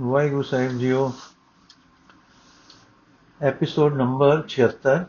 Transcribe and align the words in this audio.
ਵਾਹਿਗੁਰੂ 0.00 0.42
ਸਾਹਿਬ 0.42 0.72
ਜੀਓ 0.72 1.14
episode 3.42 3.96
number 3.96 4.42
76 4.48 5.06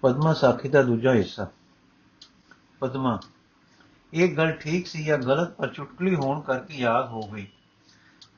Padma 0.00 0.32
ਸਾਖੀ 0.32 0.68
ਦਾ 0.68 0.82
ਦੂਜਾ 0.82 1.12
ਹਿੱਸਾ। 1.12 1.46
ਪਦਮਾ, 2.80 3.20
ਇਹ 4.14 4.36
ਗੱਲ 4.36 4.52
ਠੀਕ 4.52 4.86
ਸੀ 4.86 5.04
ਜਾਂ 5.04 5.18
ਗਲਤ, 5.18 5.50
ਪਰ 5.50 5.68
ਚੁਟਕਲੀ 5.68 6.14
ਹੋਣ 6.14 6.40
ਕਰਕੇ 6.40 6.74
ਯਾਦ 6.74 7.08
ਹੋ 7.08 7.22
ਗਈ। 7.22 7.48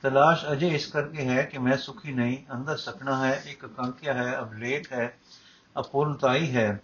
ਤਲਾਸ਼ 0.03 0.45
ਅਜੇ 0.53 0.69
ਇਸ 0.69 0.87
ਕਰਕੇ 0.87 1.25
ਹੈ 1.25 1.43
ਕਿ 1.43 1.59
ਮੈਂ 1.59 1.77
ਸੁਖੀ 1.77 2.13
ਨਹੀਂ, 2.13 2.39
ਅੰਦਰ 2.53 2.77
ਸਕਣਾ 2.77 3.27
ਹੈ 3.27 3.43
ਇੱਕ 3.47 3.67
ਕੰਕਿਆ 3.67 4.15
ਹੈ 4.15 4.41
ਅਬਲੇਖ 4.41 4.93
ਹੈ, 4.93 5.19
ਅਪੂਰਨਤਾਈ 5.79 6.57
ਹੈ। 6.57 6.81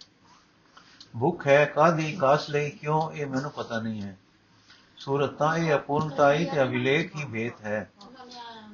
ਭੁੱਖ 1.19 1.47
ਹੈ 1.47 1.65
ਕਾਦੀ 1.65 2.15
ਕਾਸ 2.15 2.49
ਲਈ, 2.49 2.69
ਕਿਉਂ, 2.69 3.11
ਇਹ 3.11 3.27
ਮੈਨੂੰ 3.27 3.51
ਪਤਾ 3.51 3.79
ਨਹੀਂ 3.79 4.01
ਹੈ। 4.01 4.17
ਸੂਰਤਾਂ 4.97 5.57
ਇਹ 5.57 5.75
ਅਪੂਰਨਤਾਈ 5.75 6.45
ਤੇ 6.45 6.63
ਅਭਿਲੇਖ 6.63 7.15
ਹੀ 7.15 7.25
ਭੇਤ 7.25 7.61
ਹੈ। 7.61 7.91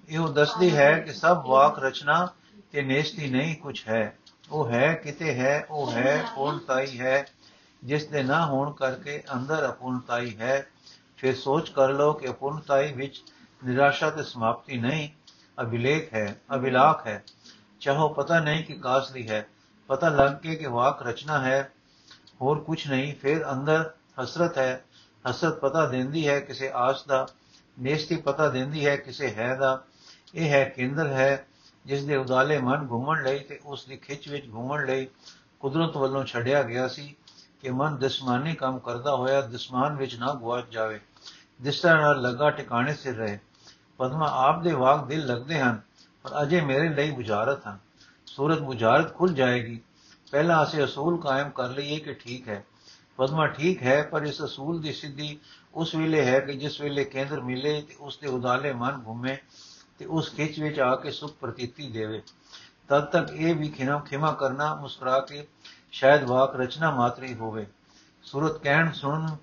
ਇਹ 0.09 0.19
ਦੱਸਦੀ 0.19 0.77
ਹੈ 0.77 0.99
ਕਿ 0.99 1.13
ਸਭ 1.13 1.43
ਵਾਕ 1.47 1.79
ਰਚਨਾ 1.79 2.27
ਤੇ 2.71 2.81
ਨੇਸ਼ਤੀ 2.81 3.29
ਨਹੀਂ 3.29 3.55
ਕੁਝ 3.55 3.87
ਹੈ। 3.87 4.17
ਉਹ 4.51 4.69
ਹੈ 4.69 4.93
ਕਿਤੇ 4.93 5.35
ਹੈ, 5.35 5.67
ਉਹ 5.69 5.91
ਹੈ 5.91 6.25
ਪੂਰਨਤਾਈ 6.35 6.99
ਹੈ। 6.99 7.25
ਜਿਸ 7.83 8.07
ਦੇ 8.07 8.23
ਨਾ 8.23 8.45
ਹੋਣ 8.45 8.71
ਕਰਕੇ 8.71 9.23
ਅੰਦਰ 9.33 9.69
ਅਪੂਰਨਤਾਈ 9.69 10.37
ਹੈ। 10.37 10.67
ਫਿਰ 11.17 11.35
ਸੋਚ 11.35 11.69
ਕਰ 11.69 11.89
ਲਓ 11.89 12.13
ਕਿ 12.13 12.29
ਅਪੂਰਨਤਾਈ 12.29 12.91
ਵਿੱਚ 12.91 13.23
ਨਿਰਾਸ਼ਾ 13.65 14.09
ਤੇ 14.09 14.23
ਸਮਾਪਤੀ 14.23 14.77
ਨਹੀਂ, 14.77 15.09
ਅਭਿਲੇਖ 15.61 16.13
ਹੈ, 16.13 16.41
ਅਭਿਲਾਖ 16.55 17.07
ਹੈ। 17.07 17.23
ਚਾਹੋ 17.79 18.09
ਪਤਾ 18.09 18.39
ਨਹੀਂ 18.39 18.63
ਕਿ 18.63 18.73
ਕਾਸਲੀ 18.73 19.29
ਹੈ। 19.29 19.47
ਪਤਾ 19.87 20.09
ਲੱਗ 20.09 20.31
ਕੇ 20.31 20.55
ਕਿ 20.55 20.67
ਵਾਕ 20.67 21.07
ਰਚਨਾ 21.07 21.39
ਹੈ, 21.39 21.71
ਹੋਰ 22.41 22.59
ਕੁਝ 22.59 22.87
ਨਹੀਂ। 22.87 23.15
ਫਿਰ 23.15 23.51
ਅੰਦਰ 23.51 23.91
ਹਸਰਤ 24.23 24.57
ਹੈ। 24.57 24.85
ਹਸਰਤ 25.29 25.59
ਪਤਾ 25.59 25.85
ਦਿੰਦੀ 25.85 26.27
ਹੈ 26.27 26.39
ਕਿਸੇ 26.39 26.71
ਆਸ 26.73 27.05
ਦਾ। 27.05 27.27
ਨੇਸਤੀ 27.81 28.15
ਪਤਾ 28.15 28.49
ਦਿੰਦੀ 28.49 28.85
ਹੈ 28.85 28.95
ਕਿਸੇ 28.95 29.31
ਹੈ 29.31 29.55
ਦਾ। 29.55 29.83
ਇਹ 30.35 30.49
ਹੈ 30.49 30.65
ਕੇਂਦਰ 30.65 31.07
ਹੈ 31.07 31.47
ਜਿਸ 31.85 32.05
ਦੇ 32.05 32.15
ਉਦਾਲੇ 32.15 32.57
ਮਨ 32.59 32.87
ਘੁੰਮਣ 32.91 33.23
ਲਈ 33.23 33.39
ਤੇ 33.39 33.59
ਉਸ 33.65 33.85
ਦੀ 33.85 33.97
ਖਿੱਚ 33.97 34.29
ਵਿੱਚ 34.29 34.45
ਘੁੰਮਣ 34.53 34.85
ਲਈ 34.85 35.07
ਕੁਦਰਤ 35.59 35.97
ਵੱਲੋਂ 35.97 36.25
ਛੱਡਿਆ 36.25 36.63
ਗਿਆ 36.63 36.87
ਸੀ 36.87 37.15
ਕਿ 37.61 37.69
ਮਨ 37.69 37.97
ਦਿਸਮਾਨੀ 37.97 38.55
ਕੰਮ 38.55 38.79
ਕਰਦਾ 38.79 39.15
ਹੋਇਆ 39.15 39.41
ਦਿਸਮਾਨ 39.41 39.95
ਵਿੱਚ 39.95 40.15
ਨਾ 40.15 40.33
ਗਵਾਚ 40.33 40.65
ਜਾਵੇ। 40.71 40.99
ਜਿਸ 41.61 41.79
ਤਰ੍ਹਾਂ 41.79 41.97
ਨਾਲ 41.97 42.21
ਲੱਗਾ 42.21 42.49
ਟਿਕਾਣੇ 42.49 42.93
ਸਿਰ 42.93 43.15
ਰਹੇ। 43.15 43.39
ਪਦਮਾ 43.97 44.27
ਆਪ 44.31 44.63
ਦੇ 44.63 44.71
ਵਾਕ 44.71 45.07
ਦਿਲ 45.07 45.25
ਲੱਗਦੇ 45.25 45.59
ਹਨ, 45.59 45.81
ਪਰ 46.23 46.41
ਅਜੇ 46.41 46.61
ਮੇਰੇ 46.61 46.89
ਲਈ 46.89 47.11
ਬੁਝਾਰਤ 47.11 47.67
ਹਨ। 47.67 47.77
ਸੂਰਤ 48.25 48.59
ਬੁਝਾਰਤ 48.59 49.15
ਖੁੱਲ 49.15 49.33
ਜਾਏਗੀ। 49.33 49.79
ਪਹਿਲਾਂ 50.31 50.63
ਅਸੀਂ 50.63 50.83
ਅਸੂਲ 50.83 51.21
ਕਾਇਮ 51.21 51.49
ਕਰ 51.49 51.69
ਲਈਏ 51.69 51.99
ਕਿ 51.99 52.13
ਠੀਕ 52.13 52.49
ਹੈ। 52.49 52.65
ਪਦਮਾ 53.17 53.47
ਠੀਕ 53.47 53.83
ਹੈ, 53.83 54.03
ਪਰ 54.03 54.23
ਇਸ 54.23 54.43
ਅਸੂਲ 54.43 54.81
ਦੀ 54.81 54.93
ਸਿੱਧੀ 54.93 55.39
ਉਸ 55.73 55.95
ਵੇਲੇ 55.95 56.25
ਹੈ 56.25 56.39
ਕਿ 56.39 56.53
ਜਿਸ 56.53 56.81
ਵੇਲੇ 56.81 57.03
ਕੇਂਦਰ 57.03 57.41
ਮਿਲੇ 57.41 57.81
ਤੇ 57.81 57.95
ਉਸ 57.99 58.17
ਦੇ 58.17 58.27
ਉਦਾਲੇ 58.27 58.73
ਮਨ 58.73 59.03
ਘੁੰਮੇ 59.07 59.37
ਤੇ 59.99 60.05
ਉਸ 60.05 60.31
ਖਿੱਚ 60.33 60.59
ਵਿੱਚ 60.59 60.79
ਆ 60.79 60.95
ਕੇ 60.95 61.11
ਸੁਖ 61.11 61.31
ਪ੍ਰਤੀਤੀ 61.31 61.89
ਦੇਵੇ। 61.91 62.21
ਤਦ 62.87 63.05
ਤੱਕ 63.05 63.33
ਇਹ 63.33 63.55
ਵੀ 63.55 63.69
ਖਿਨਾ 63.69 63.99
ਖਿਮਾ 63.99 64.31
ਕਰਨਾ, 64.31 64.75
ਮੁਸਕਰਾ 64.75 65.19
ਕੇ 65.19 65.47
ਸ਼ਾਇਦ 65.91 66.23
ਵਾਕ 66.23 66.55
ਰਚਨਾ 66.55 66.91
ਮਾਤਰੀ 66.91 67.33
ਹੋਵੇ। 67.35 67.67
ਸੂਰਤ 68.23 68.57
ਕਹਿਣ 68.57 68.91
ਸੁਣਨ 68.91 69.35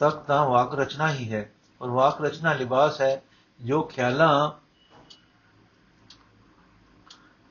ਤੱਕ 0.00 0.16
ਤਾਂ 0.16 0.44
ਵਾਕ 0.46 0.74
ਰਚਨਾ 0.74 1.12
ਹੀ 1.12 1.32
ਹੈ 1.32 1.50
ਔਰ 1.82 1.90
ਵਾਕ 1.90 2.20
ਰਚਨਾ 2.22 2.52
ਲਿਬਾਸ 2.52 3.00
ਹੈ, 3.00 3.22
ਜੋ 3.60 3.82
ਖਿਆਲਾਂ 3.82 4.50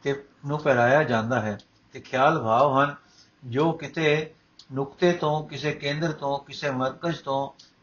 ਤੇ 0.04 0.24
ਨੂੰ 0.46 0.60
ਪਹਿਰਾਇਆ 0.60 1.04
ਜਾਂਦਾ 1.04 1.42
ਹੈ 1.42 1.58
ਤੇ 1.94 2.00
ਖਿਆਲ 2.00 2.40
ਭਾਵ 2.40 2.80
ਹਨ, 2.80 2.96
ਜੋ 3.46 3.72
ਕਿਤੇ 3.72 4.34
ਨੁਕਤੇ 4.72 5.14
ਤੋਂ, 5.14 5.48
ਕਿਸੇ 5.48 5.72
ਕੇਂਦਰ 5.72 6.12
ਤੋਂ, 6.12 6.40
ਕਿਸੇ 6.40 6.72
ਮਰਕਜ਼ 6.72 7.20
ਤੋਂ 7.20 7.40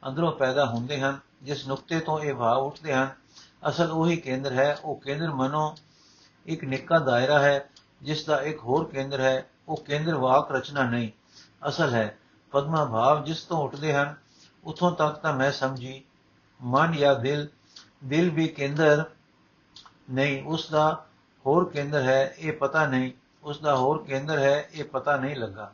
ਅੰਦਰੋਂ 0.08 0.32
ਪੈਦਾ 0.32 0.66
ਹੁੰਦੇ 0.66 1.00
ਹਨ, 1.00 1.18
ਜਿਸ 1.42 1.66
ਨੁਕਤੇ 1.68 2.00
ਤੋਂ 2.00 2.20
ਇਹ 2.20 2.34
ਭਾਵ 2.34 2.62
ਉੱਠਦੇ 2.62 2.94
ਹਨ 2.94 3.14
ਅਸਲ 3.62 3.90
ਉਹੀ 3.90 4.16
ਕੇਂਦਰ 4.16 4.52
ਹੈ, 4.52 4.78
ਉਹ 4.84 5.00
ਕੇਂਦਰ 5.00 5.30
ਮਨੋ 5.30 5.74
ਇੱਕ 6.46 6.64
ਨਿੱਕਾ 6.64 6.98
ਦਾਇਰਾ 6.98 7.38
ਹੈ 7.38 7.68
ਜਿਸ 8.02 8.24
ਦਾ 8.24 8.40
ਇੱਕ 8.42 8.58
ਹੋਰ 8.58 8.88
ਕੇਂਦਰ 8.88 9.20
ਹੈ, 9.20 9.46
ਉਹ 9.68 9.76
ਕੇਂਦਰ 9.76 10.14
ਵਾਕ 10.14 10.52
ਰਚਨਾ 10.52 10.82
ਨਹੀਂ, 10.82 11.10
ਅਸਲ 11.68 11.94
ਹੈ। 11.94 12.18
ਪਦਮਾ 12.52 12.84
ਭਾਵ 12.84 13.24
ਜਿਸ 13.24 13.42
ਤੋਂ 13.42 13.62
ਉੱਠਦੇ 13.64 13.92
ਹਨ, 13.94 14.14
ਉਥੋਂ 14.64 14.90
ਤੱਕ 14.92 15.16
ਤਾਂ 15.16 15.32
ਮੈਂ 15.32 15.50
ਸਮਝੀ, 15.52 16.02
ਮਨ 16.60 16.92
ਜਾਂ 16.92 17.14
ਦਿਲ 17.16 17.48
ਦਿਲ 18.04 18.30
ਵੀ 18.30 18.46
ਕੇਂਦਰ 18.48 19.04
ਨਹੀਂ 20.10 20.42
ਉਸ 20.44 20.68
ਦਾ 20.70 21.06
ਹੋਰ 21.46 21.68
ਕੇਂਦਰ 21.70 22.02
ਹੈ, 22.02 22.34
ਇਹ 22.38 22.52
ਪਤਾ 22.52 22.86
ਨਹੀਂ 22.86 23.12
ਉਸ 23.42 23.60
ਦਾ 23.60 23.76
ਹੋਰ 23.76 24.02
ਕੇਂਦਰ 24.04 24.38
ਹੈ, 24.38 24.68
ਇਹ 24.72 24.84
ਪਤਾ 24.84 25.16
ਨਹੀਂ 25.16 25.36
ਲੱਗਾ। 25.36 25.72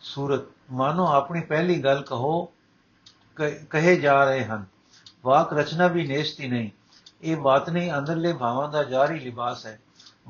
ਸੂਰਤ, 0.00 0.42
ਮਾਨੋ 0.70 1.06
ਆਪਣੀ 1.06 1.40
ਪਹਿਲੀ 1.40 1.82
ਗੱਲ 1.82 2.02
ਕਹੋ 2.02 2.52
ਕਹੇ 3.70 3.96
ਜਾ 3.96 4.24
ਰਹੇ 4.24 4.44
ਹਨ। 4.44 4.64
ਵਾਕ 5.24 5.52
ਰਚਨਾ 5.52 5.86
ਵੀ 5.86 6.06
ਨੇਸ਼ਤੀ 6.06 6.48
ਨਹੀਂ। 6.48 6.70
ਇਹ 7.22 7.36
ਬਾਤ 7.36 7.70
ਨਹੀਂ, 7.70 7.92
ਅੰਦਰਲੇ 7.98 8.32
ਭਾਵਾਂ 8.32 8.68
ਦਾ 8.68 8.82
ਜਾਰੀ 8.82 9.20
ਲਿਬਾਸ 9.20 9.66
ਹੈ। 9.66 9.80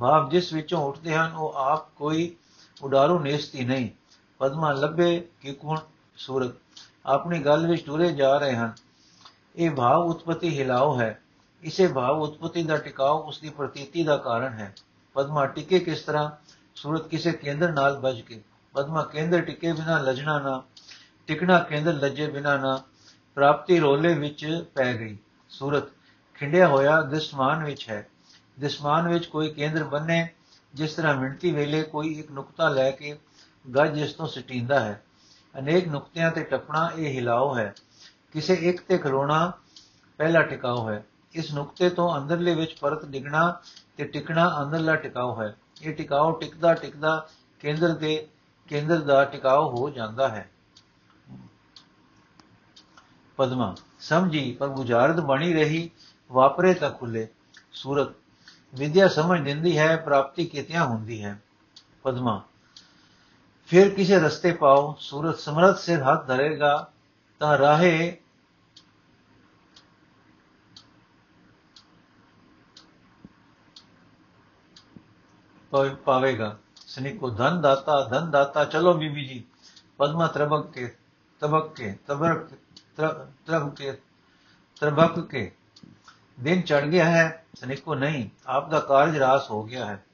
ਭਾਵ 0.00 0.30
ਜਿਸ 0.30 0.52
ਵਿੱਚੋਂ 0.52 0.82
ਉੱਠਦੇ 0.82 1.16
ਹਨ, 1.16 1.32
ਉਹ 1.32 1.52
ਆਪ 1.52 1.94
ਕੋਈ 1.94 2.36
ਉਡਾਰੂ 2.82 3.18
ਨੇਸ਼ਤੀ 3.18 3.64
ਨਹੀਂ। 3.64 3.90
ਪਦਮਾ 4.38 4.72
ਲੱਭੇ 4.72 5.28
ਕਿ 5.40 5.52
ਕੋਣ 5.52 5.78
ਸੂਰਤ 6.16 6.50
ਆਪਣੀ 7.06 7.38
ਗੱਲ 7.38 7.66
ਵਿੱਚ 7.66 7.86
ਟੁਰੇ 7.86 8.12
ਜਾ 8.12 8.38
ਰਹੇ 8.38 8.56
ਹਨ। 8.56 8.72
ਇਹ 9.56 9.70
ਭਾਵ 9.70 10.00
ਉਤਪਤੀ 10.00 10.58
ਹਿਲਾਓ 10.58 11.00
ਹੈ। 11.00 11.22
ਇਸੇ 11.62 11.86
ਭਾਵ 11.86 12.20
ਉਤਪਤੀ 12.22 12.62
ਦਾ 12.62 12.76
ਟਿਕਾਓ 12.76 13.28
ਉਸ 13.28 13.40
ਦੀ 13.40 13.50
ਪ੍ਰਤੀਤੀ 13.50 14.04
ਦਾ 14.04 14.16
ਕਾਰਨ 14.16 14.52
ਹੈ। 14.52 14.74
ਪਦਮਾ 15.14 15.46
ਟਿਕੇ 15.46 15.78
ਕਿਸ 15.78 16.02
ਤਰ੍ਹਾਂ? 16.02 16.30
ਸੂਰਤ 16.74 17.08
ਕਿਸੇ 17.08 17.32
ਕੇਂਦਰ 17.32 17.72
ਨਾਲ 17.72 17.98
ਬਜ 17.98 18.20
ਕੇ। 18.20 18.42
ਪਦਮਾ 18.72 19.02
ਕੇਂਦਰ 19.02 19.40
ਟਿਕੇ 19.40 19.72
ਬਿਨਾ 19.72 19.98
ਲਜਣਾ 19.98 20.38
ਨਾ। 20.38 20.62
ਟਿਕਣਾ 21.26 21.58
ਕੇਂਦਰ 21.58 21.92
ਲੱਜੇ 21.92 22.26
ਬਿਨਾ 22.26 22.56
ਨਾ। 22.56 22.82
ਪ੍ਰਾਪਤੀ 23.38 23.78
ਰੋਲੇ 23.78 24.14
ਵਿੱਚ 24.14 24.64
ਪੈ 24.74 24.92
ਗਈ। 24.94 25.18
ਸੂਰਤ, 25.48 25.82
ਖਿੰਡਿਆ 26.34 26.68
ਹੋਇਆ 26.68 27.02
ਦਿਸਮਾਨ 27.02 27.64
ਵਿੱਚ 27.64 27.88
ਹੈ। 27.88 28.08
ਦਿਸਮਾਨ 28.60 29.08
ਵਿੱਚ 29.08 29.26
ਕੋਈ 29.26 29.50
ਕੇਂਦਰ 29.50 29.84
ਬੰਨੇ 29.84 30.28
ਜਿਸ 30.74 30.94
ਤਰ੍ਹਾਂ 30.94 31.14
ਮਿੰਟੀ 31.14 31.52
ਵੇਲੇ 31.52 31.82
ਕੋਈ 31.82 32.18
ਇੱਕ 32.18 32.30
ਨੁਕਤਾ 32.30 32.68
ਲੈ 32.68 32.90
ਕੇ 32.90 33.18
ਗੱਜ 33.76 33.98
ਇਸ 33.98 34.12
ਤੋਂ 34.12 34.26
ਸਟੀਂਦਾ 34.26 34.80
ਹੈ। 34.80 35.02
ਅਨੇਕ 35.58 35.88
ਨੁਕਤਿਆਂ 35.88 36.30
ਤੇ 36.30 36.44
ਟੱਪਣਾ 36.44 36.90
ਇਹ 36.96 37.14
ਹਿਲਾਓ 37.16 37.56
ਹੈ। 37.56 37.74
ਕਿਸੇ 38.32 38.54
ਇੱਕ 38.54 38.82
ਤੇ 38.82 38.98
ਖਲੋਣਾ 38.98 39.52
ਪਹਿਲਾ 40.18 40.42
ਟਿਕਾਓ 40.42 40.90
ਹੈ। 40.90 41.04
ਇਸ 41.34 41.54
ਨੁਕਤੇ 41.54 41.90
ਤੋਂ 41.90 42.18
ਅੰਦਰਲੇ 42.18 42.54
ਵਿੱਚ 42.54 42.74
ਪਰਤ 42.80 43.04
ਡਿਗਣਾ 43.04 43.60
ਤੇ 43.96 44.04
ਟਿਕਣਾ 44.04 44.62
ਅੰਦਰਲਾ 44.62 44.96
ਟਿਕਾਓ 44.96 45.42
ਹੈ। 45.42 45.56
ਇਹ 45.82 45.94
ਟਿਕਾਓ 45.94 46.32
ਟਿਕਦਾ 46.32 46.74
ਟਿਕਦਾ 46.74 47.28
ਕੇਂਦਰ 47.60 47.88
ਦੇ 47.88 48.26
ਕੇਂਦਰ 48.68 49.00
ਦਾ 49.00 49.24
ਟਿਕਾਓ 49.24 49.70
ਹੋ 49.70 49.90
ਜਾਂਦਾ 49.90 50.28
ਹੈ। 50.28 50.50
ਪਦਮਾ। 53.38 53.74
ਸਮਝੀ, 54.00 54.52
ਪਰ 54.52 54.68
ਗੁਜ਼ਾਰਤ 54.68 55.20
ਬਣੀ 55.20 55.52
ਰਹੀ, 55.54 55.90
ਵਾਪਰੇ 56.30 56.74
ਤਾਂ 56.74 56.90
ਖੁੱਲੇ। 56.90 57.28
ਸੂਰਤ, 57.72 58.08
ਵਿਦਿਆ 58.74 59.08
ਸਮਝ 59.08 59.40
ਦਿੰਦੀ 59.40 59.78
ਹੈ, 59.78 59.96
ਪ੍ਰਾਪਤੀ 59.96 60.46
ਕਿਤਿਆਂ 60.46 60.84
ਹੁੰਦੀ 60.84 61.22
ਹੈ? 61.24 61.38
ਪਦਮਾ, 62.02 62.42
ਫਿਰ 63.66 63.90
ਕਿਸੇ 63.90 64.18
ਰਸਤੇ 64.18 64.52
ਪਾਓ। 64.52 64.96
ਸੂਰਤ, 65.00 65.38
ਸਮਰਤ 65.38 65.78
ਸਿਰ 65.78 66.02
ਹੱਥ 66.02 66.26
ਧਰੇਗਾ, 66.26 66.90
ਤਾਂ 67.40 67.58
ਰਾਹੇ 67.58 68.18
ਪਾਵੇਗਾ। 76.04 76.56
ਸਨਿਕ 76.76 77.18
ਕੋ 77.18 77.30
ਧਨ 77.30 77.60
ਦਾਤਾ 77.60 78.02
ਧਨ 78.04 78.30
ਦਾਤਾ 78.30 78.64
ਚਲੋ 78.64 78.94
ਬੀਬੀ 78.94 79.24
ਜੀ। 79.28 79.44
ਪਦਮਾ 79.98 80.26
ਤਰਬਕ 80.26 80.70
ਕੇ 80.70 80.96
ਤਬਕ 81.40 81.74
ਕੇ 81.74 81.96
ਤਬਰਕ 82.06 82.48
ਤਰਬ 82.98 83.74
ਕੇ 83.74 83.92
ਤਰਬਕ 84.80 85.20
ਕੇ 85.20 85.52
ਦਿਨ 86.40 86.60
ਚੜ 86.60 86.82
ਗਿਆ 86.82 87.04
ਹੈ 87.04 87.44
ਸਨਿਕੋ 87.54 87.94
ਨਹੀਂ, 87.94 88.28
ਆਪ 88.46 88.70
ਦਾ 88.70 88.80
ਕਾਰਜ 88.80 89.16
ਰਾਸ 89.16 89.50
ਹੋ 89.50 89.62
ਗਿਆ 89.62 89.86
ਹੈ। 89.86 90.04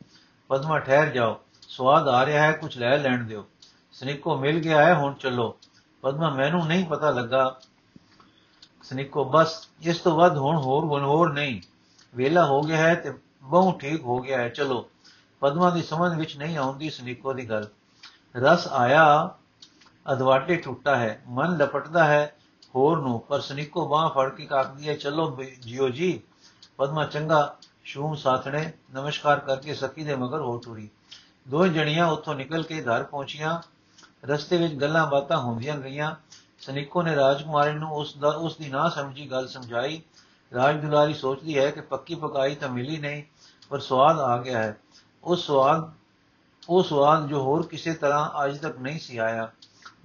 ਪਦਮਾ 0.49 0.78
ਠਹਿਰ 0.78 1.09
ਜਾਓ 1.09 1.41
ਸਵਾਦ 1.69 2.09
ਆ 2.09 2.27
ਰਿਹਾ 2.27 2.47
ਹੈ 2.47 2.53
ਕੁਝ 2.53 2.78
ਲੈ 2.78 2.99
ਲੈਣ 2.99 3.25
ਦਿਓ। 3.25 3.47
ਸਨਿਕੋ 3.93 4.39
ਮਿਲ 4.39 4.59
ਗਿਆ 4.59 4.84
ਹੈ, 4.84 4.94
ਹੁਣ 4.94 5.15
ਚੱਲੋ। 5.15 5.59
ਪਦਮਾ 6.03 6.31
ਮੈਨੂੰ 6.31 6.67
ਨਹੀਂ 6.67 6.84
ਪਤਾ 6.84 7.11
ਲੱਗਾ। 7.11 7.61
ਸਨਿਕੋ, 8.83 9.25
ਬਸ, 9.25 9.69
ਇਸ 9.81 9.99
ਤੋਂ 9.99 10.17
ਵੱਧ 10.17 10.38
ਹੁਣ 10.38 10.56
ਹੋਰ 10.56 11.03
ਹੋਰ 11.03 11.32
ਨਹੀਂ। 11.32 11.61
ਵੇਲਾ 12.14 12.47
ਹੋ 12.47 12.62
ਗਿਆ 12.62 12.76
ਹੈ 12.76 12.94
ਤੇ 12.94 13.14
ਬਹੁ 13.43 13.79
ਠੀਕ 13.79 14.00
ਹੋ 14.00 14.19
ਗਿਆ 14.19 14.38
ਹੈ, 14.38 14.49
ਚਲੋ। 14.49 14.91
ਪਦਮਾ 15.41 15.70
ਦੀ 15.70 15.82
ਸਮਝ 15.82 16.19
ਵਿੱਚ 16.19 16.37
ਨਹੀਂ 16.37 16.56
ਆਉਂਦੀ 16.56 16.91
ਸਨਿਕੋ 16.91 17.32
ਦੀ 17.32 17.50
ਗੱਲ। 17.50 17.69
ਰਸ 18.37 18.69
ਆਇਆ, 18.69 19.31
ਅਦਵਾਟੇ 20.12 20.56
ਟੁੱਟਾ 20.56 20.97
ਹੈ, 20.97 21.23
ਮਨ 21.26 21.56
ਲਪਟਦਾ 21.56 22.05
ਹੈ 22.05 22.37
ਹੋਰ 22.75 23.00
ਨੂੰ, 23.00 23.21
ਪਰ 23.21 23.41
ਸਨਿਕੋ 23.41 23.87
ਬਾਹ 23.88 24.09
ਫੜ 24.11 24.29
ਕੇ 24.29 24.47
ਕਾਕਦੀ 24.47 24.88
ਹੈ, 24.88 24.94
ਚਲੋ 24.97 25.37
ਜਿਓ 25.61 25.88
ਜੀ, 25.88 26.21
ਪਦਮਾ 26.76 27.05
ਚੰਗਾ 27.05 27.56
ਸ਼ੂਮ 27.85 28.15
ਸਾਥਣੇ, 28.15 28.73
ਨਮਸਕਾਰ 28.94 29.41
ਕਰਕੇ 29.41 29.75
ਸਖੀ 29.75 30.05
ਦੇ 30.05 30.15
ਮਗਰ 30.15 30.41
ਹੋ 30.41 30.56
ਟੁਰੀ 30.59 30.88
ਦੋ 31.49 31.67
ਜਣੀਆਂ 31.67 32.06
ਉੱਥੋਂ 32.06 32.35
ਨਿਕਲ 32.35 32.62
ਕੇ 32.62 32.82
ਘਰ 32.82 33.03
ਪਹੁੰਚੀਆਂ। 33.03 33.61
ਰਸਤੇ 34.25 34.56
ਵਿੱਚ 34.56 34.75
ਗੱਲਾਂ 34.75 35.06
ਬਾਤਾਂ 35.06 35.38
ਹੁੰਦੀਆਂ 35.38 35.76
ਗਈਆਂ 35.79 36.15
ਸਨਿਕੋ 36.61 37.03
ਨੇ 37.03 37.17
ਰਾਜਕੁਮਾਰੀ 37.17 37.73
ਨੂੰ 37.73 37.91
ਉਸ 37.93 38.17
ਦਾ, 38.17 38.29
ਉਸ 38.29 38.56
ਦੀ 38.56 38.69
ਨਾ 38.69 38.88
ਸਮਝੀ 38.88 39.31
ਗੱਲ 39.31 39.49
ਸਮਝਾਈ। 39.49 40.03
ਰਾਜ 40.55 40.81
ਦੁਲਾਰੀ 40.81 41.15
ਸੋਚਦੀ 41.15 41.59
ਹੈ 41.59 41.70
ਕਿ 41.70 41.81
ਪੱਕੀ 41.81 42.15
ਪਕਾਈ 42.15 42.55
ਤਾਂ 42.55 42.69
ਮਿਲੀ 42.69 42.97
ਨਹੀਂ, 42.97 43.23
ਪਰ 43.69 43.79
ਸਵਾਦ 43.79 44.19
ਆ 44.19 44.37
ਗਿਆ 44.38 44.59
ਹੈ। 44.59 44.77
ਉਹ 45.25 45.37
ਸਵਾਦ 45.37 45.91
ਉਹ 46.69 46.82
ਸਵਾਦ 46.82 47.27
ਜੋ 47.29 47.43
ਹੋਰ 47.43 47.67
ਕਿਸੇ 47.67 47.93
ਤਰ੍ਹਾਂ 47.93 48.44
ਅੱਜ 48.44 48.59
ਤੱਕ 48.59 48.79
ਨਹੀਂ 48.79 48.99
ਸੀ 48.99 49.19
ਆਇਆ। 49.19 49.50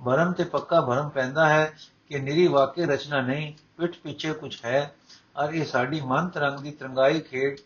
ਭਰਮ 0.06 0.32
ਤੇ 0.32 0.44
ਪੱਕਾ 0.44 0.82
ਭਰਮ 0.82 1.10
ਪੈਂਦਾ 1.10 1.50
ਹੈ। 1.50 1.78
ਕਿ 2.10 2.20
ਨਿਰੀ 2.20 2.48
ਵਾਕਿਆ 2.48 2.86
ਰਚਨਾ 2.86 3.22
ਨਹੀਂ, 3.22 3.54
ਪਿੱਠ 3.78 3.98
ਪਿੱਛੇ 3.98 4.34
ਕੁਝ 4.34 4.66
ਹੈ। 4.66 4.96
ਔਰ 5.38 5.54
ਇਹ 5.54 5.66
ਸਾਡੀ 5.66 6.02
ਮਨ 6.02 6.30
ਤਰੰਗ 6.30 6.60
ਦੀ 6.60 6.72
ਤਰੰਗਾਈ 6.72 7.20
ਖੇਡ, 7.20 7.58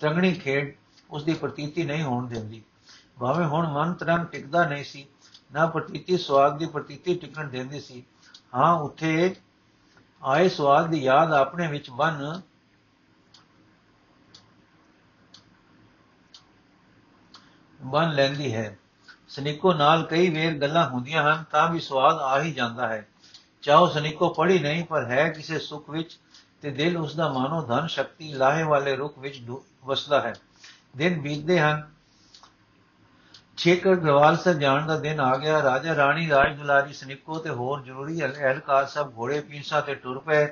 ਤਰੰਗਣੀ 0.00 0.32
ਖੇਡ 0.34 0.76
ਉਸ 1.10 1.24
ਦੀ 1.24 1.34
ਪ੍ਰਤੀਤੀ 1.34 1.84
ਨਹੀਂ 1.84 2.02
ਹੋਣ 2.02 2.26
ਦਿੰਦੀ। 2.26 2.62
ਭਾਵੇਂ 3.20 3.46
ਹੁਣ 3.46 3.68
ਮਨ 3.68 3.92
ਤਰੰਗ 3.94 4.26
ਟਿਕਦਾ 4.26 4.68
ਨਹੀਂ 4.68 4.84
ਸੀ, 4.84 5.06
ਨਾ 5.52 5.66
ਪ੍ਰਤੀਤੀ 5.66 6.18
ਸਵਾਦ 6.18 6.58
ਦੀ 6.58 6.66
ਪ੍ਰਤੀਤੀ 6.66 7.14
ਟਿਕਣ 7.14 7.48
ਦਿੰਦੀ 7.48 7.80
ਸੀ। 7.80 8.04
ਹਾਂ, 8.54 8.74
ਉੱਥੇ 8.74 9.34
ਆਏ 10.22 10.48
ਸਵਾਦ 10.48 10.90
ਦੀ 10.90 11.02
ਯਾਦ 11.02 11.32
ਆਪਣੇ 11.32 11.68
ਵਿੱਚ 11.68 11.90
ਬਨ 11.90 12.40
ਬਨ 17.82 18.10
ਲੈਂਦੀ 18.10 18.54
ਹੈ। 18.54 18.78
ਸਨਿਕੋ 19.28 19.72
ਨਾਲ 19.74 20.02
ਕਈ 20.02 20.30
ਵੇਰ 20.30 20.58
ਗੱਲਾਂ 20.58 20.90
ਹੁੰਦੀਆਂ 20.90 21.22
ਹਨ, 21.22 21.44
ਤਾਂ 21.50 21.68
ਵੀ 21.70 21.80
ਸਵਾਦ 21.80 22.16
ਆ 22.16 22.42
ਹੀ 22.42 22.52
ਜਾਂਦਾ 22.52 22.88
ਹੈ। 22.88 23.08
ਚਾਹੋ 23.66 23.86
ਸਨਿਕੋ 23.86 24.28
ਪੜੀ 24.28 24.58
ਨਹੀਂ, 24.58 24.84
ਪਰ 24.84 25.04
ਹੈ 25.04 25.28
ਕਿਸੇ 25.28 25.58
ਸੁਖ 25.58 25.90
ਵਿੱਚ 25.90 26.18
ਤੇ 26.62 26.70
ਦਿਲ 26.70 26.96
ਉਸ 26.96 27.16
ਦਾ 27.16 27.32
ਮਾਨੋ 27.32 27.62
ਧਨ 27.62 27.86
ਸ਼ਕਤੀ 27.86 28.32
ਲਾਹੇ 28.32 28.62
ਵਾਲੇ 28.62 28.96
ਰੁਖ 28.96 29.18
ਵਿੱਚ 29.18 29.42
ਵਸਦਾ 29.84 30.20
ਹੈ। 30.20 30.34
ਦਿਨ 30.96 31.20
ਬੀਤਦੇ 31.20 31.60
ਹਨ। 31.60 31.90
ਛੇਕਰ 33.56 33.94
ਗਵਾਲ 33.94 34.36
ਸਰ 34.36 34.54
ਜਾਣ 34.54 34.86
ਦਾ 34.86 34.98
ਦਿਨ 34.98 35.20
ਆ 35.20 35.36
ਗਿਆ। 35.36 35.62
ਰਾਜਾ 35.62 35.96
ਰਾਣੀ 35.96 36.28
ਰਾਜ 36.28 36.56
ਦੁਲਾਰੀ 36.56 36.92
ਸਨਿਕੋ 36.92 37.38
ਤੇ 37.38 37.50
ਹੋਰ 37.50 37.82
ਜ਼ਰੂਰੀ 37.82 38.24
ਅਹਿਲਕਾਰ 38.24 38.86
ਸਭ 38.86 39.12
ਘੋੜੇ 39.18 39.40
ਪੀਂਸਾ 39.40 39.80
ਤੇ 39.80 39.94
ਟੁਰ 39.94 40.18
ਪਏ 40.18 40.46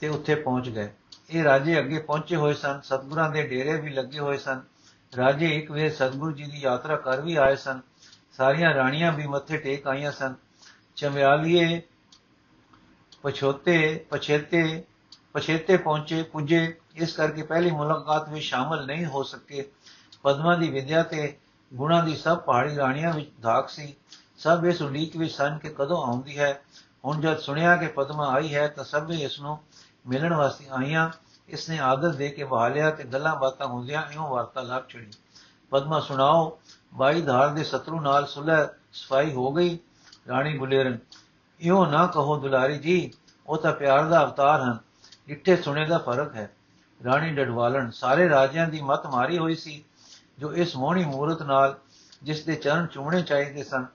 ਤੇ 0.00 0.08
ਉੱਥੇ 0.08 0.34
ਪਹੁੰਚ 0.34 0.68
ਗਏ। 0.68 0.92
ਇਹ 1.30 1.44
ਰਾਜੇ 1.44 1.78
ਅੱਗੇ 1.78 1.98
ਪਹੁੰਚੇ 1.98 2.36
ਹੋਏ 2.36 2.54
ਸਨ। 2.54 2.80
ਸਤਗੁਰਾਂ 2.80 3.30
ਦੇ 3.30 3.46
ਡੇਰੇ 3.46 3.80
ਵੀ 3.80 3.90
ਲੱਗੇ 3.90 4.18
ਹੋਏ 4.18 4.38
ਸਨ। 4.38 4.62
ਰਾਜੇ 5.16 5.46
ਇੱਕ 5.46 5.70
ਵੇਰ 5.70 5.92
ਸਤਗੁਰੂ 5.92 6.32
ਜੀ 6.32 6.44
ਦੀ 6.44 6.60
ਯਾਤਰਾ 6.60 6.96
ਕਰ 6.96 7.20
ਵੀ 7.20 7.36
ਆਏ 7.36 7.56
ਸਨ। 7.56 7.80
ਸਾਰੀਆਂ 8.32 8.74
ਰਾਣੀਆਂ 8.74 9.12
ਵੀ 9.12 9.26
ਮੱਥੇ 9.26 9.56
ਟੇਕ 9.56 9.86
ਆਈਆਂ 9.86 10.12
ਸਨ। 10.12 10.34
ਚਮਿਆਲੀਏ 10.96 11.82
ਪਛੋਤੇ, 13.22 14.06
ਪਛੇਤੇ 14.10 14.84
ਪਛੇਤੇ 15.32 15.76
ਪਹੁੰਚੇ, 15.76 16.22
ਪੁੱਜੇ, 16.22 16.76
ਇਸ 16.94 17.16
ਕਰਕੇ 17.16 17.42
ਪਹਿਲੀ 17.42 17.70
ਮੁਲਾਕਾਤ 17.70 18.28
ਵਿੱਚ 18.28 18.44
ਸ਼ਾਮਲ 18.44 18.86
ਨਹੀਂ 18.86 19.06
ਹੋ 19.06 19.22
ਸਕੇ। 19.22 19.70
ਪਦਮਾ 20.22 20.56
ਦੀ 20.56 20.70
ਵਿਦਿਆ 20.70 21.02
ਤੇ 21.02 21.38
ਗੁਣਾ 21.74 22.00
ਦੀ 22.00 22.16
ਸਭ 22.16 22.38
ਪਹਾੜੀ 22.38 22.76
ਰਾਣੀਆਂ 22.76 23.12
ਵਿੱਚ 23.12 23.30
ਧਾਕ 23.42 23.68
ਸੀ। 23.68 23.94
ਸਭ 24.38 24.64
ਇਸ 24.68 24.82
ਉਡੀਕ 24.82 25.16
ਵਿੱਚ 25.16 25.34
ਸਨ 25.34 25.58
ਕਿ 25.58 25.68
ਕਦੋਂ 25.68 26.02
ਆਉਂਦੀ 26.06 26.38
ਹੈ। 26.38 26.62
ਹੁਣ 27.04 27.20
ਜਦ 27.20 27.38
ਸੁਣਿਆ 27.38 27.76
ਕਿ 27.76 27.86
ਪਦਮਾ 27.86 28.28
ਆਈ 28.28 28.54
ਹੈ 28.54 28.68
ਤਾਂ 28.68 28.84
ਸਭ 28.84 29.10
ਇਸ 29.10 29.40
ਨੂੰ 29.40 29.58
ਮਿਲਣ 30.06 30.34
ਵਾਸਤੇ 30.34 30.64
ਆਈਆਂ। 30.70 31.10
ਇਸਨੇ 31.48 31.78
ਆਦਰ 31.78 32.08
ਦੇ 32.08 32.28
ਕੇ 32.28 32.44
ਬਹਾਲਿਆ 32.44 32.90
ਤੇ 32.90 33.04
ਗੱਲਾਂ 33.04 33.36
ਬਾਤਾਂ 33.36 33.66
ਹੁੰਦੀਆਂ 33.66 34.02
ਇਉਂ 34.12 34.28
ਵਾਰਤਾਲਾਪ 34.28 34.88
ਛਿੜੀ 34.88 35.10
ਪਦਮਾ 35.70 36.00
ਸੁਣਾਓ, 36.00 36.60
ਬਾਈ 36.94 37.22
ਧਾਰ 37.22 37.48
ਦੇ 37.48 37.64
ਸ਼ਤਰੂ 37.64 38.00
ਨਾਲ 38.00 38.26
ਸੁਲਹ 38.26 38.66
ਸਫ਼ਾਈ 38.92 39.32
ਹੋ 39.32 39.52
ਗਈ। 39.52 39.78
ਰਾਣੀ 40.28 40.58
ਗੁਲੇਰਨ 40.58 40.98
ਇਉਂ 41.60 41.86
ਨਾ 41.86 42.06
ਕਹੋ 42.06 42.40
ਦੁਲਾਰੀ 42.40 42.78
ਜੀ, 42.78 43.12
ਉਹ 43.46 43.58
ਤਾਂ 43.58 43.72
ਪਿਆਰ 43.72 44.04
ਦਾ 44.04 44.24
ਅਵਤਾਰ 44.24 44.62
ਹਨ 44.62 44.78
ਇੱਥੇ 45.28 45.56
ਸੁਣੇ 45.56 45.86
ਦਾ 45.86 45.98
ਫ਼ਰਕ 45.98 46.34
ਹੈ। 46.34 46.50
ਰਾਣੀ 47.04 47.30
ਡਡਵਾਲਣ, 47.30 47.90
ਸਾਰੇ 47.90 48.28
ਰਾਜਿਆਂ 48.28 48.68
ਦੀ 48.68 48.80
ਮਤ 48.80 49.06
ਮਾਰੀ 49.06 49.38
ਹੋਈ 49.38 49.54
ਸੀ, 49.54 49.84
ਜੋ 50.38 50.54
ਇਸ 50.54 50.76
ਮੋਹਣੀ 50.76 51.04
ਮੂਰਤ 51.04 51.42
ਨਾਲ, 51.42 51.78
ਜਿਸ 52.22 52.44
ਦੇ 52.44 52.54
ਚਰਨ 52.54 52.86
ਚੁੰਮਣੇ 52.86 53.22
ਚਾਹੀਦੇ 53.22 53.62
ਸਨ, 53.62 53.86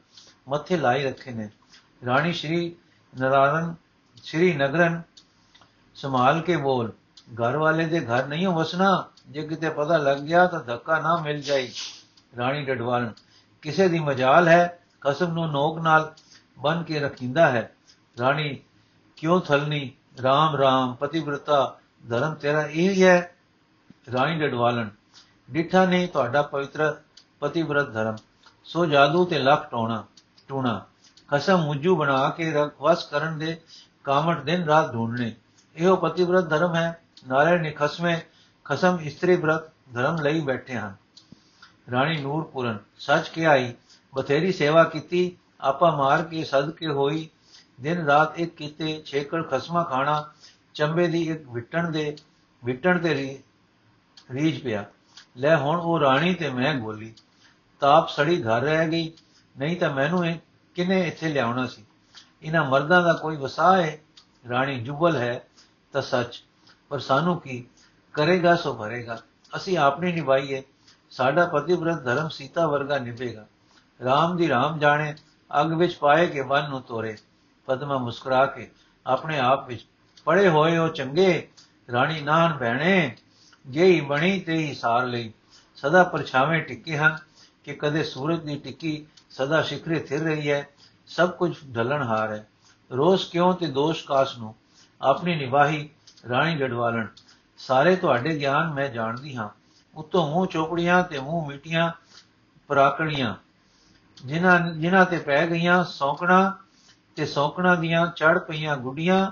ਮੱਥੇ 0.50 0.78
ਲਾਈ 0.78 1.04
ਰੱਖੇ 1.04 1.32
ਨੇ। 1.32 1.50
ਰਾਣੀ 2.06 2.34
ਸ਼੍ਰੀ 2.34 2.76
ਨਰਾਰਨ 3.20 3.76
ਸ਼੍ਰੀ 4.24 4.54
ਨਗਰਨ, 4.54 5.02
ਸੰਭਾਲ 5.96 6.42
ਕੇ 6.42 6.56
ਬੋਲ, 6.56 6.92
ਘਰ 7.42 7.58
ਵਾਲੇ 7.58 7.86
ਦੇ 7.86 8.00
ਘਰ 8.00 8.28
ਨਹੀਂ 8.28 8.48
ਵਸਣਾ, 8.48 9.10
ਜੇ 9.30 9.48
ਕਿਤੇ 9.48 9.70
ਪਤਾ 9.70 9.98
ਲੱਗ 9.98 10.18
ਗਿਆ 10.18 10.48
ਤਾਂ 10.48 10.64
ਧੱਕਾ 10.64 11.00
ਨਾ 11.00 11.18
ਮਿਲ 11.18 11.42
ਜਾਈ। 11.42 11.72
ਰਾਣੀ 12.38 12.66
ਡਡਵਾਲਣ, 12.66 13.12
ਕਿਸੇ 13.62 13.88
ਦੀ 13.88 14.00
ਮਜਾਲ 14.00 14.48
ਹੈ 14.48 14.79
ਕਸਮ 15.02 15.34
ਨੂੰ 15.34 15.52
ਨੋਕ 15.52 15.80
ਨਾਲ 15.80 16.14
ਬਨ 16.60 16.84
ਕੇ 16.84 17.00
ਰੱਖਿੰਦਾ 17.00 17.50
ਹੈ। 17.50 17.76
ਰਾਣੀ, 18.20 18.60
ਕਿਉਂ 19.16 19.42
ਥਲਨੀ? 19.42 19.92
RAM 20.20 20.60
RAM 20.60 20.94
ਪਤਿਵ੍ਰਤਾ, 20.94 21.80
ਧਰਮ 22.10 22.34
ਤੇਰਾ 22.34 22.62
ਇਹ 22.62 22.90
ਹੀ 22.90 23.04
ਹੈ। 23.04 23.36
ਰਾਣੀ 24.14 24.40
ਡਡਵਾਲਣ, 24.40 24.90
ਡਿਠਾ 25.52 25.86
ਨੇ 25.86 26.08
ਤੁਹਾਡਾ 26.08 26.42
ਪਵਿੱਤਰ 26.42 27.02
ਪਤਿਵ੍ਰਤ 27.40 27.94
ਧਰਮ। 27.94 28.16
ਸੋ 28.64 28.86
ਜਾਦੂ 28.86 29.26
ਤੇ 29.26 29.40
ਲੱਖ 29.40 29.72
ਟੋਣਾ, 29.72 30.04
ਟੂਣਾ। 30.48 30.86
ਕਸਮ 31.28 31.66
ਮੁੱਜੂ 31.66 31.96
ਬਣਾ 31.96 32.30
ਕੇ 32.30 32.52
ਰਖਵਸ 32.52 33.06
ਕਰਨ 33.06 33.40
ਦੇ 33.40 33.62
ਕਾਮਟ 34.04 34.42
ਦਿਨ 34.42 34.64
ਰਾਤ 34.64 34.94
ਢੂੰਡਣੇ। 34.94 35.36
ਇਹੋ 35.76 35.96
ਪਤਿਵ੍ਰਤ 35.96 36.50
ਧਰਮ 36.50 36.76
ਹੈ। 36.76 37.02
ਨਾਰੇ 37.28 37.60
ਨੇ 37.60 37.72
ਖਸਮੇ, 37.72 38.22
ਖਸਮ 38.66 38.98
ਇਸਤਰੀ 39.02 39.36
ਬ੍ਰਤ 39.36 39.62
ਧਰਮ 39.94 40.16
ਲਈ 40.22 40.40
ਬੈਠੇ 40.40 40.76
ਹਨ। 40.76 40.96
ਰਾਣੀ 41.92 42.22
ਨੂਰਪੁਰਨ 42.22 42.78
ਸੱਚ 43.00 43.30
ਕਿਹਾਈ 43.30 43.74
ਬਥੇਰੀ 44.16 44.52
ਸੇਵਾ 44.52 44.84
ਕੀਤੀ, 44.84 45.38
ਆਪਾ 45.62 45.96
ਮਾਰ 45.96 46.24
ਕੇ 46.24 46.44
ਸਦਕੇ 46.44 46.88
ਹੋਈ, 46.88 47.30
ਦਿਨ 47.82 48.06
ਰਾਤ 48.06 48.40
ਇੱਕ 48.40 48.56
ਕੀਤੇ, 48.56 49.02
ਛੇਕੜ 49.06 49.50
ਖਸਮਾ 49.50 49.84
ਖਾਣਾ, 49.84 50.32
ਚੰਬੇ 50.74 51.08
ਦੀ 51.08 51.32
ਇੱਕ 51.32 51.50
ਵਿਟਣ 51.50 51.92
ਦੇ, 51.92 52.18
ਵਿਟਣ 52.66 53.00
ਤੇ 53.00 53.44
ਰੀਜ 54.32 54.64
ਪਿਆ। 54.64 54.86
ਲੈ 55.38 55.58
ਹੁਣ 55.58 55.80
ਉਹ 55.80 56.00
ਰਾਣੀ 56.00 56.34
ਤੇ 56.34 56.50
ਮੈਂ 56.50 56.76
ਗੋਲੀ। 56.76 57.14
ਤਾਪ 57.80 58.10
ਸੜੀ 58.10 58.44
ਘਰ 58.44 58.62
ਰਹਿ 58.62 58.90
ਗਈ। 58.90 59.12
ਨਹੀਂ 59.60 59.78
ਤਾਂ 59.78 59.94
ਮੈਨੂੰ 59.94 60.26
ਇਹ 60.26 60.40
ਕਿਨੇ 60.74 61.02
ਇੱਥੇ 61.02 61.30
ਲਿਆਉਣਾ 61.30 61.68
ਸੀ? 61.68 61.86
ਇਹਨਾਂ 62.44 62.66
ਮਰਦਾਂ 62.66 63.04
ਦਾ 63.04 63.14
ਕੋਈ 63.14 63.36
ਵਸਾ 63.36 63.78
ਹੈ 63.78 64.02
ਰਾਣੀ 64.50 64.80
ਜੁਬਲ 64.80 65.16
ਹੈ 65.16 65.48
ਤਾਂ 65.92 66.02
ਸੱਚ। 66.02 66.44
ਪਰ 66.90 67.00
ਸਾਨੂੰ 67.00 67.42
ਕੀ? 67.42 67.66
ਕਰੇਗਾ 68.14 68.56
ਸੋ 68.56 68.74
ਭਰੇਗਾ। 68.74 69.22
ਅਸੀਂ 69.56 69.78
ਆਪਣੀ 69.78 70.12
ਨਿਭਾਈਏ। 70.12 70.64
ਸਾਡਾ 71.10 71.46
ਪਤਿਵ੍ਰਤ 71.46 72.04
ਧਰਮ 72.04 72.30
ਸੀਤਾ 72.30 72.68
ਵਰਗਾ 72.68 72.98
ਨਿਭੇਗਾ। 72.98 73.48
RAM 74.04 74.38
ਦੀ 74.38 74.52
RAM 74.52 74.80
ਜਾਣੇ, 74.80 75.16
ਅਗ 75.62 75.74
ਵਿੱਚ 75.74 75.96
ਪਾਏ 75.96 76.28
ਕੇ 76.28 76.42
ਮਨ 76.42 76.70
ਨੂੰ 76.70 76.82
ਤੋਰੇ। 76.82 77.18
ਪਦਮਾ 77.66 77.98
ਮੁਸਕਰਾ 77.98 78.46
ਕੇ 78.46 78.72
ਆਪਣੇ 79.08 79.40
ਆਪ 79.40 79.68
ਵਿੱਚ 79.68 79.86
ਪੜੇ 80.26 80.50
ਹੋਏ 80.50 80.78
ਉਹ 80.78 80.90
ਚੰਗੇ, 80.90 81.48
ਰਾਣੀ 81.92 82.22
ਨਾਨ 82.22 82.58
ਭੈਣੇ 82.58 83.18
ਜਿਹੀ 83.68 84.02
ਬਣੀ 84.02 84.40
ਤੇ 84.40 84.58
ਹੀ 84.58 84.74
ਸਾਰ 84.74 85.06
ਲਈ। 85.06 85.34
ਸਦਾ 85.76 86.04
ਪਰਛਾਵੇਂ 86.04 86.62
ਟਿੱਕੇ 86.62 86.98
ਹਨ 86.98 87.18
ਕਿ 87.64 87.74
ਕਦੇ 87.74 88.04
ਸੂਰਜ 88.04 88.40
ਦੀ 88.40 88.56
ਟਿੱਕੀ 88.56 89.06
ਸਦਾ 89.30 89.62
ਸ਼ਿਖਰੇ 89.62 90.00
ਥਿਰ 90.00 90.22
ਰਹੀ 90.22 90.52
ਹੈ, 90.52 90.70
ਸਭ 91.08 91.30
ਕੁਝ 91.30 91.56
ਢਲਣ 91.76 92.04
ਹਾਰ 92.04 92.32
ਹੈ। 92.32 92.48
ਰੋਸ 92.92 93.30
ਕਿਉਂ 93.32 93.54
ਤੇ 93.54 93.68
ਦੋਸ਼ 93.68 94.06
ਕਾਸ 94.06 94.38
ਨੂੰ? 94.38 94.56
ਆਪਣੀ 95.02 95.36
ਨਿਵਾਹੀ 95.36 95.90
ਰਾਣੀ 96.30 96.60
ਗੜਵਾਲਣ। 96.60 97.08
ਸਾਰੇ 97.58 97.96
ਤੁਹਾਡੇ 97.96 98.40
ਗਿਆਨ 98.40 98.74
ਮੈਂ 98.74 98.90
ਜਾਣਦੀ 98.90 99.36
ਹਾਂ। 99.36 99.50
ਉਤੋਂ 99.96 100.32
ਮੂੰਹ 100.32 100.48
ਚੋਪੜੀਆਂ 100.48 101.04
ਤੇ 101.04 101.20
ਮੂੰਹ 101.20 101.48
ਮਿੱਟੀਆਂ 101.48 101.92
ਪਰਾਕੜੀਆਂ 102.68 103.36
ਜਿਨ੍ਹਾਂ 104.26 104.72
ਜਿਨ੍ਹਾਂ 104.72 105.06
ਤੇ 105.06 105.18
ਪੈ 105.18 105.48
ਗਈਆਂ 105.48 105.84
ਸੌਕਣਾ 105.84 106.58
ਤੇ 107.16 107.26
ਸੌਕਣਾ 107.26 107.76
ਦੀਆਂ 107.76 108.08
ਚੜ 108.08 108.40
ਪਈਆਂ 108.40 108.78
ਗੁੱਡੀਆਂ, 108.78 109.32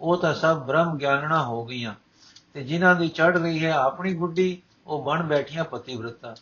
ਉਹ 0.00 0.16
ਤਾਂ 0.16 0.34
ਸਭ 0.34 0.66
ਬ੍ਰਹਮ 0.66 0.98
ਗਿਆਨਣਾ 0.98 1.42
ਹੋ 1.42 1.64
ਗਈਆਂ। 1.64 1.94
ਤੇ 2.54 2.64
ਜਿਨ੍ਹਾਂ 2.64 2.94
ਦੀ 2.94 3.08
ਚੜ 3.08 3.38
ਗਈ 3.38 3.64
ਹੈ 3.64 3.72
ਆਪਣੀ 3.72 4.14
ਗੁੱਡੀ, 4.14 4.62
ਉਹ 4.86 5.04
ਬਣ 5.04 5.22
ਬੈਠੀਆਂ 5.22 5.64
ਪਤੀਵ੍ਰਤਾ। 5.64 6.34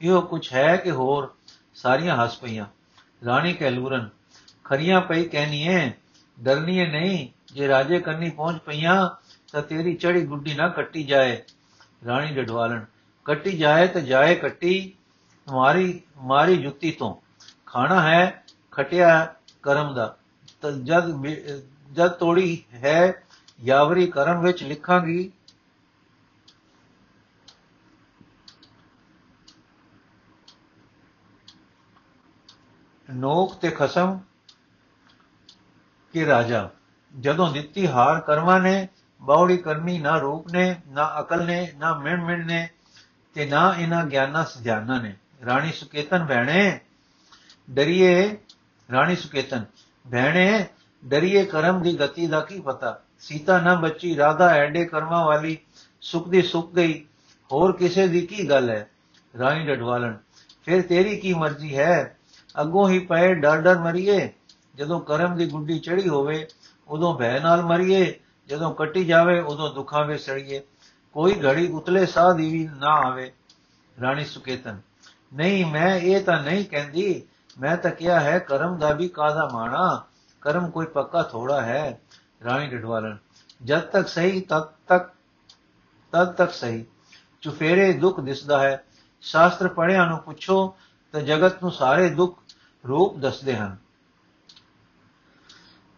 ਇਹੋ 0.00 0.20
ਕੁਝ 0.20 0.52
ਹੈ 0.52 0.76
ਕਿ 0.76 0.90
ਹੋਰ? 0.90 1.34
ਸਾਰੀਆਂ 1.74 2.16
ਹੱਸ 2.16 2.36
ਪਈਆਂ। 2.36 2.66
ਰਾਣੀ 3.26 3.52
ਕਹਿਲੂਰਨ 3.52 4.08
ਖਰੀਆਂ 4.64 5.00
ਪਈ 5.00 5.24
ਕਹਿਨੀਏ, 5.24 5.92
ਡਰਨੀਏ 6.42 6.86
ਨਹੀਂ, 6.86 7.28
ਜੇ 7.54 7.68
ਰਾਜੇ 7.68 8.00
ਕੰਨੀ 8.00 8.30
ਪਹੁੰਚ 8.30 8.58
ਪਈਆਂ, 8.58 9.10
ਤਾਂ 9.52 9.62
ਤੇਰੀ 9.62 9.94
ਚੜੀ 9.94 10.26
ਗੁੱਡੀ 10.26 10.54
ਨਾ 10.54 10.68
ਕੱਟੀ 10.68 11.04
ਜਾਏ। 11.04 11.42
ਰਾਣੀ 12.06 12.34
ਡਡਵਾਲਣ, 12.34 12.84
ਕੱਟੀ 13.24 13.58
ਜਾਏ 13.58 13.86
ਤਾਂ 13.86 14.00
ਜਾਏ 14.00 14.34
ਕੱਟੀ, 14.34 14.92
ਮਾਰੀ 15.52 16.00
ਮਾਰੀ 16.16 16.56
ਜੁੱਤੀ 16.56 16.90
ਤੋਂ। 16.90 17.29
ਖਾਣਾ 17.70 18.00
ਹੈ, 18.02 18.44
ਖਟਿਆ 18.72 19.34
ਕਰਮ 19.62 19.94
ਦਾ। 19.94 20.16
ਤਾਂ 20.62 20.70
ਜਦ 20.72 21.10
ਜਦ 21.92 22.10
ਤੋੜੀ 22.10 22.64
ਹੈ, 22.74 23.12
ਯਾਵਰੀ 23.60 24.06
ਕਰਮ 24.06 24.40
ਵਿੱਚ 24.40 24.62
ਲਿਖਾਂਗੀ, 24.62 25.32
ਨੋਕ 33.08 33.54
ਤੇ 33.54 33.70
ਖਸਮ 33.70 34.18
ਕੇ 36.14 36.26
ਰਾਜਾ। 36.26 36.68
ਜਦੋਂ 37.14 37.50
ਦਿੱਤੀ 37.52 37.86
ਹਾਰ 37.88 38.20
ਕਰਮਾਂ 38.20 38.60
ਨੇ 38.60 38.88
ਬੌੜੀ 39.22 39.56
ਕਰਮੀ 39.56 39.98
ਨਾ 39.98 40.16
ਰੂਪ 40.18 40.52
ਨੇ, 40.52 40.80
ਨਾ 40.88 41.20
ਅਕਲ 41.20 41.44
ਨੇ, 41.46 41.72
ਨਾ 41.78 41.94
ਮਿਣ 41.94 42.24
ਮਿਣ 42.24 42.46
ਨੇ 42.46 42.68
ਤੇ 43.34 43.46
ਨਾ 43.46 43.74
ਇਹਨਾਂ 43.78 44.04
ਗਿਆਨਾਂ 44.04 44.44
ਸਜਾਨਾ 44.44 45.00
ਨੇ। 45.00 45.16
ਰਾਣੀ 45.46 45.72
ਸੁਕੇਤਨ 45.72 46.26
ਭੈਣੇ 46.26 46.80
ਡਰੀਏ 47.72 48.36
ਰਾਣੀ 48.92 49.16
ਸੁਕੇਤਨ, 49.16 49.64
ਭੈਣੇ, 50.12 50.66
ਡਰੀਏ 51.04 51.44
ਕਰਮ 51.44 51.82
ਦੀ 51.82 52.00
ਗਤੀ 52.00 52.26
ਦਾ 52.26 52.40
ਕੀ 52.40 52.60
ਪਤਾ? 52.60 53.00
ਸੀਤਾ 53.20 53.60
ਨਾ 53.60 53.74
ਬੱਚੀ, 53.74 54.16
ਰਾਧਾ 54.16 54.48
ਐਡੇ 54.48 54.84
ਕਰਮਾਂ 54.84 55.24
ਵਾਲੀ 55.26 55.58
ਸੁਖ 56.00 56.28
ਦੀ 56.28 56.42
ਸੁਖ 56.42 56.72
ਗਈ। 56.72 57.04
ਹੋਰ 57.52 57.72
ਕਿਸੇ 57.76 58.06
ਦੀ 58.08 58.20
ਕੀ 58.26 58.48
ਗੱਲ 58.50 58.70
ਹੈ? 58.70 58.90
ਰਾਣੀ 59.38 59.66
ਡਡਵਾਲਣ 59.66 60.16
ਫਿਰ 60.64 60.82
ਤੇਰੀ 60.82 61.16
ਕੀ 61.16 61.34
ਮਰਜ਼ੀ 61.34 61.76
ਹੈ? 61.78 62.16
ਅੱਗੋਂ 62.60 62.88
ਹੀ 62.88 62.98
ਪਏ 62.98 63.34
ਡਰ 63.34 63.60
ਡਰ 63.60 63.78
ਮਰੀਏ। 63.78 64.28
ਜਦੋਂ 64.74 65.00
ਕਰਮ 65.00 65.36
ਦੀ 65.36 65.46
ਗੁੱਡੀ 65.46 65.78
ਚੜੀ 65.78 66.08
ਹੋਵੇ, 66.08 66.46
ਉਦੋਂ 66.88 67.18
ਭੈ 67.18 67.38
ਨਾਲ 67.40 67.62
ਮਰੀਏ। 67.62 68.14
ਜਦੋਂ 68.48 68.74
ਕੱਟੀ 68.74 69.04
ਜਾਵੇ, 69.04 69.40
ਉਦੋਂ 69.40 69.74
ਦੁੱਖਾਂ 69.74 70.04
ਵਿੱਚ 70.04 70.22
ਸੜੀਏ। 70.22 70.60
ਕੋਈ 71.12 71.34
ਘੜੀ 71.46 71.68
ਉਤਲੇ 71.68 72.06
ਸਾਹ 72.06 72.34
ਦੀ 72.34 72.50
ਵੀ 72.50 72.68
ਨਾ 72.78 72.90
ਆਵੇ। 73.06 73.32
ਰਾਣੀ 74.00 74.24
ਸੁਕੇਤਨ, 74.24 74.80
ਨਹੀਂ, 75.34 75.64
ਮੈਂ 75.66 75.96
ਇਹ 75.96 76.24
ਤਾਂ 76.24 76.42
ਨਹੀਂ 76.42 76.64
ਕਹਿੰਦੀ 76.64 77.22
ਮੈਂ 77.60 77.76
ਤਾਂ 77.76 77.90
ਕਿਹਾ 77.90 78.20
ਹੈ, 78.20 78.38
ਕਰਮ 78.38 78.78
ਦਾ 78.78 78.92
ਵੀ 78.92 79.08
ਕਾਦਾ 79.08 79.48
ਮਾਣਾ? 79.52 80.04
ਕਰਮ 80.40 80.70
ਕੋਈ 80.70 80.86
ਪੱਕਾ 80.86 81.22
ਥੋੜਾ 81.22 81.62
ਹੈ, 81.62 82.00
ਰਾਣੀ 82.44 82.66
ਡਡਵਾਲਨ 82.66 83.18
ਜਦ 83.64 83.80
ਤੱਕ 83.80 84.08
ਸਹੀ, 84.08 84.40
ਤਦ 84.40 84.62
ਤੱਕ 84.86 85.10
ਤਦ 86.12 86.32
ਤੱਕ 86.32 86.52
ਸਹੀ। 86.52 86.84
ਚੁਫੇਰੇ 87.40 87.92
ਦੁੱਖ 87.92 88.20
ਦਿਸਦਾ 88.20 88.62
ਹੈ। 88.62 88.84
ਸ਼ਾਸਤਰ 89.22 89.68
ਪੜਿਆਂ 89.68 90.06
ਨੂੰ 90.06 90.18
ਪੁੱਛੋ 90.18 90.76
ਤਾਂ 91.12 91.20
ਜਗਤ 91.20 91.62
ਨੂੰ 91.62 91.72
ਸਾਰੇ 91.72 92.10
ਦੁੱਖ 92.10 92.40
ਰੂਪ 92.88 93.18
ਦੱਸਦੇ 93.18 93.56
ਹਨ। 93.56 93.76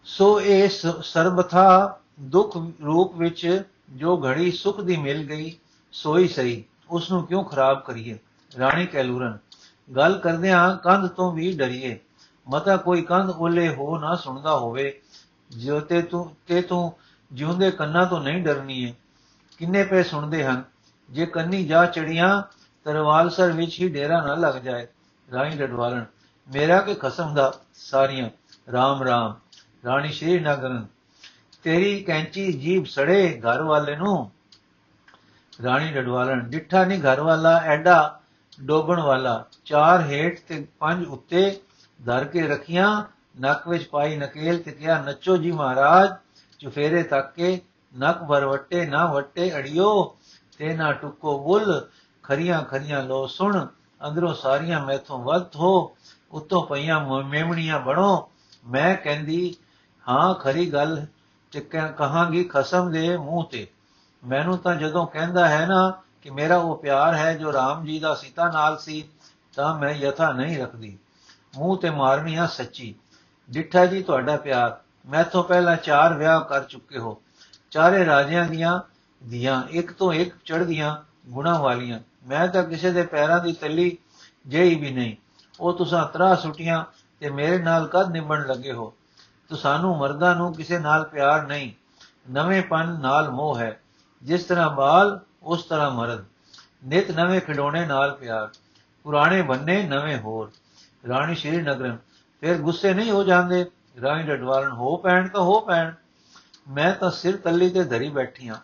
ਸੋ 0.04 0.40
ਇਹ 0.40 0.68
ਸਰਬਥਾ 1.02 1.98
ਦੁੱਖ 2.20 2.56
ਰੂਪ 2.84 3.16
ਵਿੱਚ 3.16 3.62
ਜੋ 3.90 4.24
ਘੜੀ 4.26 4.52
ਸੁਖ 4.52 4.80
ਦੀ 4.80 4.96
ਮਿਲ 4.96 5.28
ਗਈ, 5.28 5.58
ਸੋਈ 5.92 6.28
ਸਹੀ। 6.28 6.64
ਉਸ 6.90 7.10
ਨੂੰ 7.10 7.26
ਕਿਉਂ 7.26 7.44
ਖਰਾਬ 7.44 7.82
ਕਰੀਏ? 7.84 8.18
ਰਾਣੀ 8.58 8.86
ਕੈਲੂਰਨ 8.86 9.38
ਗੱਲ 9.96 10.18
ਕਰਦਿਆਂ 10.18 10.76
ਕੰਧ 10.76 11.08
ਤੋਂ 11.08 11.32
ਵੀ 11.32 11.56
ਡਰੀਏ। 11.56 11.98
ਮਤਾ 12.48 12.76
ਕੋਈ 12.76 13.02
ਕੰਧ 13.02 13.30
ਓਲੇ 13.30 13.74
ਹੋ 13.74 13.98
ਨਾ 13.98 14.16
ਸੁਣਦਾ 14.16 14.56
ਹੋਵੇ। 14.56 15.00
ਜੋ 15.50 15.80
ਤੇ 15.80 16.02
ਤੂੰ 16.02 16.36
ਤੇ 16.46 16.62
ਤੂੰ 16.62 16.96
ਜਿਉਂਦੇ 17.32 17.70
ਕੰਨਾਂ 17.70 18.06
ਤੋਂ 18.06 18.20
ਨਹੀਂ 18.20 18.42
ਡਰਨੀ 18.42 18.88
ਹੈ 18.88 18.94
ਕਿੰਨੇ 19.58 19.84
ਪੇ 19.84 20.02
ਸੁਣਦੇ 20.02 20.44
ਹਨ? 20.44 20.64
ਜੇ 21.10 21.26
ਕੰਨੀ 21.26 21.64
ਜਾ 21.64 21.86
ਚੜੀਆਂ 21.86 22.42
ਤਰਵਾਲਸਰ 22.84 23.52
ਵਿੱਚ 23.52 23.80
ਹੀ 23.80 23.88
ਡੇਰਾ 23.88 24.26
ਨਾ 24.26 24.34
ਲੱਗ 24.34 24.54
ਜਾਏ। 24.54 24.86
ਰਾਣੀ 25.32 25.56
ਡਡਵਾਲਣ 25.56 26.04
ਮੇਰਾ 26.52 26.80
ਕੇ 26.80 26.94
ਖਸਮ 26.94 27.34
ਦਾ? 27.34 27.52
ਸਾਰੀਆਂ। 27.74 28.30
RAM 28.68 29.06
RAM 29.08 29.34
ਰਾਣੀ 29.86 30.12
ਸ਼੍ਰੀ 30.12 30.38
ਨਗਰਨ 30.38 30.86
ਤੇਰੀ 31.62 32.04
ਕੈਂਚੀ 32.04 32.52
ਜੀਬ 32.52 32.84
ਸੜੇ 32.84 33.40
ਘਰ 33.40 33.62
ਵਾਲੇ 33.62 33.96
ਨੂੰ। 33.96 34.30
ਰਾਣੀ 35.64 35.92
ਡਡਵਾਲਣ 35.92 36.40
ਡਿੱਠਾ 36.40 36.84
ਨਹੀਂ 36.84 37.00
ਘਰ 37.00 37.20
ਵਾਲਾ, 37.20 37.58
ਐਡਾ 37.58 38.20
ਡੋਬਣ 38.60 39.00
ਵਾਲਾ। 39.00 39.44
ਚਾਰ 39.64 40.00
ਹੇਠ 40.00 40.40
ਤੇ 40.48 40.66
ਪੰਜ 40.78 41.06
ਉੱਤੇ 41.06 41.60
ਧਰ 42.06 42.24
ਕੇ 42.24 42.48
ਰਖੀਆਂ। 42.48 43.04
ਨੱਕ 43.40 43.68
ਵਿੱਚ 43.68 43.88
ਪਾਈ 43.88 44.16
ਨਕੇਲ 44.16 44.62
ਤੇ 44.62 44.70
ਕਿਹਾ, 44.70 45.02
ਨੱਚੋ 45.02 45.36
ਜੀ 45.36 45.52
ਮਹਾਰਾਜ, 45.52 46.14
ਚੁਫੇਰੇ 46.58 47.02
ਤੱਕ 47.02 47.34
ਕੇ 47.34 47.60
ਨੱਕ 47.98 48.22
ਵਰਵਟੇ 48.22 48.86
ਨਾ 48.86 49.12
ਵਟੇ 49.12 49.56
ਅੜਿਓ, 49.56 50.16
ਤੇ 50.58 50.74
ਨਾ 50.74 50.92
ਟੁੱਕੋ 50.92 51.44
ਬੁੱਲ। 51.44 51.86
ਖਰੀਆਂ 52.22 52.62
ਖਰੀਆਂ 52.62 53.02
ਲੋ 53.02 53.26
ਸੁਣ, 53.26 53.66
ਅੰਦਰੋਂ 54.08 54.34
ਸਾਰੀਆਂ 54.34 54.86
ਮੈਥੋਂ 54.86 55.18
ਵੱਧ 55.18 55.56
ਹੋ, 55.56 55.96
ਉਤੋਂ 56.32 56.66
ਪਈਆਂ 56.66 57.24
ਮੇਮਣੀਆਂ 57.24 57.80
ਬਣੋ। 57.80 58.30
ਮੈਂ 58.66 58.96
ਕਹਿੰਦੀ, 58.96 59.56
ਹਾਂ, 60.08 60.34
ਖਰੀ 60.34 60.72
ਗੱਲ 60.72 61.06
ਤੇ 61.52 61.60
ਕਹਾਂਗੀ 61.98 62.44
ਖਸਮ 62.44 62.90
ਦੇ 62.90 63.16
ਮੂੰਹ 63.16 63.44
ਤੇ। 63.44 63.66
ਮੈਨੂੰ 64.24 64.58
ਤਾਂ 64.58 64.74
ਜਦੋਂ 64.74 65.06
ਕਹਿੰਦਾ 65.06 65.48
ਹੈ 65.48 65.66
ਨਾ 65.66 66.02
ਕਿ 66.22 66.30
ਮੇਰਾ 66.30 66.56
ਉਹ 66.56 66.78
ਪਿਆਰ 66.78 67.14
ਹੈ 67.14 67.34
ਜੋ 67.34 67.50
RAM 67.50 67.84
ਜੀ 67.84 67.98
ਦਾ 67.98 68.14
ਸੀਤਾ 68.14 68.50
ਨਾਲ 68.50 68.78
ਸੀ, 68.78 69.08
ਤਾਂ 69.56 69.78
ਮੈਂ 69.78 69.90
ਯਥਾ 69.90 70.32
ਨਹੀਂ 70.32 70.58
ਰੱਖਦੀ। 70.58 70.98
ਮੂੰਹ 71.58 71.78
ਤੇ 71.78 71.90
ਮਾਰਨੀ 71.90 72.34
ਆ 72.34 72.46
ਸੱਚੀ। 72.46 72.94
ਡਿੱਠਾ 73.50 73.86
ਜੀ, 73.86 74.02
ਤੁਹਾਡਾ 74.02 74.36
ਪਿਆਰ। 74.36 74.76
ਮੈਂ 75.06 75.24
ਤੋਂ 75.24 75.44
ਪਹਿਲਾਂ 75.44 75.76
ਚਾਰ 75.76 76.14
ਵਿਆਹ 76.14 76.40
ਕਰ 76.40 76.62
ਚੁੱਕੇ 76.62 76.98
ਹੋ। 76.98 77.22
ਚਾਰੇ 77.70 78.06
ਰਾਜਿਆਂ 78.06 78.44
ਦੀਆਂ 78.44 78.80
ਦੀਆਂ 79.24 79.62
ਇੱਕ 79.70 79.92
ਤੋਂ 79.92 80.12
ਇੱਕ 80.12 80.34
ਚੜ੍ਹਦੀਆਂ 80.44 80.96
ਗੁਣਾ 81.28 81.58
ਵਾਲੀਆਂ। 81.58 82.00
ਮੈਂ 82.26 82.48
ਤਾਂ 82.48 82.64
ਕਿਸੇ 82.64 82.90
ਦੇ 82.90 83.02
ਪੈਰਾਂ 83.02 83.40
ਦੀ 83.40 83.52
ਤੱਲੀ 83.52 83.98
ਜਈ 84.48 84.74
ਵੀ 84.74 84.90
ਨਹੀਂ। 84.90 85.16
ਉਹ 85.60 85.72
ਤੁਸੀਂ 85.72 86.08
ਤਰਾ 86.12 86.34
ਸੁਟੀਆਂ 86.34 86.84
ਤੇ 87.20 87.30
ਮੇਰੇ 87.30 87.58
ਨਾਲ 87.58 87.86
ਕਦ 87.86 88.10
ਨਿਭਣ 88.10 88.46
ਲੱਗੇ 88.46 88.72
ਹੋ? 88.72 88.94
ਤੋ 89.48 89.56
ਸਾਨੂੰ 89.56 89.98
ਮਰਦਾਂ 89.98 90.36
ਨੂੰ 90.36 90.54
ਕਿਸੇ 90.54 90.78
ਨਾਲ 90.78 91.04
ਪਿਆਰ 91.04 91.46
ਨਹੀਂ। 91.46 91.72
ਨਵੇਂ 92.30 92.62
ਪਨ 92.62 93.00
ਨਾਲ 93.00 93.30
ਮੋਹ 93.30 93.58
ਹੈ। 93.58 93.80
ਜਿਸ 94.22 94.44
ਤਰ੍ਹਾਂ 94.44 94.70
ਬਾਲ 94.70 95.20
ਉਸ 95.44 95.64
ਤਰ੍ਹਾਂ 95.64 95.90
ਮਰਦ 95.90 96.24
ਨਿਤ 96.84 97.10
ਨਵੇਂ 97.10 97.40
ਖਿਡੌਣੇ 97.40 97.86
ਨਾਲ 97.86 98.14
ਪਿਆਰ। 98.14 98.48
ਪੁਰਾਣੇ 99.04 99.42
ਬੰਨੇ 99.42 99.82
ਨਵੇਂ 99.82 100.18
ਹੋਰ। 100.18 100.50
ਰਾਣੀ 101.08 101.34
ਸ਼੍ਰੀ 101.34 101.56
ਨਗਰਨ 101.56 101.98
ਫਿਰ 102.40 102.58
ਗੁੱਸੇ 102.58 102.94
ਨਹੀਂ 102.94 103.10
ਹੋ 103.10 103.24
ਜਾਂਦੇ। 103.24 103.66
ਰਾਣੀ 104.02 104.22
ਡਡਵਾਲਨ 104.22 104.72
ਹੋ 104.72 104.96
ਪੈਣ 104.96 105.28
ਤਾਂ 105.28 105.40
ਹੋ 105.40 105.60
ਪੈਣ। 105.60 105.92
ਮੈਂ 106.68 106.94
ਤਾਂ 106.94 107.10
ਸਿਰ 107.10 107.36
ਤੱਲੀ 107.36 107.70
ਤੇ 107.70 107.84
ਧਰੀ 107.84 108.08
ਬੈਠੀ 108.08 108.48
ਹਾਂ 108.48 108.56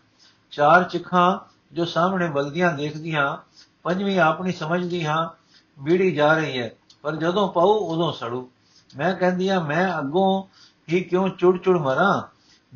ਚਾਰ 0.50 0.84
ਚਿਖਾਂ 0.84 1.38
ਜੋ 1.72 1.84
ਸਾਹਮਣੇ 1.84 2.30
ਬਲਦੀਆਂ 2.30 2.72
ਦੇਖਦੀਆਂ, 2.72 3.36
ਪੰਜਵੀਂ 3.82 4.20
ਆਪਣੀ 4.20 4.52
ਸਮਝਦੀ 4.52 5.06
ਹਾਂ, 5.06 5.28
ਬੀੜੀ 5.82 6.14
ਜਾ 6.14 6.34
ਰਹੀ 6.34 6.62
ਹੈ, 6.62 6.70
ਪਰ 7.02 7.16
ਜਦੋਂ 7.16 7.52
ਪਾਉ 7.52 7.68
ਉਦੋਂ 7.68 8.12
ਸੜੂ। 8.12 8.50
ਮੈਂ 8.96 9.14
ਕਹਿੰਦੀ 9.14 9.48
ਆ 9.48 9.60
ਮੈਂ 9.60 9.98
ਅੱਗੋਂ 9.98 10.44
ਹੀ 10.92 11.00
ਕਿਉਂ 11.00 11.28
ਚੁੜ 11.28 11.58
ਚੁੜ 11.58 11.78
ਮਰਾਂ? 11.78 12.22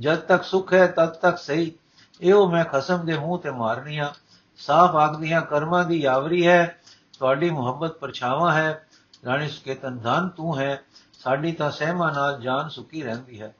ਜਦ 0.01 0.17
ਤੱਕ 0.17 0.43
ਸੁਖ 0.43 0.73
ਹੈ, 0.73 0.87
ਤਦ 0.87 1.09
ਤੱਕ 1.09 1.39
ਸਹੀ। 1.39 1.73
ਇਹੋ 2.23 2.49
ਮੈਂ 2.51 2.65
ਖਸਮ 2.65 3.05
ਦੇ 3.05 3.19
ਮੂੰਹ 3.19 3.39
ਤੇ 3.39 3.51
ਮਾਰਨੀਆਂ। 3.51 4.09
ਸਾਫ਼ 4.57 4.97
ਆਖਦੀਆਂ, 4.97 5.41
ਕਰਮਾਂ 5.43 5.85
ਦੀ 5.85 6.01
ਯਾਵਰੀ 6.01 6.47
ਹੈ, 6.47 6.81
ਤੁਹਾਡੀ 7.19 7.51
ਮੁਹੱਬਤ 7.51 7.99
ਪਰਛਾਵਾਂ 7.99 8.53
ਹੈ, 8.53 8.87
ਰਾਣੀ 9.27 9.49
ਸੁਕੇਤਨ 9.49 9.99
ਧਨ 9.99 10.29
ਤੂੰ 10.29 10.59
ਹੈ, 10.59 10.83
ਸਾਡੀ 11.19 11.53
ਤਾਂ 11.53 11.71
ਸਹਿਮਾ 11.71 12.11
ਨਾਲ 12.11 12.41
ਜਾਨ 12.41 12.69
ਸੁਖੀ 12.69 13.03
ਰਹਿੰਦੀ 13.03 13.41
ਹੈ। 13.41 13.55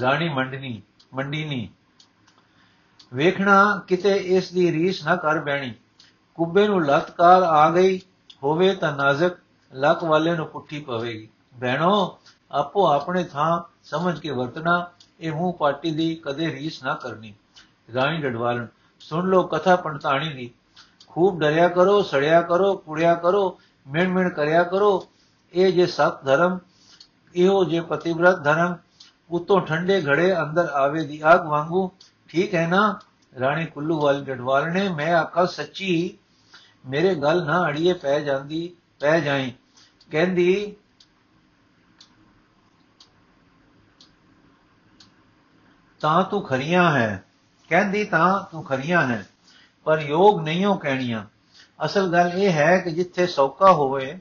ਰਾਣੀ 0.00 0.28
ਮੰਡਨੀ, 0.28 0.82
ਮੰਡੀਨੀ, 1.14 1.68
ਵੇਖਣਾ 3.14 3.82
ਕਿਤੇ 3.86 4.14
ਇਸ 4.14 4.52
ਦੀ 4.52 4.72
ਰੀਸ 4.72 5.04
ਨਾ 5.04 5.16
ਕਰ 5.16 5.38
ਬੈਣੀ 5.38 5.74
ਕੁੱਬੇ 6.34 6.66
ਨੂੰ 6.68 6.84
ਲਤਕਾਰ 6.84 7.42
ਆ 7.42 7.70
ਗਈ, 7.70 8.00
ਹੋਵੇ 8.42 8.74
ਤਾਂ 8.74 8.92
ਨਾਜ਼ਕ 8.92 9.36
ਲੱਕ 9.74 10.04
ਵਾਲੇ 10.04 10.34
ਨੂੰ 10.36 10.46
ਪੁੱਠੀ 10.46 10.80
ਪਵੇਗੀ। 10.80 11.28
ਬਹਿਣੋ 11.54 12.18
ਆਪੋ 12.52 12.86
ਆਪਣੇ 12.86 13.24
ਥਾਂ 13.24 13.62
ਸਮਝ 13.84 14.18
ਕੇ 14.20 14.30
ਵਰਤਣਾ, 14.30 14.90
ਇਹ 15.20 15.32
ਮੂੰਹ 15.32 15.52
ਪਾਟੀ 15.52 15.90
ਦੀ 15.90 16.14
ਕਦੇ 16.14 16.46
ਰੀਸ 16.46 16.82
ਨਾ 16.84 16.94
ਕਰਨੀ। 16.94 17.34
ਰਾਣੀ 17.88 18.18
ਡਡਵਾਲਨ 18.18 18.66
ਸੁਣ 19.00 19.28
ਲੋ 19.28 19.42
ਕਥਾ 19.42 19.76
ਪੰਡਤਾਣੀ 19.76 20.32
ਦੀ 20.34 20.50
ਖੂਬ 21.08 21.38
ਡਰਿਆ 21.40 21.68
ਕਰੋ 21.68 22.02
ਸੜਿਆ 22.02 22.40
ਕਰੋ 22.42 22.74
ਕੁੜਿਆ 22.76 23.14
ਕਰੋ 23.14 23.58
ਮਿਣ 23.86 24.08
ਮਿਣ 24.08 24.28
ਕਰਿਆ 24.28 24.62
ਕਰੋ 24.62 24.90
ਇਹ 25.54 25.72
ਜੇ 25.72 25.86
ਸਤ 25.86 26.24
ਧਰਮ 26.24 26.58
ਇਹੋ 27.34 27.64
ਜੇ 27.64 27.80
ਪਤਿਵਰਤ 27.80 28.42
ਧਰਮ 28.44 28.76
ਉਤੋਂ 29.30 29.60
ਠੰਡੇ 29.60 30.00
ਘੜੇ 30.02 30.34
ਅੰਦਰ 30.42 30.68
ਆਵੇ 30.74 31.04
ਦੀ 31.04 31.20
ਆਗ 31.24 31.46
ਵਾਂਗੂ 31.46 31.90
ਠੀਕ 32.30 32.54
ਹੈ 32.54 32.66
ਨਾ 32.68 32.98
ਰਾਣੀ 33.34 33.66
ਕੁੱਲੂ 33.66 34.00
ਵਾਲੀ 34.00 34.24
ਡਡਵਾਲ 34.24 34.70
ਨੇ 34.72 34.88
ਮੈਂ 34.88 35.14
ਆਖਾ 35.14 35.44
ਸੱਚੀ 35.46 36.18
ਮੇਰੇ 36.86 37.14
ਗੱਲ 37.14 37.44
ਨਾ 37.44 37.62
ਅੜੀਏ 37.68 37.92
ਪੈ 37.92 38.18
ਜਾਂਦੀ 38.20 38.76
ਪੈ 39.00 39.18
ਜਾਈ 39.20 39.52
ਕਹਿੰਦੀ 40.10 40.76
ਤਾਂ 46.00 46.22
ਤੂੰ 46.24 46.42
ਖਰੀਆਂ 46.42 46.90
ਹੈ 46.92 47.24
ਕਹਿੰਦੀ 47.68 48.04
ਤਾਂ 48.04 48.44
ਤੂੰ 48.52 48.64
ਖਰੀਆਂ 48.64 49.06
ਹੈ 49.06 49.26
ਪਰ 49.84 50.00
ਯੋਗ 50.00 50.40
ਨਹੀਂਓ 50.40 50.74
ਕਹਿਣੀਆਂ। 50.74 51.24
ਅਸਲ 51.84 52.12
ਗੱਲ 52.12 52.32
ਇਹ 52.34 52.52
ਹੈ 52.52 52.78
ਕਿ 52.78 52.90
ਜਿੱਥੇ 52.90 53.26
ਸੌਕਾ 53.26 53.72
ਹੋਵੇ, 53.72 54.20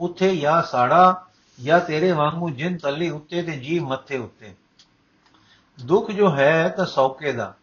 ਉੱਥੇ 0.00 0.36
ਜਾਂ 0.36 0.62
ਸਾੜਾ, 0.62 1.26
ਜਾਂ 1.64 1.80
ਤੇਰੇ 1.80 2.12
ਵਾਂਗੂ 2.12 2.50
ਜਿੰਨ 2.50 2.78
ਤੱਲੀ 2.78 3.10
ਉੱਤੇ 3.10 3.42
ਤੇ 3.42 3.52
ਜੀ 3.52 3.78
ਮੱਥੇ 3.78 4.18
ਉੱਤੇ। 4.18 4.54
ਦੁੱਖ 5.84 6.10
ਜੋ 6.10 6.36
ਹੈ 6.36 6.68
ਤਾਂ 6.68 6.86
ਸੌਕੇ 6.86 7.32
ਦਾ। 7.32 7.54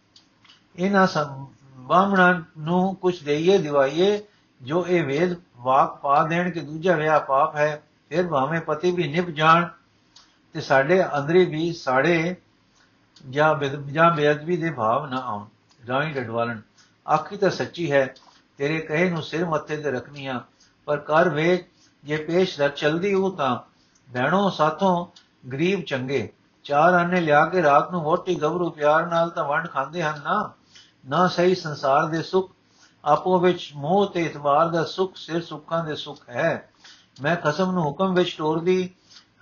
ਇਹਨਾਂ 0.76 1.08
ਬਾਹਮਣਾਂ 1.78 2.42
ਨੂੰ 2.58 2.96
ਕੁਝ 2.96 3.24
ਦੇਈਏ, 3.24 3.58
ਦਿਵਾਈਏ, 3.58 4.24
ਜੋ 4.62 4.88
ਇਹ 4.88 5.04
ਵੇਦ 5.04 5.36
ਵਾਕ 5.58 5.98
ਪਾ 5.98 6.24
ਦੇਣ 6.24 6.52
ਕਿ 6.52 6.60
ਦੂਜਾ 6.60 6.96
ਵਿਆਹ 6.96 7.20
ਪਾਪ 7.20 7.56
ਹੈ, 7.56 7.84
ਫਿਰ 8.10 8.28
ਭਾਵੇਂ 8.28 8.62
ਪਤੀ 8.62 8.92
ਵੀ 8.92 9.08
ਨਿਭ 9.08 9.26
ਜਾਣ 9.26 9.68
ਤੇ 10.54 10.62
ਸਾਡੇ 10.62 11.04
ਅੰਦਰੇ 11.18 11.46
ਵੀ 11.46 11.74
ਸਾੜੇ 11.74 12.36
ਜਾਂ 13.30 13.56
ਜਾਂ 13.80 14.12
ਬੇਅਦਬੀ 14.12 14.58
ਦੇ 14.58 14.72
ਭਾਵ 14.72 15.06
ਨਾ 15.06 15.18
ਆਉਣ। 15.18 15.46
ਰਾਣੀ 15.88 16.14
ਡਡਵਾਲਣ। 16.14 16.62
ਆਖੀ 17.14 17.38
ਤਾਂ 17.38 17.50
ਸੱਚੀ 17.50 17.92
ਹੈ, 17.92 18.16
ਤੇਰੇ 18.58 18.80
ਕਹੇ 18.80 19.10
ਨੂੰ 19.10 19.24
ਸਿਰ 19.24 19.46
ਮੱਥੇ 19.46 19.78
ਤੇ 19.78 19.92
ਰੱਖਨੀਆਂ, 19.92 20.40
ਪਰ 20.86 20.98
ਕਰ 20.98 21.30
ਵੇ, 21.30 21.68
ਜੇ 22.04 22.18
ਪੇਸ਼ 22.18 22.62
ਰ 22.62 22.70
ਚਲਦੀ 22.70 23.14
ਹੋ 23.14 23.30
ਤਾਂ। 23.30 23.60
ਭੈਣੋ, 24.14 24.50
ਸਾਥੋਂ 24.50 25.06
ਗਰੀਬ 25.50 25.82
ਚੰਗੇ, 25.82 26.32
ਚਾਰ 26.64 26.94
ਆਨੇ 26.94 27.22
ਲਿਆ 27.22 27.46
ਕੇ 27.46 27.64
ਰਾਤ 27.64 27.92
ਨੂੰ 27.92 28.02
ਮੋਟੀ 28.02 28.36
ਗਬਰੂ 28.36 28.70
ਪਿਆਰ 28.70 29.08
ਨਾਲ 29.08 29.30
ਤਾਂ 29.30 29.44
ਵੰਡ 29.44 29.68
ਖਾਂਦੇ 29.68 30.04
ਹਨ 30.04 30.22
ਨਾ। 30.24 30.54
ਨਾ 31.10 31.28
ਸਹੀ 31.28 31.56
ਸੰਸਾਰ 31.56 32.06
ਦੇ 32.06 32.24
ਸੁਖ, 32.24 32.52
ਆਪੋ 33.06 33.40
ਵਿੱਚ 33.40 33.72
ਮੋਹ 33.76 34.06
ਤੇ 34.06 34.22
ਇਤਬਾਰ 34.22 34.68
ਦਾ 34.68 34.84
ਸੁਖ, 34.84 35.14
ਸਿਰ 35.16 35.42
ਸੁੱਖਾਂ 35.42 35.84
ਦੇ 35.84 35.96
ਸੁਖ 35.96 36.30
ਹੈ। 36.30 36.70
ਮੈਂ 37.22 37.36
ਖਸਮ 37.36 37.72
ਨੂੰ 37.72 37.84
ਹੁਕਮ 37.84 38.14
ਵਿੱਚ 38.14 38.36
ਟੋਰਦੀ 38.38 38.90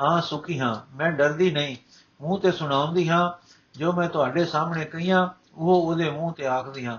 ਹਾਂ 0.01 0.21
ਸੁਖੀ 0.21 0.59
ਹਾਂ। 0.59 0.97
ਮੈਂ 0.97 1.11
ਡਰਦੀ 1.11 1.51
ਨਹੀਂ, 1.51 1.77
ਮੂੰਹ 2.21 2.39
ਤੇ 2.39 2.51
ਸੁਣਾਉਂਦੀ 2.51 3.09
ਹਾਂ 3.09 3.50
ਜੋ 3.78 3.94
ਮੈਂ 3.94 4.10
ਤੁਹਾਡੇ 4.10 4.46
ਸਾਹਮਣੇ 4.46 4.86
ਕਹੀਆਂ, 4.86 5.28
ਉਹ 5.56 5.75
ਉਹਦੇ 5.75 6.10
ਮੂੰਹ 6.10 6.34
ਤੇ 6.34 6.48
ਆਖਦੀ 6.48 6.86
ਹਾਂ 6.86 6.98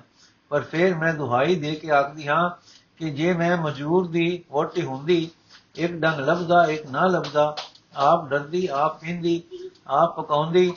ਪਰ 0.49 0.61
ਫਿਰ 0.61 0.95
ਮੈਂ 0.95 1.15
ਦੁਹਾਈ 1.15 1.55
ਦੇ 1.55 1.75
ਕੇ 1.75 1.91
ਆਖਦੀ 1.91 2.29
ਹਾਂ 2.29 2.51
ਕਿ 2.97 3.11
ਜੇ 3.11 3.35
ਮੈਂ 3.35 3.57
ਮਜੂਰ 3.57 4.09
ਦੀ 4.09 4.45
ਵੋਟੀ 4.51 4.83
ਹੁੰਦੀ, 4.83 5.31
ਇੱਕ 5.75 5.93
ਡੰਗ 5.93 6.21
ਲੱਭਦਾ, 6.21 6.65
ਇੱਕ 6.65 6.87
ਨਾ 6.87 7.07
ਲੱਭਦਾ, 7.07 7.57
ਆਪ 7.97 8.29
ਡਰਦੀ, 8.29 8.67
ਆਪ 8.67 9.01
ਪੀਂਦੀ, 9.01 9.43
ਆਪ 9.87 10.17
ਪਕਾਉਂਦੀ, 10.17 10.73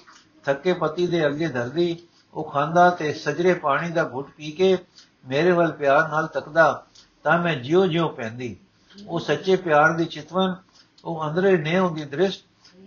ਥੱਕੇ 0.46 0.74
ਪਤੀ 0.74 1.08
ਦੇ 1.08 1.28
ਅੱਗੇ 1.28 1.48
ਧਰਦੀ, 1.48 1.98
ਉਹ 2.34 2.52
ਖਾਂਦਾ 2.52 2.90
ਤੇ 2.90 3.14
ਸਜਰੇ 3.14 3.54
ਪਾਣੀ 3.54 3.90
ਦਾ 3.90 4.10
ਘੁੱਟ 4.14 4.30
ਪੀ 4.30 4.52
ਕੇ 4.52 4.78
ਮੇਰੇ 5.28 5.52
ਵੱਲ 5.52 5.72
ਪਿਆਰ 5.72 6.08
ਨਾਲ 6.08 6.28
ਤੱਕਦਾ, 6.28 6.86
ਤਾਂ 7.24 7.40
ਮੈਂ 7.40 7.56
ਜਿਉ-ਜਿਉ 7.56 8.10
ਪੈਂਦੀ। 8.10 8.58
ਉਹ 9.08 9.20
ਸੱਚੇ 9.20 9.56
ਪਿਆਰ 9.56 9.94
ਦੀ 9.94 10.06
ਚਿਤਵਨ, 10.06 10.56
ਉਹ 11.06 11.30
ਅੰਦਰੇ 11.30 11.58
ਨੇ 11.58 11.80
ਉਹਦੀ 11.80 12.06
ਦ੍ਰਿਸ਼ 12.06 12.40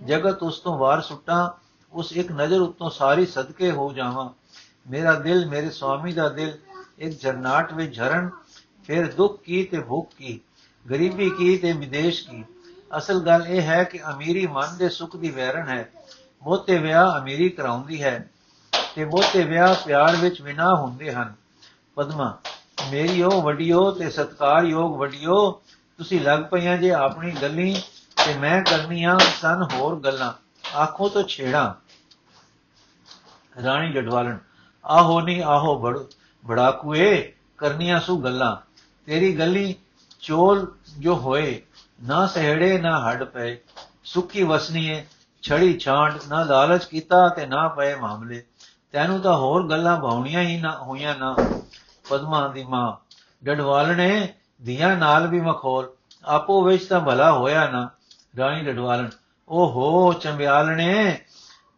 ਜਗਤ 0.04 0.42
ਉਸ 0.42 0.60
ਤੋਂ 0.60 0.78
ਵਾਰ 0.78 1.00
ਸੁੱਟਾਂ 1.00 1.67
ਉਸ 1.92 2.12
ਇੱਕ 2.12 2.32
ਨਜ਼ਰ 2.32 2.60
ਉੱਤੋਂ 2.60 2.90
ਸਾਰੀ 2.90 3.26
ਸਦਕੇ 3.26 3.70
ਹੋ 3.70 3.92
ਜਾਵਾਂ। 3.92 4.28
ਮੇਰਾ 4.90 5.12
ਦਿਲ 5.14 5.46
ਮੇਰੇ 5.46 5.70
ਸੁਆਮੀ 5.70 6.12
ਦਾ 6.12 6.28
ਦਿਲ, 6.28 6.58
ਇੱਕ 6.98 7.20
ਜਰਨਾਟ 7.20 7.72
ਵਿੱਚ 7.72 7.96
ਝਰਨ, 7.96 8.30
ਫਿਰ 8.84 9.12
ਦੁੱਖ 9.12 9.42
ਕੀ 9.42 9.62
ਤੇ 9.64 9.80
ਭੁੱਖ 9.80 10.14
ਕੀ, 10.14 10.40
ਗਰੀਬੀ 10.90 11.30
ਕੀ 11.30 11.56
ਤੇ 11.58 11.72
ਵਿਦੇਸ਼ 11.72 12.28
ਕੀ। 12.28 12.44
ਅਸਲ 12.98 13.20
ਗੱਲ 13.20 13.46
ਇਹ 13.46 13.62
ਹੈ 13.62 13.82
ਕਿ 13.84 14.00
ਅਮੀਰੀ 14.10 14.46
ਮਨ 14.46 14.76
ਦੇ 14.78 14.88
ਸੁੱਖ 14.88 15.16
ਦੀ 15.16 15.30
ਵੈਰਨ 15.30 15.68
ਹੈ। 15.68 15.90
ਬਹੁਤੇ 16.42 16.78
ਵਿਆਹ 16.78 17.20
ਅਮੀਰੀ 17.20 17.48
ਕਰਾਉਂਦੀ 17.48 18.02
ਹੈ 18.02 18.30
ਤੇ 18.94 19.04
ਬਹੁਤੇ 19.04 19.42
ਵਿਆਹ 19.44 19.74
ਪਿਆਰ 19.86 20.16
ਵਿੱਚ 20.16 20.40
ਵਿਨਾ 20.42 20.74
ਹੁੰਦੇ 20.74 21.12
ਹਨ। 21.12 21.34
ਪਦਮਾ, 21.94 22.38
ਮੇਰੀ 22.90 23.22
ਉਹ 23.22 23.42
ਵੱਡਿਓ 23.42 23.90
ਤੇ 23.90 24.10
ਸਤਕਾਰਯੋਗ 24.10 24.96
ਵੱਡਿਓ, 24.96 25.50
ਤੁਸੀਂ 25.98 26.20
ਲੱਗ 26.20 26.40
ਪਈਆਂ 26.40 26.76
ਜੇ 26.78 26.90
ਆਪਣੀ 26.90 27.32
ਗੱਲੀ 27.42 27.82
ਤੇ 28.26 28.34
ਮੈਂ 28.34 28.62
ਕਰਨੀਆਂ 28.62 29.18
ਸਨ 29.40 29.66
ਹੋਰ 29.72 30.00
ਗੱਲਾਂ। 30.00 30.32
ਆਖੋ 30.76 31.08
ਤੋਂ 31.08 31.22
ਛੇੜਾ। 31.22 31.76
ਰਾਣੀ 33.64 33.92
ਜਡਵਾਲਨ 33.92 34.38
ਆਹੋ 34.86 35.20
ਨਹੀਂ 35.20 35.42
ਆਹੋ 35.42 35.78
ਬੜ, 35.78 35.98
ਬੜਾਕੂਏ, 36.46 37.32
ਕਰਨੀਆਂ 37.58 38.00
ਸੁ 38.00 38.18
ਗੱਲਾਂ। 38.18 38.56
ਤੇਰੀ 39.06 39.38
ਗੱਲੀ 39.38 39.74
ਚੋਲ 40.20 40.72
ਜੋ 40.98 41.16
ਹੋਏ, 41.16 41.62
ਨਾ 42.02 42.26
ਸਹਿੜੇ 42.26 42.78
ਨਾ 42.78 43.10
ਹੱਡ 43.10 43.24
ਪਏ। 43.24 43.58
ਸੁੱਕੀ 44.04 44.42
ਵਸਨੀਏ, 44.42 45.06
ਛੜੀ 45.42 45.78
ਛਾਂਡ, 45.78 46.18
ਨਾ 46.28 46.44
ਲਾਲਚ 46.44 46.84
ਕੀਤਾ 46.84 47.28
ਤੇ 47.28 47.46
ਨਾ 47.46 47.68
ਪਏ 47.68 47.94
ਮਾਮਲੇ। 47.94 48.44
ਤੈਨੂੰ 48.92 49.20
ਤਾਂ 49.20 49.36
ਹੋਰ 49.36 49.70
ਗੱਲਾਂ 49.70 50.00
ਭਾਉਣੀਆਂ 50.00 50.40
ਹੀ 50.40 50.60
ਨਾ, 50.60 50.78
ਹੋਈਆਂ 50.78 51.14
ਨਾ। 51.14 51.36
ਪਦਮਾ 52.10 52.48
ਦੀ 52.48 52.64
ਮਾਂ 52.64 52.96
ਡਡਵਾਲਣੇ 53.44 54.34
ਦੀਆਂ 54.62 54.96
ਨਾਲ 54.96 55.26
ਵੀ 55.26 55.40
ਮਖੌਲ। 55.40 55.90
ਆਪੋ 56.24 56.62
ਵਿੱਚ 56.62 56.84
ਤਾਂ 56.84 57.00
ਭਲਾ 57.00 57.32
ਹੋਇਆ 57.32 57.70
ਨਾ। 57.70 57.90
ਰਾਣੀ 58.38 58.62
ਡਡਵਾਲਣ 58.62 59.08
ਓਹੋ 59.50 60.12
ਚੰਬਿਆਲਣੇ 60.12 61.18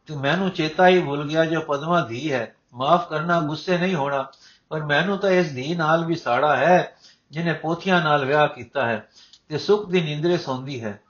ਤੂੰ 0.06 0.20
ਮੈਨੂੰ 0.20 0.50
ਚੇਤਾ 0.50 0.88
ਹੀ 0.88 1.02
ਭੁੱਲ 1.02 1.28
ਗਿਆ 1.28 1.44
ਜੋ 1.44 1.60
ਪਦਮਾ 1.60 2.00
ਧੀ 2.00 2.32
ਹੈ। 2.32 2.54
ਮਾਫ 2.74 3.08
ਕਰਨਾ 3.08 3.40
ਗੁੱਸੇ 3.40 3.78
ਨਹੀਂ 3.78 3.94
ਹੋਣਾ, 3.94 4.30
ਪਰ 4.68 4.84
ਮੈਨੂੰ 4.84 5.18
ਤਾਂ 5.18 5.30
ਇਸ 5.30 5.54
ਧੀ 5.54 5.74
ਨਾਲ 5.74 6.04
ਵੀ 6.04 6.14
ਸਾੜਾ 6.14 6.56
ਹੈ 6.56 6.96
ਜਿਨੇ 7.30 7.52
ਪੋਥੀਆਂ 7.52 8.04
ਨਾਲ 8.04 8.24
ਵਿਆਹ 8.24 8.48
ਕੀਤਾ 8.48 8.86
ਹੈ 8.86 9.08
ਤੇ 9.48 9.58
ਸੁਖ 9.58 9.88
ਦੀ 9.90 10.00
ਨਿੰਦਰੇ 10.00 10.38
ਸੌਂਦੀ 10.38 10.84
ਹੈ। 10.84 11.00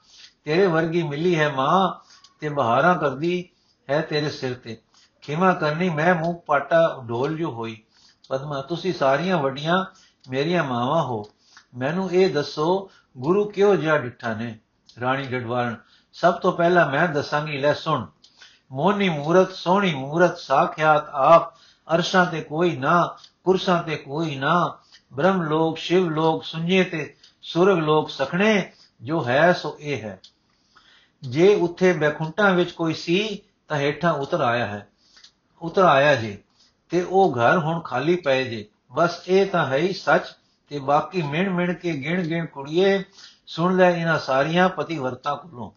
ਤੇਰੇ 0.43 0.67
ਵਰਗੀ 0.67 1.03
ਮਿਲੀ 1.03 1.39
ਹੈ 1.39 1.49
ਮਾਂ 1.49 2.05
ਤੇ 2.39 2.49
ਬਹਾਰਾਂ 2.49 2.95
ਕਰਦੀ 2.95 3.49
ਹੈ 3.89 4.01
ਤੇਰੇ 4.01 4.29
ਸਿਰ 4.29 4.53
ਤੇ। 4.53 4.77
ਖਿਮਾ 5.21 5.53
ਕਰਨੀ 5.53 5.89
ਮੈਂ 5.89 6.15
ਮੂੰਹ 6.15 6.39
ਪਾਟਾ 6.45 7.05
ਢੋਲ 7.09 7.37
ਜੋ 7.37 7.51
ਹੋਈ। 7.51 7.83
ਪਦਮਾ, 8.29 8.61
ਤੁਸੀਂ 8.61 8.93
ਸਾਰੀਆਂ 8.93 9.37
ਵੱਡੀਆਂ 9.37 9.85
ਮੇਰੀਆਂ 10.29 10.63
ਮਾਵਾਂ 10.63 11.03
ਹੋ। 11.03 11.29
ਮੈਨੂੰ 11.77 12.11
ਇਹ 12.11 12.33
ਦੱਸੋ, 12.33 12.91
ਗੁਰੂ 13.17 13.45
ਕਿਉਂ 13.45 13.75
ਜਿਹਾ 13.75 13.97
ਡਿੱਠਾ 13.97 14.33
ਨੇ? 14.33 14.59
ਰਾਣੀ 15.01 15.27
ਗੜਵਾਰਨ 15.27 15.75
ਸਭ 16.13 16.33
ਤੋਂ 16.33 16.51
ਪਹਿਲਾਂ 16.51 16.91
ਮੈਂ 16.91 17.07
ਦੱਸਾਂਗੀ, 17.07 17.57
ਲੈ 17.57 17.73
ਸੁਣ। 17.73 18.05
ਮੋਹਨੀ 18.71 19.09
ਮੂਰਤ, 19.09 19.51
ਸੋਹਣੀ 19.51 19.93
ਮੂਰਤ, 19.93 20.37
ਸਾਖਿਆਤ 20.37 21.09
ਆਪ, 21.09 21.53
ਅਰਸ਼ਾਂ 21.95 22.25
ਤੇ 22.25 22.41
ਕੋਈ 22.41 22.77
ਨਾ 22.77 23.17
ਕੁਰਸਾਂ 23.43 23.83
ਤੇ 23.83 23.95
ਕੋਈ 23.95 24.35
ਨਾ। 24.35 24.77
ਬ੍ਰਹਮ 25.13 25.41
ਲੋਕ, 25.41 25.77
ਸ਼ਿਵ 25.77 26.09
ਲੋਕ 26.09 26.43
ਸੁਣੀਏ 26.43 26.83
ਤੇ 26.83 27.15
ਸੁਰਗ 27.41 27.77
ਲੋਕ 27.77 28.09
ਸਖਣੇ, 28.09 28.71
ਜੋ 29.01 29.25
ਹੈ 29.25 29.53
ਸੋ 29.53 29.77
ਇਹ 29.79 30.01
ਹੈ। 30.01 30.19
ਜੇ 31.21 31.55
ਉੱਥੇ 31.55 31.93
ਬੈਕੁੰਠਾਂ 31.93 32.51
ਵਿੱਚ 32.51 32.71
ਕੋਈ 32.71 32.93
ਸੀ, 32.93 33.41
ਤਾਂ 33.67 33.77
ਹੇਠਾਂ 33.77 34.13
ਉਤਰ 34.13 34.41
ਆਇਆ 34.41 34.65
ਹੈ। 34.65 34.87
ਉਤਰ 35.61 35.83
ਆਇਆ 35.83 36.15
ਜੀ, 36.15 36.37
ਤੇ 36.89 37.03
ਉਹ 37.03 37.35
ਘਰ 37.35 37.57
ਹੁਣ 37.57 37.79
ਖਾਲੀ 37.79 38.15
ਪਏ 38.15 38.43
ਜੇ। 38.43 38.65
ਬਸ 38.91 39.21
ਇਹ 39.27 39.45
ਤਾਂ 39.45 39.65
ਹੈ 39.65 39.77
ਹੀ 39.77 39.93
ਸੱਚ, 39.93 40.23
ਤੇ 40.67 40.79
ਬਾਕੀ 40.79 41.21
ਮਿਣ 41.21 41.49
ਮਿਣ 41.49 41.73
ਕੇ 41.73 41.93
ਗਿਣ 41.93 42.27
ਗਿਣ 42.27 42.45
ਕੁੜੀਏ, 42.45 43.03
ਸੁਣ 43.47 43.77
ਲੈ 43.77 43.89
ਇਹਨਾਂ 43.89 44.19
ਸਾਰੀਆਂ 44.19 44.69
ਪਤੀ 44.69 44.97
ਵਰਤਾ 44.97 45.35
ਕੋਲੋਂ। 45.35 45.71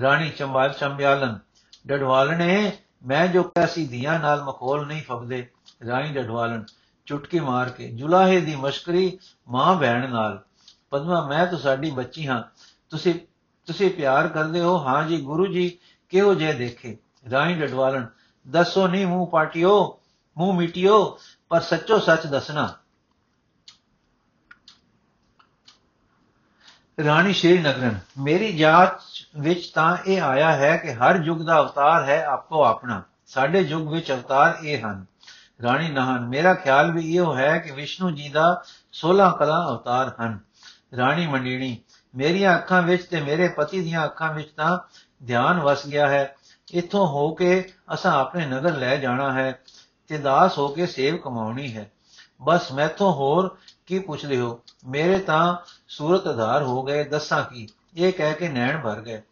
ਰਾਣੀ 0.00 0.30
ਚੰਬਾਲ 0.30 0.72
ਚੰਬਿਆਲਨ 0.72 1.38
ਡਡਵਾਲਣੇ 1.86 2.78
ਮੈਂ 3.06 3.26
ਜੋ 3.26 3.42
ਕੈਸੀ 3.42 3.86
ਦੀਆਂ 3.86 4.20
ਨਾਲ 4.20 4.44
ਮਖੌਲ 4.44 4.86
ਨਹੀਂ 4.86 5.02
ਫਬਦੇ 5.02 5.50
ਰਾਣੀ 5.86 6.12
ਡਡਵਾਲਨ 6.12 6.64
ਚੁਟਕੀ 7.06 7.40
ਮਾਰ 7.40 7.70
ਕੇ, 7.70 7.90
ਜੁਲਾਹੇ 7.90 8.40
ਦੀ 8.40 8.56
ਮਸ਼ਕਰੀ 8.56 9.18
ਮਾਂ 9.48 9.76
ਭੈਣ 9.76 10.10
ਨਾਲ, 10.10 10.44
ਪਦਮਾ, 10.90 11.26
ਮੈਂ 11.26 11.46
ਤਾਂ 11.46 11.58
ਸਾਡੀ 11.58 11.90
ਬੱਚੀ 11.90 12.28
ਹਾਂ। 12.28 12.42
ਤੁਸੀਂ 12.90 13.14
ਤੁਸੀਂ 13.66 13.90
ਪਿਆਰ 13.90 14.28
ਕਰਦੇ 14.28 14.60
ਹੋ? 14.60 14.78
ਹਾਂ 14.78 15.04
ਜੀ, 15.04 15.20
ਗੁਰੂ 15.20 15.46
ਜੀ, 15.46 15.78
ਕਿਹੋ 16.08 16.34
ਜੇ 16.34 16.52
ਦੇਖੇ? 16.52 16.96
ਰਾਣੀ 17.30 17.54
ਡਡਵਾਲਨ, 17.54 18.06
ਦੱਸੋ 18.48 18.88
ਨਹੀਂ 18.88 19.06
ਮੂੰਹ 19.06 19.26
ਪਾਟਿਓ, 19.26 20.00
ਮੂੰਹ 20.38 20.56
ਮਿਟਿਓ, 20.56 21.18
ਪਰ 21.48 21.60
ਸੱਚੋ 21.60 21.98
ਸੱਚ 21.98 22.26
ਦੱਸਣਾ। 22.26 22.74
ਰਾਣੀ 27.04 27.32
ਸ਼੍ਰੀ 27.32 27.58
ਨਗਰਨ, 27.58 27.98
ਮੇਰੀ 28.18 28.52
ਜਾਤ 28.52 29.00
ਵਿੱਚ 29.38 29.70
ਤਾਂ 29.74 29.96
ਇਹ 30.06 30.22
ਆਇਆ 30.22 30.52
ਹੈ 30.52 30.76
ਕਿ 30.76 30.92
ਹਰ 30.92 31.16
ਯੁੱਗ 31.16 31.40
ਦਾ 31.40 31.60
ਅਵਤਾਰ 31.60 32.04
ਹੈ 32.04 32.24
ਆਪੋ 32.24 32.64
ਆਪਣਾ। 32.64 33.02
ਸਾਡੇ 33.26 33.60
ਯੁੱਗ 33.60 33.88
ਵਿੱਚ 33.88 34.12
ਅਵਤਾਰ 34.12 34.58
ਇਹ 34.64 34.86
ਹਨ। 34.86 35.06
ਰਾਣੀ 35.62 35.88
ਨਹਨ, 35.88 36.28
ਮੇਰਾ 36.28 36.54
ਖਿਆਲ 36.54 36.92
ਵੀ 36.92 37.16
ਇਹੋ 37.16 37.36
ਹੈ 37.36 37.58
ਕਿ 37.58 37.70
ਵਿਸ਼ਨੂੰ 37.70 38.14
ਜੀ 38.14 38.28
ਦਾ 38.28 38.62
16 38.92 39.30
ਕਲਾ 39.38 39.68
ਅਵਤਾਰ 39.70 40.12
ਹਨ। 40.20 40.38
ਰਾਣੀ 40.96 41.26
ਮੰਡੀਣੀ, 41.26 41.78
ਮੇਰੀਆਂ 42.14 42.56
ਅੱਖਾਂ 42.56 42.82
ਵਿੱਚ 42.82 43.04
ਤੇ 43.04 43.20
ਮੇਰੇ 43.20 43.48
ਪਤੀ 43.48 43.80
ਦੀਆਂ 43.80 44.04
ਅੱਖਾਂ 44.04 44.32
ਵਿੱਚ 44.32 44.50
ਤਾਂ 44.56 44.78
ਧਿਆਨ 45.26 45.60
ਵਸ 45.60 45.86
ਗਿਆ 45.86 46.08
ਹੈ। 46.08 46.34
ਇੱਥੋਂ 46.72 47.06
ਹੋ 47.06 47.34
ਕੇ 47.34 47.72
ਅਸਾਂ 47.94 48.12
ਆਪਣੇ 48.12 48.46
ਨਗਰ 48.46 48.76
ਲੈ 48.76 48.96
ਜਾਣਾ 48.96 49.32
ਹੈ 49.32 49.60
ਤੇ 50.08 50.18
ਦਾਸ 50.18 50.58
ਹੋ 50.58 50.68
ਕੇ 50.68 50.86
ਸੇਵ 50.86 51.16
ਕਮਾਉਣੀ 51.16 51.76
ਹੈ। 51.76 51.90
ਬਸ 52.42 52.72
ਮੈਥੋਂ 52.72 53.12
ਹੋਰ 53.12 53.56
ਕੀ 53.86 53.98
ਪੁੱਛਦੇ 53.98 54.40
ਹੋ? 54.40 54.60
ਮੇਰੇ 54.86 55.18
ਤਾਂ 55.18 55.56
ਸੂਰਤ 55.88 56.26
ਆਧਾਰ 56.26 56.62
ਹੋ 56.62 56.82
ਗਏ, 56.82 57.04
ਦੱਸਾਂ 57.04 57.54
ਕੀ? 57.54 57.68
ਇਹ 57.96 58.12
ਕਹਿ 58.12 58.34
ਕੇ 58.34 58.48
ਨੈਣ 58.48 58.80
ਭਰ 58.80 59.00
ਗਏ। 59.00 59.22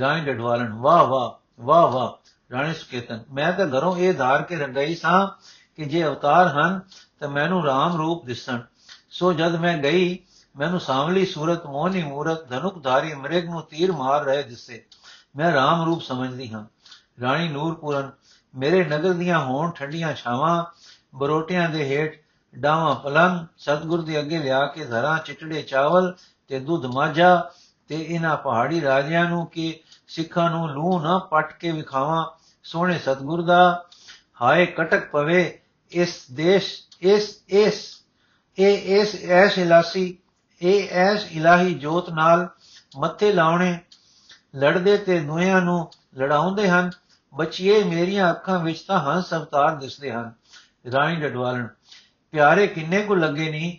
ਰਾਣੀ 0.00 0.24
ਡਡਵਾਲਨ 0.24 0.72
ਵਾਹ 0.72 1.04
ਵਾਹ 1.04 1.62
ਵਾਹ 1.62 1.88
ਵਾਹ, 1.88 2.30
ਰਾਣੀ 2.52 2.74
ਸੁਕੇਤਨ, 2.74 3.24
ਮੈਂ 3.32 3.52
ਤਾਂ 3.52 3.66
ਘਰੋਂ 3.66 3.96
ਇਹ 3.96 4.14
ਧਾਰ 4.14 4.42
ਕੇ 4.42 4.56
ਰੰਗਈ 4.56 4.94
ਸਾਂ 4.94 5.28
ਕਿ 5.76 5.84
ਜੇ 5.84 6.04
ਅਵਤਾਰ 6.04 6.48
ਹਨ 6.48 6.80
ਤਾਂ 7.20 7.28
ਮੈਨੂੰ 7.28 7.64
ਰਾਮ 7.64 7.96
ਰੂਪ 7.96 8.24
ਦਿਸਣ। 8.24 8.60
ਸੋ 9.10 9.32
ਜਦ 9.32 9.56
ਮੈਂ 9.56 9.78
ਗਈ, 9.78 10.18
ਮੈਨੂੰ 10.56 10.80
ਸਾਂਵਲੀ 10.80 11.26
ਸੂਰਤ, 11.26 11.66
ਮੋਹਨੀ 11.66 12.02
ਮੂਰਤ 12.02 12.48
ਧਨੁਕਧਾਰੀ 12.48 13.14
ਮ੍ਰਿਗ 13.14 13.44
ਨੂੰ 13.44 13.62
ਤੀਰ 13.62 13.92
ਮਾਰ 13.92 14.24
ਰਹੇ 14.24 14.42
ਦਿਸੇ। 14.42 14.84
ਮੈਂ 15.36 15.52
ਰਾਮ 15.52 15.84
ਰੂਪ 15.84 16.02
ਸਮਝਦੀ 16.02 16.52
ਹਾਂ। 16.52 16.64
ਰਾਣੀ 17.20 17.48
ਨੂਰਪੁਰਨ, 17.48 18.10
ਮੇਰੇ 18.54 18.84
ਨਗਰ 18.84 19.12
ਦੀਆਂ 19.12 19.38
ਹੋਣ 19.38 19.70
ਠੰਡੀਆਂ 19.70 20.14
ਛਾਵਾਂ, 20.14 20.64
ਬਰੋਟਿਆਂ 21.14 21.68
ਦੇ 21.68 21.84
ਹੇਠ 21.84 22.20
ਡਾਵਾਂ 22.54 22.94
ਪਲੰਗ 22.94 23.46
ਸਤਗੁਰ 23.58 24.02
ਦੇ 24.02 24.20
ਅੱਗੇ 24.20 24.38
ਲਿਆ 24.38 24.66
ਕੇ 24.66 24.84
ਧਰਾਂ, 24.84 25.18
ਚਿਟੜੇ 25.18 25.62
ਚਾਵਲ 25.62 26.14
ਤੇ 26.48 26.58
ਦੁੱਧ 26.58 26.86
ਮਾਝਾ 26.86 27.50
ਤੇ 27.88 28.06
ਇਹਨਾਂ 28.08 28.36
ਪਹਾੜੀ 28.36 28.80
ਰਾਜਿਆਂ 28.80 29.30
ਨੂੰ 29.30 29.46
ਕਿ 29.46 29.80
ਸਿੱਖਾਂ 30.08 30.50
ਨੂੰ 30.50 30.70
ਲੂ 30.70 31.00
ਨਾ 31.00 31.18
ਪਟ 31.18 31.52
ਕੇ 31.52 31.72
ਵਿਖਾਵਾਂ, 31.72 32.26
ਸੋਹਣੇ 32.62 32.98
ਸਤਗੁਰ 32.98 33.42
ਦਾ 33.42 33.84
ਹਾਏ 34.42 34.66
ਕਟਕ 34.66 35.10
ਪਵੇ, 35.10 35.60
ਇਸ 35.92 36.26
ਦੇਸ਼, 36.30 36.82
ਇਸ 37.02 37.42
ਇਸ, 37.48 38.04
ਇਹ, 38.58 39.00
ਇਸ, 39.00 39.24
ਐਸ 39.24 39.58
ਇਲਾਸੀ, 39.58 40.18
ਇਹ, 40.62 40.88
ਐਸ 40.88 41.26
ਇਲਾਹੀ 41.32 41.74
ਜੋਤ 41.74 42.10
ਨਾਲ 42.10 42.48
ਮੱਥੇ 42.98 43.32
ਲਾਉਣੇ, 43.32 43.78
ਲੜਦੇ 44.56 44.96
ਤੇ 44.96 45.20
ਦੁਹਿਆਂ 45.20 45.60
ਨੂੰ 45.60 45.90
ਲੜਾਉਂਦੇ 46.18 46.68
ਹਨ, 46.68 46.90
ਬੱਚੀਏ 47.34 47.84
ਮੇਰੀਆਂ 47.84 48.30
ਅੱਖਾਂ 48.30 48.58
ਵਿੱਚ 48.58 48.80
ਤਾਂ 48.80 49.00
ਹੰਸ 49.00 49.34
ਅਵਤਾਰ 49.34 49.76
ਦਿਸਦੇ 49.76 50.12
ਹਨ। 50.12 50.32
ਰਾਣੀ 50.92 51.16
ਡਡਵਾਲਣ, 51.16 51.66
ਪਿਆਰੇ 52.32 52.66
ਕਿੰਨੇ 52.66 53.02
ਕੋ 53.02 53.14
ਲੱਗੇ 53.14 53.50
ਨਹੀਂ 53.50 53.78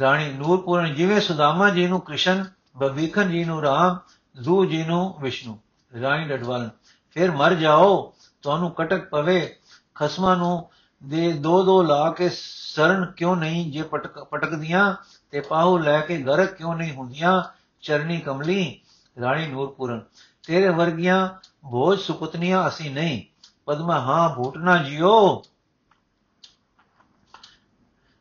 ਰਾਣੀ 0.00 0.32
ਨੂਰਪੁਰਨ 0.32 0.94
ਜਿਵੇਂ 0.94 1.20
ਸੁਦਾਮਾ 1.20 1.70
ਜੀ 1.70 1.86
ਨੂੰ 1.86 2.00
ਕ੍ਰਿਸ਼ਨ 2.00 2.44
ਬਵੀਖਨ 2.76 3.30
ਜੀ 3.30 3.44
ਨੂੰ 3.44 3.62
ਰਾਮ, 3.62 3.98
ਜ਼ੂ 4.42 4.64
ਜੀ 4.64 4.84
ਨੂੰ 4.84 5.16
ਵਿਸ਼ਨੂੰ, 5.20 5.58
ਰਾਣੀ 6.00 6.24
ਡਡਵਾਲਣ 6.24 6.68
ਫਿਰ 7.10 7.30
ਮਰ 7.30 7.54
ਜਾਓ, 7.54 8.14
ਤੁਹਾਨੂੰ 8.42 8.70
ਕਟਕ 8.70 9.08
ਪਵੇ। 9.08 9.56
ਖਸਮਾਂ 9.94 10.36
ਨੂੰ 10.36 10.70
ਦੇ 11.04 11.32
ਦੋ 11.32 11.62
ਦੋ 11.62 11.82
ਲਾ 11.82 12.10
ਕੇ 12.10 12.30
ਸਰਨ 12.74 13.04
ਕਿਉਂ 13.06 13.36
ਨਹੀਂ? 13.36 13.72
ਜੇ 13.72 13.82
ਪਟਕ, 13.82 14.24
ਪਟਕਦੀਆਂ 14.24 14.94
ਤੇ 15.30 15.40
ਪਾਹੂ 15.40 15.78
ਲੈ 15.78 16.00
ਕੇ 16.00 16.18
ਗਰਕ 16.18 16.54
ਕਿਉਂ 16.54 16.74
ਨਹੀਂ 16.76 16.92
ਹੁੰਦੀਆਂ? 16.92 17.42
ਚਰਨੀ 17.80 18.20
ਕਮਲੀ, 18.20 18.80
ਰਾਣੀ 19.20 19.46
ਨੂਰਪੁਰਨ 19.48 20.02
ਤੇਰੇ 20.46 20.68
ਵਰਗੀਆਂ 20.68 21.28
ਭੋਜ 21.70 21.98
ਸੁਪਤਨੀਆਂ 21.98 22.68
ਅਸੀਂ 22.68 22.90
ਨਹੀਂ। 22.90 23.22
ਪਦਮਾ, 23.66 24.00
ਹਾਂ 24.00 24.28
ਭੂਟਨਾ 24.28 24.76
ਜਿਓ। 24.76 25.42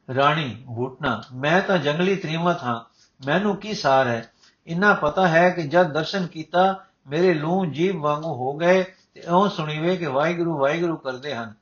ਰਾਣੀ 0.09 0.63
ਭੂਟਨਾ 0.67 1.21
ਮੈਂ 1.33 1.61
ਤਾਂ 1.61 1.77
ਜੰਗਲੀ 1.77 2.15
ਤ੍ਰਿਮਤ 2.15 2.63
ਹਾਂ, 2.63 2.79
ਮੈਨੂੰ 3.25 3.55
ਕੀ 3.57 3.73
ਸਾਰ 3.73 4.07
ਹੈ? 4.07 4.31
ਇੰਨਾ 4.67 4.93
ਪਤਾ 4.93 5.27
ਹੈ 5.27 5.49
ਕਿ 5.49 5.61
ਜਦ 5.61 5.91
ਦਰਸ਼ਨ 5.91 6.27
ਕੀਤਾ, 6.27 6.85
ਮੇਰੇ 7.07 7.33
ਲੂੰ 7.33 7.71
ਜੀਵ 7.71 8.01
ਵਾਂਗੂ 8.01 8.33
ਹੋ 8.33 8.53
ਗਏ 8.53 8.83
ਤੇ 9.13 9.21
ਉਹ 9.21 9.47
ਸੁਣੀਵੇ 9.49 9.95
ਕਿ 9.97 10.05
ਵਾਹਿਗੁਰੂ 10.05 10.57
ਵਾਹਿਗੁਰੂ 10.57 10.97
ਕਰਦੇ 10.97 11.35
ਹਨ। 11.35 11.53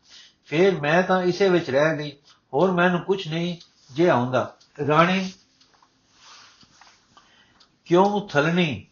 ਫਿਰ 0.45 0.79
ਮੈਂ 0.82 1.01
ਤਾਂ 1.03 1.21
ਇਸੇ 1.21 1.49
ਵਿੱਚ 1.49 1.69
ਰਹਿ 1.69 1.97
ਗਈ, 1.97 2.12
ਹੋਰ 2.53 2.71
ਮੈਨੂੰ 2.71 2.99
ਕੁਝ 2.99 3.27
ਨਹੀਂ 3.27 3.56
ਜੇ 3.91 4.10
ਆਉਂਦਾ। 4.10 4.56
ਰਾਣੀ, 4.88 5.32
ਕਿਉਂ 7.86 8.27
ਥਲਨੀ 8.27 8.86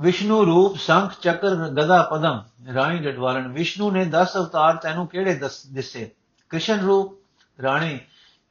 ਵਿਸ਼ਨੂੰ 0.00 0.44
ਰੂਪ 0.46 0.76
ਸੰਖ 0.76 1.12
ਚੱਕਰ 1.22 1.54
ਗਦਾ 1.54 2.02
ਪਦਮ। 2.02 2.42
ਰਾਣੀ 2.74 2.98
ਡਡਵਾਲਨ 2.98 3.48
ਵਿਸ਼ਨੂੰ 3.48 3.92
ਨੇ 3.92 4.04
10 4.04 4.36
ਅਵਤਾਰ 4.36 4.76
ਤੈਨੂੰ 4.76 5.06
ਕਿਹੜੇ 5.06 5.34
ਦਿਸੇ? 5.68 6.10
ਕ੍ਰਿਸ਼ਨ 6.50 6.80
ਰੂਪ 6.80 7.23
ਰਾਣੀ, 7.62 7.98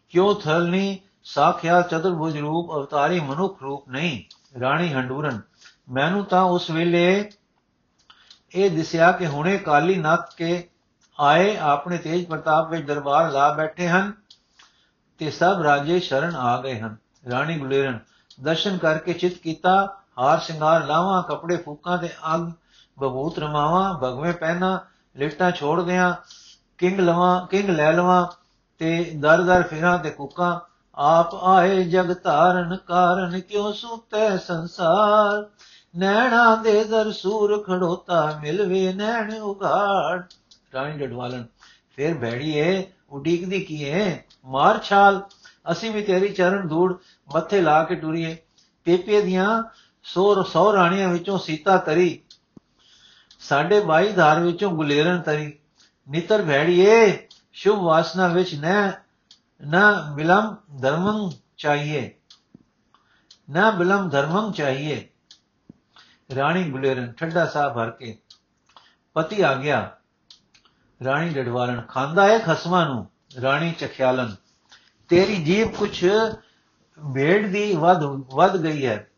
ਕਿਉਂ 0.09 0.33
ਥਲਨੀ 0.35 0.99
ਸਾਖਿਆ 1.23 1.81
ਚਤੁਰਭੁਜ 1.81 2.37
ਰੂਪ, 2.37 2.71
ਅਵਤਾਰੀ 2.71 3.19
ਮਨੁੱਖ 3.19 3.61
ਰੂਪ 3.63 3.89
ਨਹੀਂ। 3.89 4.23
ਰਾਣੀ 4.59 4.93
ਹੰਡੂਰਨ, 4.93 5.41
ਮੈਨੂੰ 5.89 6.25
ਤਾਂ 6.25 6.41
ਉਸ 6.41 6.69
ਵੇਲੇ 6.69 7.31
ਇਹ 8.55 8.71
ਦਿਸਿਆ 8.71 9.11
ਕਿ 9.11 9.27
ਹੁਣੇ 9.27 9.57
ਕਾਲੀ 9.57 9.95
ਨੱਕ 9.95 10.35
ਕੇ 10.37 10.69
ਆਏ 11.19 11.57
ਆਪਣੇ 11.57 11.97
ਤੇਜ 11.97 12.25
ਪ੍ਰਤਾਪ 12.25 12.69
ਵਿੱਚ 12.69 12.87
ਦਰਬਾਰ 12.87 13.31
ਲਾ 13.31 13.53
ਬੈਠੇ 13.53 13.87
ਹਨ 13.87 14.13
ਤੇ 15.17 15.31
ਸਭ 15.31 15.61
ਰਾਜੇ 15.63 15.99
ਸ਼ਰਨ 15.99 16.35
ਆ 16.35 16.61
ਗਏ 16.61 16.79
ਹਨ। 16.79 16.95
ਰਾਣੀ 17.31 17.59
ਗੁਲੇਰਨ, 17.59 17.99
ਦਰਸ਼ਨ 18.41 18.77
ਕਰਕੇ 18.77 19.13
ਚਿਤ 19.13 19.37
ਕੀਤਾ, 19.37 19.97
ਹਾਰ 20.19 20.39
ਸ਼ਿੰਗਾਰ 20.39 20.85
ਲਾਵਾਂ, 20.85 21.23
ਕੱਪੜੇ 21.23 21.57
ਫੂਕਾਂ 21.57 21.97
ਤੇ 21.97 22.09
ਅੱਗ, 22.35 22.41
ਬਬੂਤ 22.99 23.39
ਰਮਾਵਾਂ 23.39 23.93
ਭਗਵੇਂ 23.93 24.33
ਪਹਿਨਾ, 24.33 24.79
ਲਿਫਟਾਂ 25.15 25.51
ਛੋੜਦਿਆਂ 25.51 26.13
ਕਿੰਗ 26.77 26.99
ਲਵਾਂ, 26.99 27.47
ਕਿੰਗ 27.47 27.69
ਲੈ 27.69 27.91
ਲਵਾਂ 27.91 28.42
ਤੇ 28.83 29.11
ਦਰ 29.15 29.41
ਦਰ 29.41 29.63
ਫਿਰਾਂ 29.63 29.99
ਤੇ 29.99 30.09
ਕੁੱਕਾਂ, 30.09 30.59
ਆਪ 30.95 31.35
ਆਏ 31.35 31.83
ਜਗ 31.83 32.15
ਧਾਰਨ 32.23 32.77
ਕਾਰਨ 32.77 33.39
ਕਿਉ 33.39 33.71
ਸੁਤੈ 33.71 34.37
ਸੰਸਾਰ? 34.37 35.45
ਨੈਣਾ 35.97 36.55
ਦੇ 36.55 36.83
ਦਰ 36.83 37.11
ਸੂਰ 37.11 37.63
ਖੜੋਤਾ 37.63 38.39
ਮਿਲਵੇ 38.41 38.93
ਨੈਣ 38.93 39.33
ਉਗਾੜ 39.33 40.21
ਰਾਣੀ 40.73 40.97
ਡਡਵਾਲਨ 40.97 41.45
ਫਿਰ 41.95 42.13
ਭੈੜੀਏ 42.13 42.83
ਉਡੀਕਦੀ 43.09 43.63
ਕੀਏ? 43.63 44.19
ਮਾਰ 44.45 44.79
ਛਾਲ, 44.79 45.21
ਅਸੀਂ 45.71 45.91
ਵੀ 45.91 46.01
ਤੇਰੀ 46.01 46.29
ਚਰਨ 46.29 46.67
ਧੂੜ 46.67 46.93
ਮੱਥੇ 47.35 47.61
ਲਾ 47.61 47.83
ਕੇ 47.83 47.95
ਟੁਰੀਏ। 47.95 48.37
ਪੇਪੇ 48.85 49.21
ਦੀਆਂ 49.21 49.63
ਸੌ 50.03 50.43
ਸੌ 50.43 50.73
ਰਾਣੀਆਂ 50.73 51.09
ਵਿੱਚੋਂ 51.09 51.37
ਸੀਤਾ 51.37 51.77
ਤਰੀ 51.77 52.19
ਸਾਡੇ 53.39 53.79
22 53.79 54.11
ਧਾਰ 54.11 54.39
ਵਿੱਚੋਂ 54.39 54.71
ਗੁਲੇਰਨ 54.71 55.21
ਤਰੀ। 55.21 55.53
ਨਿਤਰ 56.09 56.41
ਭੈੜੀਏ 56.41 57.27
ਸ਼ੁਭ 57.53 57.79
ਵਾਸਨਾ 57.79 58.27
ਵਿੱਚ 58.27 58.55
ਨ, 58.55 58.91
ਨਾ 59.67 60.13
ਬਿਲਮ 60.15 60.55
ਧਰਮੰ 60.81 61.31
ਚਾਹੀਏ। 61.57 62.15
ਨਾ 63.49 63.71
ਬਿਲਮ 63.71 64.09
ਧਰਮੰ 64.09 64.51
ਚਾਹੀਏ। 64.51 65.09
ਰਾਣੀ 66.35 66.69
ਗੁਲੇਰਨ 66.69 67.11
ਠੱਡਾ 67.11 67.45
ਸਾਹ 67.45 67.69
ਭਰ 67.69 67.91
ਕੇ 67.91 68.17
ਪਤੀ 69.13 69.41
ਆ 69.41 69.55
ਗਿਆ। 69.55 69.97
ਰਾਣੀ 71.05 71.29
ਡਡਵਾਲਨ 71.29 71.81
ਖਾਂਦਾ 71.81 72.25
ਹੈ 72.25 72.39
ਖਸਮਾਂ 72.39 72.85
ਨੂੰ। 72.85 73.09
ਰਾਣੀ 73.41 73.71
ਚਖਿਆਲਨ, 73.71 74.35
ਤੇਰੀ 75.09 75.43
ਜੀਬ 75.43 75.67
ਕੁਛ 75.67 76.03
ਭੇੜ 77.13 77.47
ਦੀ 77.47 77.75
ਵੱਧ 77.75 78.03
ਵੱਧ 78.35 78.57
ਗਈ 78.57 78.85
ਹੈ। 78.85 79.09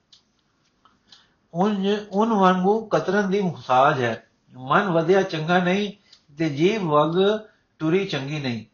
ਉਨ 1.54 1.98
ਉਨ 2.12 2.34
ਵਾਂਗੂ 2.34 2.86
ਕਤਰਨ 2.86 3.30
ਦੀ 3.30 3.42
ਮੁਸਾਜ 3.42 4.02
ਹੈ। 4.02 4.30
ਮਨ 4.54 4.90
ਵਧਿਆ 4.90 5.22
ਚੰਗਾ 5.22 5.60
ਨਹੀਂ 5.60 5.94
ਤੇ 6.38 6.50
ਜੀਬ 6.50 6.84
ਵਗ 6.84 7.16
ਟੁਰੀ 7.80 8.06
ਚੰਗੀ 8.06 8.40
ਨਹੀਂ। 8.40 8.66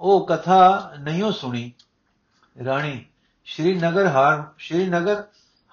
ਉਹ 0.00 0.26
ਕਥਾ 0.26 0.92
ਨਹੀਂ 1.00 1.32
ਸੁਣੀ। 1.32 1.72
ਰਾਣੀ, 2.64 3.06
ਸ਼੍ਰੀਨਗਰ 3.44 4.06
ਹਾਰ 4.06 4.44
ਸ਼੍ਰੀਨਗਰ 4.58 5.24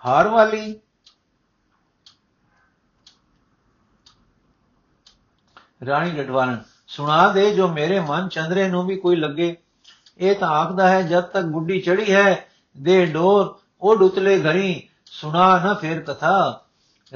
ਹਾਰ 0.05 0.27
ਵਾਲੀ। 0.27 0.79
ਰਾਣੀ 5.86 6.12
ਡਡਵਾਲਨ 6.12 6.63
ਸੁਣਾ 6.88 7.32
ਦੇ 7.32 7.55
ਜੋ 7.55 7.67
ਮੇਰੇ 7.67 7.99
ਮਨ 7.99 8.29
ਚੰਦਰੇ 8.29 8.69
ਨੂੰ 8.69 8.88
ਵੀ 8.88 8.95
ਕੋਈ 8.95 9.15
ਲੱਗੇ। 9.15 9.58
ਇਹ 10.17 10.36
ਤਾਂ 10.36 10.49
ਆਖਦਾ 10.49 10.88
ਹੈ, 10.88 11.01
ਜਦ 11.01 11.21
ਤੱਕ 11.21 11.45
ਗੁੱਡੀ 11.45 11.82
ਚੜੀ 11.82 12.13
ਹੈ, 12.13 12.47
ਦੇ 12.77 13.05
ਡੋਰ 13.05 13.60
ਉਹ 13.82 13.97
ਡੁੱਤਲੇ 13.97 14.41
ਘਰੀ, 14.41 14.89
ਸੁਣਾ 15.05 15.63
ਨਾ 15.63 15.73
ਫੇਰ 15.73 16.01
ਕਥਾ। 16.01 16.65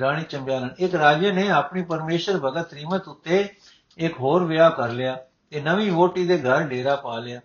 ਰਾਣੀ 0.01 0.23
ਚੰਬਿਆਲਨ, 0.23 0.69
ਇੱਕ 0.79 0.95
ਰਾਜੇ 0.95 1.31
ਨੇ 1.31 1.49
ਆਪਣੀ 1.49 1.83
ਪਰਮੇਸ਼ਰ 1.83 2.37
ਭਗਤ 2.37 2.69
ਤ੍ਰਿਮਤ 2.69 3.07
ਉੱਤੇ 3.07 3.55
ਇੱਕ 3.97 4.19
ਹੋਰ 4.19 4.43
ਵਿਆਹ 4.43 4.71
ਕਰ 4.71 4.89
ਲਿਆ। 4.89 5.17
ਤੇ 5.53 5.61
ਨਵੀਂ 5.61 5.91
ਵੋਟੀ 5.91 6.27
ਦੇ 6.27 6.37
ਘਰ 6.37 6.61
ਡੇਰਾ 6.63 6.95
ਪਾ 6.95 7.19
ਲਿਆ। 7.19 7.41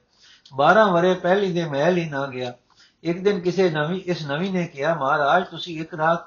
12 0.56 0.86
ਵਰੇ 0.86 1.14
ਪਹਿਲੀ 1.14 1.52
ਦੇ 1.52 1.64
ਮਹਿਲ 1.64 1.96
ਹੀ 1.96 2.08
ਨਾ 2.08 2.26
ਗਿਆ। 2.26 2.54
ਇੱਕ 3.02 3.24
ਦਿਨ 3.24 3.40
ਕਿਸੇ 3.40 3.70
ਨਵੀਂ, 3.70 4.00
ਇਸ 4.00 4.26
ਨਵੀਂ 4.26 4.52
ਨੇ 4.52 4.66
ਕਿਹਾ, 4.66 4.94
ਮਹਾਰਾਜ, 4.94 5.46
ਤੁਸੀਂ 5.46 5.80
ਇੱਕ 5.80 5.94
ਰਾਤ 5.94 6.20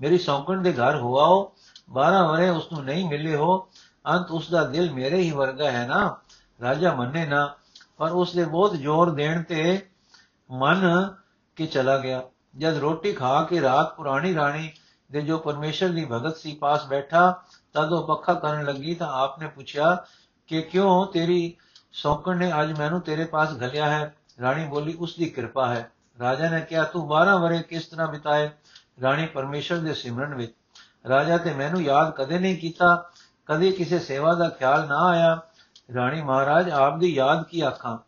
ਮੇਰੀ 0.00 0.18
ਸੌਂਕਣ 0.18 0.62
ਦੇ 0.62 0.72
ਘਰ 0.72 0.96
ਹੋ 0.96 1.18
ਆਓ। 1.18 1.52
12 1.90 2.28
ਵਰੇ 2.28 2.48
ਉਸ 2.48 2.72
ਨੂੰ 2.72 2.84
ਨਹੀਂ 2.84 3.08
ਮਿਲੇ 3.08 3.36
ਹੋ। 3.36 3.68
ਅੰਤ 4.06 4.30
ਉਸ 4.30 4.50
ਦਾ 4.50 4.64
ਦਿਲ 4.64 4.92
ਮੇਰੇ 4.92 5.16
ਹੀ 5.16 5.30
ਵਰਗਾ 5.30 5.70
ਹੈ 5.70 5.86
ਨਾ। 5.86 6.16
ਰਾਜਾ 6.62 6.94
ਮੰਨੇ 6.94 7.26
ਨਾ। 7.26 7.54
ਪਰ 7.98 8.10
ਉਸ 8.10 8.34
ਦੇ 8.34 8.44
ਬਹੁਤ 8.44 8.76
ਜ਼ੋਰ 8.76 9.10
ਦੇਣ 9.10 9.42
ਤੇ 9.42 9.86
ਮਨ 10.50 11.14
ਕੇ 11.56 11.66
ਚਲਾ 11.66 11.98
ਗਿਆ। 11.98 12.22
ਜਦ 12.56 12.76
ਰੋਟੀ 12.76 13.12
ਖਾ 13.12 13.42
ਕੇ 13.42 13.60
ਰਾਤ 13.60 13.96
ਪੁਰਾਣੀ 13.96 14.34
ਰਾਣੀ 14.34 14.72
ਦੇ 15.12 15.20
ਜੋ 15.20 15.38
ਪਰਮੇਸ਼ਰ 15.38 15.88
ਦੀ 15.88 16.04
ਭਗਤ 16.04 16.36
ਸੀ 16.36 16.54
ਪਾਸ 16.54 16.86
ਬੈਠਾ, 16.86 17.42
ਤਦ 17.72 17.92
ਉਹ 17.92 18.06
ਪੱਖਾ 18.06 18.34
ਕਰਨ 18.34 18.64
ਲੱਗੀ 18.64 18.94
ਤਾਂ 18.94 19.08
ਆਪਨੇ 19.08 19.48
ਪੁੱਛਿਆ 19.48 20.04
ਕਿ 20.48 20.62
ਕਿਉਂ 20.62 21.06
ਤੇਰੀ 21.06 21.56
ਸੌਕਣ 21.92 22.36
ਨੇ 22.36 22.52
ਅੱਜ 22.62 22.78
ਮੈਨੂੰ 22.78 23.00
ਤੇਰੇ 23.00 23.24
ਪਾਸ 23.24 23.52
ਘਲਿਆ 23.52 23.90
ਹੈ? 23.90 24.14
ਰਾਣੀ 24.40 24.64
ਬੋਲੀ 24.64 24.94
ਉਸ 24.94 25.16
ਦੀ 25.16 25.24
ਕਿਰਪਾ 25.24 25.68
ਹੈ। 25.68 25.90
ਰਾਜਾ 26.20 26.48
ਨੇ 26.50 26.60
ਕਿਹਾ, 26.60 26.84
ਤੂੰ 26.84 27.08
12 27.08 27.36
ਵਰੇ 27.36 27.62
ਕਿਸ 27.62 27.86
ਤਰ੍ਹਾਂ 27.86 28.08
ਬਿਤਾਏ? 28.08 28.50
ਰਾਣੀ 29.02 29.26
ਪਰਮੇਸ਼ਰ 29.26 29.76
ਦੇ 29.76 29.94
ਸਿਮਰਨ 29.94 30.34
ਵਿੱਚ, 30.34 30.52
ਰਾਜਾ 31.08 31.36
ਤੇ 31.36 31.52
ਮੈਨੂੰ 31.52 31.82
ਯਾਦ 31.82 32.10
ਕਦੇ 32.10 32.38
ਨਹੀਂ 32.38 32.56
ਕੀਤਾ, 32.58 33.10
ਕਦੇ 33.46 33.72
ਕਿਸੇ 33.72 33.98
ਸੇਵਾ 33.98 34.34
ਦਾ 34.34 34.48
ਖਿਆਲ 34.48 34.86
ਨਾ 34.88 34.98
ਆਇਆ। 35.06 35.40
ਰਾਣੀ 35.94 36.22
ਮਹਾਰਾਜ, 36.22 36.70
ਆਪ 36.70 36.98
ਦੀ 36.98 37.14
ਯਾਦ 37.14 37.44
ਕੀ 37.44 37.60
ਆਖਾਂ? 37.60 37.98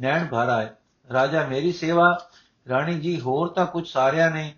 ਨੈਣ 0.00 0.26
ਭਰ 0.26 0.48
ਆਏ। 0.48 0.68
ਰਾਜਾ, 1.12 1.46
ਮੇਰੀ 1.46 1.72
ਸੇਵਾ? 1.72 2.18
ਰਾਣੀ 2.68 3.00
ਜੀ, 3.00 3.20
ਹੋਰ 3.20 3.48
ਤਾਂ 3.48 3.66
ਕੁਝ 3.66 3.88
ਸਾਰਿਆ 3.88 4.28
ਨਹੀਂ, 4.28 4.52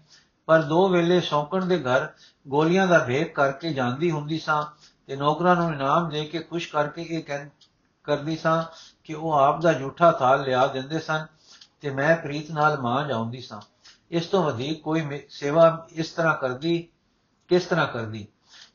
ਪਰ 0.46 0.62
ਦੋ 0.62 0.88
ਵੇਲੇ 0.88 1.20
ਸੌਂਕਣ 1.20 1.64
ਦੇ 1.64 1.78
ਘਰ 1.78 2.08
ਗੋਲੀਆਂ 2.48 2.86
ਦਾ 2.86 2.98
ਭੇਕ 2.98 3.34
ਕਰਕੇ 3.34 3.72
ਜਾਂਦੀ 3.72 4.10
ਹੁੰਦੀ 4.10 4.38
ਸਾਂ। 4.38 4.62
ਤੇ 5.06 5.16
ਨੌਕਰਾਂ 5.16 5.56
ਨੂੰ 5.56 5.72
ਇਨਾਮ 5.72 6.08
ਦੇ 6.08 6.24
ਕੇ 6.24 6.38
ਖੁਸ਼ 6.38 6.72
ਕਰਕੇ 6.72 7.02
ਇਹ 7.02 7.22
ਕਹਿ, 7.22 7.48
ਕਰਦੀ 8.04 8.36
ਸਾਂ 8.36 8.64
ਕਿ 9.04 9.14
ਉਹ 9.14 9.32
ਆਪ 9.32 9.60
ਦਾ 9.60 9.72
ਝੂਠਾ 9.72 10.12
ਥਾਲ 10.12 10.42
ਲਿਆ 10.42 10.66
ਦਿੰਦੇ 10.66 10.98
ਸਨ 10.98 11.26
ਤੇ 11.80 11.90
ਮੈਂ 11.90 12.16
ਪ੍ਰੀਤ 12.16 12.50
ਨਾਲ 12.50 12.80
ਮਾਂ 12.80 13.08
ਜਾਉਂਦੀ 13.08 13.40
ਸਾਂ। 13.40 13.60
ਇਸ 14.10 14.26
ਤੋਂ 14.26 14.42
ਵਧੇਕ 14.42 14.82
ਕੋਈ 14.82 15.26
ਸੇਵਾ 15.30 15.86
ਇਸ 15.92 16.10
ਤਰ੍ਹਾਂ 16.10 16.34
ਕਰਦੀ, 16.34 16.88
ਕਿਸ 17.48 17.66
ਤਰ੍ਹਾਂ 17.66 17.86
ਕਰਦੀ? 17.86 18.26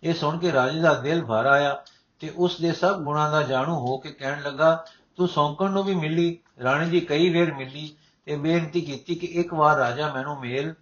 ਇਹ 0.04 0.14
ਸੁਣ 0.14 0.38
ਕੇ 0.38 0.52
ਰਾਜੇ 0.52 0.80
ਦਾ 0.80 0.94
ਦਿਲ 0.94 1.26
ਭਰ 1.26 1.46
ਆਇਆ 1.46 1.84
ਤੇ 2.20 2.30
ਉਸ 2.30 2.62
ਦੇ 2.62 2.72
ਸਭ 2.72 3.02
ਗੁਣਾਂ 3.02 3.32
ਦਾ 3.32 3.42
ਜਾਣੂ 3.44 3.76
ਹੋ 3.76 3.98
ਕੇ 3.98 4.12
ਕਹਿਣ 4.12 4.42
ਲੱਗਾ, 4.42 4.86
ਤੂੰ 5.16 5.28
ਸੌਂਕਣ 5.28 5.72
ਨੂੰ 5.72 5.84
ਵੀ 5.84 5.96
ਮਿਲੀ, 5.96 6.40
ਰਾਣੀ 6.64 6.90
ਜੀ 6.90 7.00
ਕਈ 7.00 7.30
ਵੇਰ 7.30 7.54
ਮਿਲੀ 7.54 7.96
ਤੇ 8.26 8.36
ਬੇਨਤੀ 8.36 8.82
ਕੀਤੀ 8.82 9.16
ਕਿ 9.16 9.28
ਇੱਕ 9.28 9.54
ਵਾਰ 9.54 9.78
ਰਾਜਾ 9.78 10.14
ਮੈਨੂੰ 10.14 10.40
ਮੇਲ। 10.40 10.74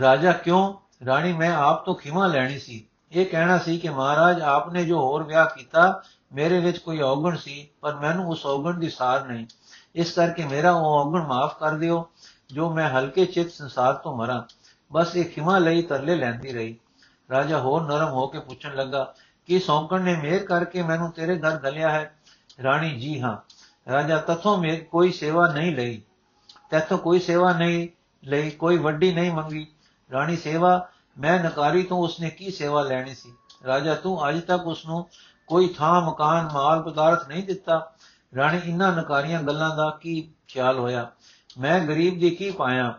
ਰਾਜਾ 0.00 0.32
ਕਿਉਂ? 0.32 0.74
ਰਾਣੀ 1.06 1.32
ਮੈਂ 1.32 1.52
ਆਪ 1.52 1.84
ਤੋਂ 1.84 1.94
ਖਿਮਾ 1.94 2.26
ਲੈਣੀ 2.26 2.58
ਸੀ। 2.58 2.86
ਇਹ 3.12 3.26
ਕਹਿਣਾ 3.26 3.58
ਸੀ 3.58 3.78
ਕਿ 3.78 3.88
ਮਹਾਰਾਜ, 3.88 4.40
ਆਪਨੇ 4.40 4.84
ਜੋ 4.84 5.00
ਹੋਰ 5.00 5.22
ਵਿਆਹ 5.22 5.46
ਕੀਤਾ, 5.46 6.02
ਮੇਰੇ 6.32 6.60
ਵਿੱਚ 6.60 6.78
ਕੋਈ 6.78 7.00
ਔਗਣ 7.00 7.36
ਸੀ, 7.36 7.68
ਪਰ 7.80 7.94
ਮੈਨੂੰ 7.94 8.28
ਉਸ 8.28 8.46
ਔਗਣ 8.46 8.74
ਦੀ 8.74 8.90
ਸਾਰ 8.90 9.26
ਨਹੀਂ। 9.26 9.46
ਇਸ 9.94 10.12
ਕਰਕੇ 10.12 10.44
ਮੇਰਾ 10.44 10.72
ਉਹ 10.72 10.84
ਔਗਣ 10.84 11.22
ਮਾਫ 11.22 11.58
ਕਰ 11.58 11.70
ਦਿਓ, 11.70 12.10
ਜੋ 12.52 12.74
ਮੈਂ 12.74 12.90
ਹਲਕੇ 12.90 13.26
ਚਿੱਤ 13.26 13.50
ਸੰਸਾਰ 13.50 13.94
ਤੋਂ 13.94 14.16
ਮਰਾਂ। 14.16 14.42
ਬਸ 14.92 15.16
ਇਹ 15.16 15.24
ਖਿਮਾ 15.24 15.58
ਲਈ 15.58 15.82
ਤਰਲੇ 15.82 16.16
ਲੈਂਦੀ 16.16 16.52
ਰਹੀ। 16.52 16.76
ਰਾਜਾ 17.30 17.58
ਹੋਰ 17.58 17.82
ਨਰਮ 17.82 18.08
ਹੋ 18.08 18.26
ਕੇ 18.26 18.40
ਪੁੱਛਣ 18.40 18.74
ਲੱਗਾ, 18.74 19.14
ਕਿ 19.46 19.60
ਸੌਂਕਣ 19.60 20.00
ਨੇ 20.00 20.16
ਮੇਰ 20.16 20.46
ਕਰਕੇ 20.46 20.82
ਮੈਨੂੰ 20.82 21.12
ਤੇਰੇ 21.12 21.38
ਘਰ 21.38 21.56
ਗਲਿਆ 21.56 21.90
ਹੈ? 21.90 22.16
ਰਾਣੀ, 22.62 22.90
ਜੀ 22.90 23.20
ਹਾਂ। 23.20 23.36
ਰਾਜਾ, 23.90 24.16
ਤਥੋਂ 24.16 24.58
ਮੇ 24.58 24.76
ਕੋਈ 24.76 25.12
ਸੇਵਾ 25.12 25.52
ਨਹੀਂ 25.52 25.76
ਲਈ। 25.76 26.02
ਤੇਥੋਂ 26.70 26.98
ਕੋਈ 26.98 27.18
ਸੇਵਾ 27.18 27.52
ਨਹੀਂ 27.52 27.88
ਲਈ, 28.24 28.50
ਕੋਈ 28.50 28.76
ਵੱਡੀ 28.76 29.12
ਨਹੀਂ 29.12 29.32
ਮੰਗੀ। 29.32 29.66
ਰਾਣੀ, 30.12 30.36
ਸੇਵਾ 30.36 30.88
ਮੈਂ 31.18 31.44
ਨਕਾਰੀ 31.44 31.82
ਤੋਂ 31.82 31.98
ਉਸਨੇ 31.98 32.30
ਕੀ 32.30 32.50
ਸੇਵਾ 32.50 32.82
ਲੈਣੀ 32.82 33.14
ਸੀ? 33.14 33.34
ਰਾਜਾ, 33.66 33.94
ਤੂੰ 33.94 34.28
ਅੱਜ 34.28 34.40
ਤੱਕ 34.40 34.66
ਉਸ 34.66 34.86
ਨੂੰ 34.86 35.08
ਕੋਈ 35.46 35.68
ਥਾਂ, 35.68 36.02
ਮਕਾਨ, 36.02 36.48
ਮਾਲ, 36.52 36.82
ਪਦਾਰਥ 36.82 37.28
ਨਹੀਂ 37.28 37.44
ਦਿੱਤਾ। 37.44 37.92
ਰਾਣੀ, 38.36 38.60
ਇਨ੍ਹਾਂ 38.64 38.92
ਨਕਾਰੀਆਂ 38.92 39.42
ਗੱਲਾਂ 39.42 39.76
ਦਾ 39.76 39.98
ਕੀ 40.00 40.30
ਖਿਆਲ 40.48 40.78
ਹੋਇਆ? 40.78 41.10
ਮੈਂ 41.58 41.80
ਗਰੀਬ 41.80 42.20
ਦੀ 42.20 42.30
ਕੀ 42.30 42.50
ਪਾਇਆ? 42.50 42.98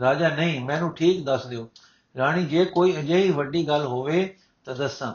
ਰਾਜਾ, 0.00 0.28
ਨਹੀਂ, 0.28 0.64
ਮੈਨੂੰ 0.64 0.94
ਠੀਕ 0.94 1.24
ਦੱਸ 1.24 1.46
ਦਿਓ। 1.46 1.70
ਰਾਣੀ, 2.16 2.44
ਜੇ 2.44 2.64
ਕੋਈ 2.64 2.98
ਅਜਿਹੀ 2.98 3.30
ਵੱਡੀ 3.30 3.68
ਗੱਲ 3.68 3.86
ਹੋਵੇ 3.86 4.36
ਤਾਂ 4.64 4.74
ਦੱਸਾਂ। 4.74 5.12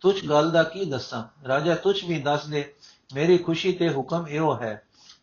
ਤੁਝ 0.00 0.28
ਗੱਲ 0.28 0.50
ਦਾ 0.50 0.62
ਕੀ 0.62 0.84
ਦੱਸਾਂ? 0.84 1.48
ਰਾਜਾ 1.48 1.74
ਤੁਝ 1.74 2.04
ਵੀ 2.04 2.22
ਦੱਸ 2.22 2.46
ਦੇ। 2.46 2.74
ਮੇਰੀ 3.14 3.38
ਖੁਸ਼ੀ 3.38 3.72
ਤੇ 3.72 3.94
ਹੁਕਮ 3.94 4.28
ਇਹੋ 4.28 4.56
ਹੈ। 4.56 4.82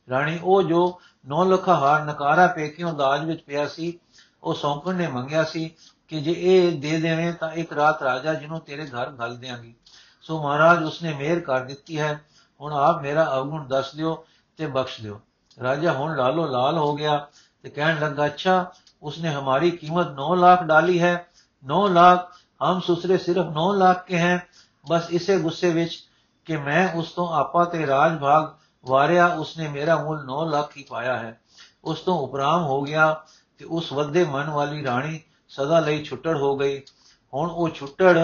ਰਾਣੀ, 0.10 0.40
ਉਹ 0.44 0.64
ਜੋ 0.64 1.02
9 1.26 1.46
ਲੱਖ 1.46 1.70
ਹਾਰ 1.70 2.06
ਨਕਾਰਾ 2.06 2.48
ਪੇਕਿਓਂ 2.48 2.94
ਦਾਜ 2.94 3.26
ਵਿੱਚ 3.26 3.42
ਪਿਆ 3.42 3.68
ਸੀ, 3.68 4.00
ਉਹ 4.44 4.54
ਸੌਂਕਣ 4.54 4.96
ਨੇ 4.96 5.08
ਮੰਗਿਆ 5.08 5.44
ਸੀ 5.44 5.76
ਕਿ 6.10 6.22
ਜੇ 6.22 6.36
ਇਹ 6.38 6.80
ਦੇ 6.80 7.00
ਦੇਵੇਂ 7.00 7.34
ਤਾਂ 7.34 7.52
ਇੱਕ 7.52 7.74
ਰਾਤ 7.74 8.04
ਰਾਜਾ 8.04 8.34
ਜਿਹਨੂੰ 8.34 8.60
ਤੇਰੇ 8.60 8.86
ਘਰ 8.86 9.12
ਘਲ 9.22 9.38
ਦੇਾਂਗੀ 9.38 9.76
ਸੋ 10.22 10.44
ਮਹਾਰਾਜ 10.44 10.84
ਉਸਨੇ 10.84 11.14
ਮਿਹਰ 11.14 11.40
ਕਰ 11.40 11.60
ਦਿੱਤੀ 11.60 12.00
ਹੈ। 12.00 12.22
ਹੁਣ 12.62 12.74
ਆਪ 12.74 13.02
ਮੇਰਾ 13.02 13.36
ਅਵਗੁਣ 13.38 13.68
ਦੱਸ 13.68 13.96
ਦਿਓ 13.96 14.26
ਤੇ 14.58 14.68
ਬਖਸ਼ 14.68 15.02
ਦਿਓ। 15.02 15.22
ਰਾਜਾ 15.64 15.94
ਹੁਣ 15.94 16.18
ਲਾਲੋ 16.18 16.48
ਲਾਲ 16.48 16.78
ਹੋ 16.78 16.96
ਗਿਆ 16.96 17.28
ਤੇ 17.64 17.70
ਕਹਿਣ 17.70 18.00
ਲੱਗਾ, 18.00 18.26
ਅੱਛਾ, 18.26 18.72
ਉਸਨੇ 19.04 19.30
ਹਮਾਰੀ 19.30 19.72
ਕੀਮਤ 19.72 20.08
9 20.12 20.36
ਲੱਖ 20.36 20.64
ਡਾਲੀ 20.64 21.02
ਹੈ। 21.02 21.28
9 21.64 21.88
ਲੱਖ, 21.88 22.38
ਹਮ 22.64 22.80
ਸੁਸਰੇ 22.80 23.18
ਸਿਰਫ 23.18 23.46
9 23.46 23.74
ਲੱਖ 23.74 24.06
ਕੇ 24.06 24.18
ਹੈ। 24.18 24.48
ਬਸ 24.90 25.04
ਇਸੇ 25.10 25.40
ਗੁੱਸੇ 25.40 25.70
ਵਿੱਚ 25.70 26.04
ਕਿ 26.46 26.58
ਮੈਂ 26.58 26.94
ਉਸ 26.96 27.12
ਤੋਂ 27.12 27.34
ਆਪਾ 27.34 27.66
ਤੇ 27.66 27.88
ਰਾਜ 27.88 28.20
ਭਾਗ 28.20 28.48
ਵਾਰਿਆ, 28.86 29.28
ਉਸਨੇ 29.28 29.68
ਮੇਰਾ 29.68 30.04
ਮੁੱਲ 30.04 30.26
9 30.26 30.46
ਲੱਖ 30.46 30.78
ਹੀ 30.78 30.84
ਪਾਇਆ 30.84 31.18
ਹੈ। 31.18 31.42
ਉਸ 31.84 32.00
ਤੋਂ 32.00 32.20
ਉਪਰਾਮ 32.20 32.64
ਹੋ 32.64 32.82
ਗਿਆ 32.82 33.22
ਤੇ 33.58 33.66
ਉਸ 33.66 33.94
ਵੱਧੇ 33.94 34.24
ਮਨ 34.24 34.50
ਵਾਲੀ 34.50 34.84
ਰਾਣੀ 34.84 35.20
ਸਦਾ 35.50 35.80
ਲਈ 35.80 36.04
ਛੁੱਟੜ 36.04 36.38
ਹੋ 36.38 36.58
ਗਈ। 36.58 36.82
ਹੁਣ 37.34 37.50
ਉਹ 37.50 37.70
ਛੁੱਟੜ 37.70 38.18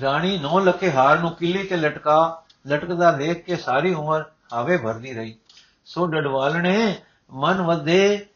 ਰਾਣੀ 0.00 0.38
9 0.38 0.60
ਲੱਖੇ 0.60 0.90
ਹਾਰ 0.90 1.18
ਨੂੰ 1.18 1.30
ਕਿੱਲੀ 1.30 1.62
ਤੇ 1.62 1.76
ਲਟਕਾ, 1.76 2.44
ਲਟਕਦਾ 2.68 3.12
ਦੇਖ 3.12 3.44
ਕੇ 3.44 3.56
ਸਾਰੀ 3.56 3.94
ਉਮਰ 3.94 4.24
ਆਵੇ 4.52 4.76
ਭਰਦੀ 4.76 5.12
ਰਹੀ। 5.12 5.38
ਸੋ 5.84 6.06
ਡਡਵਾਲਣੇ, 6.06 7.02
ਮਨ 7.32 7.62
ਵਧੇ, 7.62 8.26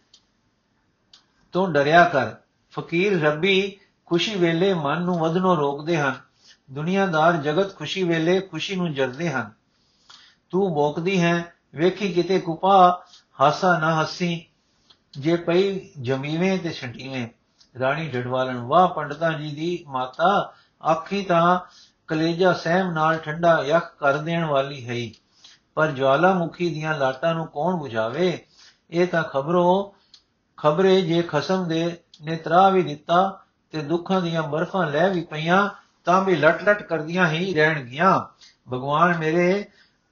ਤੋਂ 1.53 1.69
ਡਰਿਆ 1.69 2.09
ਕਰ। 2.09 2.35
ਫਕੀਰ 2.71 3.23
ਰੱਬੀ 3.23 3.81
ਖੁਸ਼ੀ 4.07 4.37
ਵੇਲੇ 4.37 4.75
ਮਨ 4.75 5.03
ਨੂੰ 5.03 5.19
ਵਧਨੋਂ 5.19 5.57
ਰੋਕਦੇ 5.57 5.99
ਹਨ। 5.99 6.15
ਦੁਨੀਆਦਾਰ 6.71 7.37
ਜਗਤ 7.37 7.77
ਖੁਸ਼ੀ 7.77 8.03
ਵੇਲੇ 8.03 8.41
ਖੁਸ਼ੀ 8.41 8.77
ਨੂੰ 8.77 8.95
ਜਰਦੇ 8.95 9.31
ਹਨ। 9.31 9.53
ਤੂੰ 10.51 10.75
ਬੋਕਦੀ 10.75 11.23
ਹੈ 11.23 11.56
ਵੇਖੀ 11.75 12.13
ਕਿਤੇ 12.13 12.39
ਕੁਪਾ 12.39 13.05
ਹਾਸਾ 13.41 13.79
ਨਾ 13.79 14.01
ਹੱਸੀ, 14.01 14.47
ਜੇ 15.13 15.37
ਪਈ 15.37 15.81
ਜਮੀਵੇਂ 16.01 16.59
ਤੇ 16.59 16.71
ਛਟੀਵੇਂ। 16.71 17.29
ਰਾਣੀ 17.79 18.09
ਡਡਵਾਲਣ 18.09 18.59
ਵਾਹ 18.59 18.89
ਪੰਡਤਾਂ 18.89 19.33
ਜੀ 19.33 19.51
ਦੀ 19.55 19.85
ਮਾਤਾ, 19.89 20.55
ਆਖੀ 20.91 21.23
ਤਾਂ 21.23 21.61
ਕਲੇਜਾ 22.07 22.53
ਸਹਿਮ 22.53 22.91
ਨਾਲ 22.91 23.19
ਠੰਡਾ 23.19 23.65
ਯਖ 23.65 23.83
ਕਰ 23.99 24.17
ਦੇਣ 24.17 24.45
ਵਾਲੀ 24.45 24.89
ਹੈ 24.89 25.13
ਪਰ 25.75 25.91
ਜਵਾਲਾਮੁਖੀ 25.91 26.71
ਦੀਆਂ 26.71 26.95
ਲਾਟਾਂ 26.95 27.35
ਨੂੰ 27.35 27.47
ਕੌਣ 27.47 27.75
부ਝਾਵੇ 27.83 28.45
ਇਹ 28.91 29.07
ਤਾਂ 29.07 29.23
ਖਬਰੋ, 29.23 29.95
ਖਬਰੇ 30.57 31.01
ਜੇ 31.03 31.23
ਖਸਮ 31.23 31.69
ਦੇ 31.69 31.97
ਨੇ 32.25 32.37
ਤਰਾ 32.37 32.69
ਵੀ 32.69 32.83
ਦਿੱਤਾ 32.83 33.41
ਤੇ 33.71 33.83
ਦੁੱਖਾਂ 33.83 34.21
ਦੀਆਂ 34.21 34.43
ਬਰਫਾਂ 34.43 34.87
ਲੈ 34.87 35.09
ਵੀ 35.09 35.21
ਪਈਆਂ, 35.21 35.69
ਤਾਂ 36.05 36.21
ਵੀ 36.23 36.37
ਲਟ 36.37 36.63
ਲਟ 36.69 36.83
ਕਰਦੀਆਂ 36.83 37.29
ਹੀ 37.29 37.55
ਰਹਿਣਗੀਆਂ। 37.55 38.21
ਭਗਵਾਨ 38.73 39.19
ਮੇਰੇ 39.19 39.65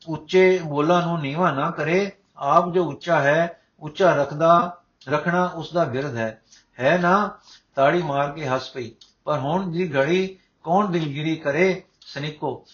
ਉੱਚੇ 0.08 0.60
ਬੋਲਾਂ 0.64 1.06
ਨੂੰ 1.06 1.20
ਨੀਵਾ 1.20 1.50
ਨਾ 1.50 1.70
ਕਰੇ, 1.70 2.12
ਆਪ 2.36 2.72
ਜੋ 2.72 2.84
ਉੱਚਾ 2.84 3.20
ਹੈ, 3.20 3.60
ਉੱਚਾ 3.80 4.16
ਰੱਖਦਾ, 4.16 4.80
ਰੱਖਣਾ 5.08 5.44
ਉਸ 5.44 5.72
ਦਾ 5.72 5.84
ਬਿਰਧ 5.84 6.16
ਹੈ। 6.16 6.42
ਹੈ 6.80 6.98
ਨਾ? 6.98 7.38
ਤਾੜੀ 7.74 8.02
ਮਾਰ 8.02 8.32
ਕੇ 8.32 8.46
ਹੱਸ 8.46 8.70
ਪਈ। 8.70 8.92
ਪਰ 9.24 9.38
ਹੁਣ 9.38 9.70
ਦੀ 9.70 9.96
ਘੜੀ 9.96 10.38
ਕੌਣ 10.62 10.90
ਦਿਲਗਿਰੀ 10.90 11.36
ਕਰੇ? 11.36 11.84
ਸਨਿਕੋ 12.00 12.66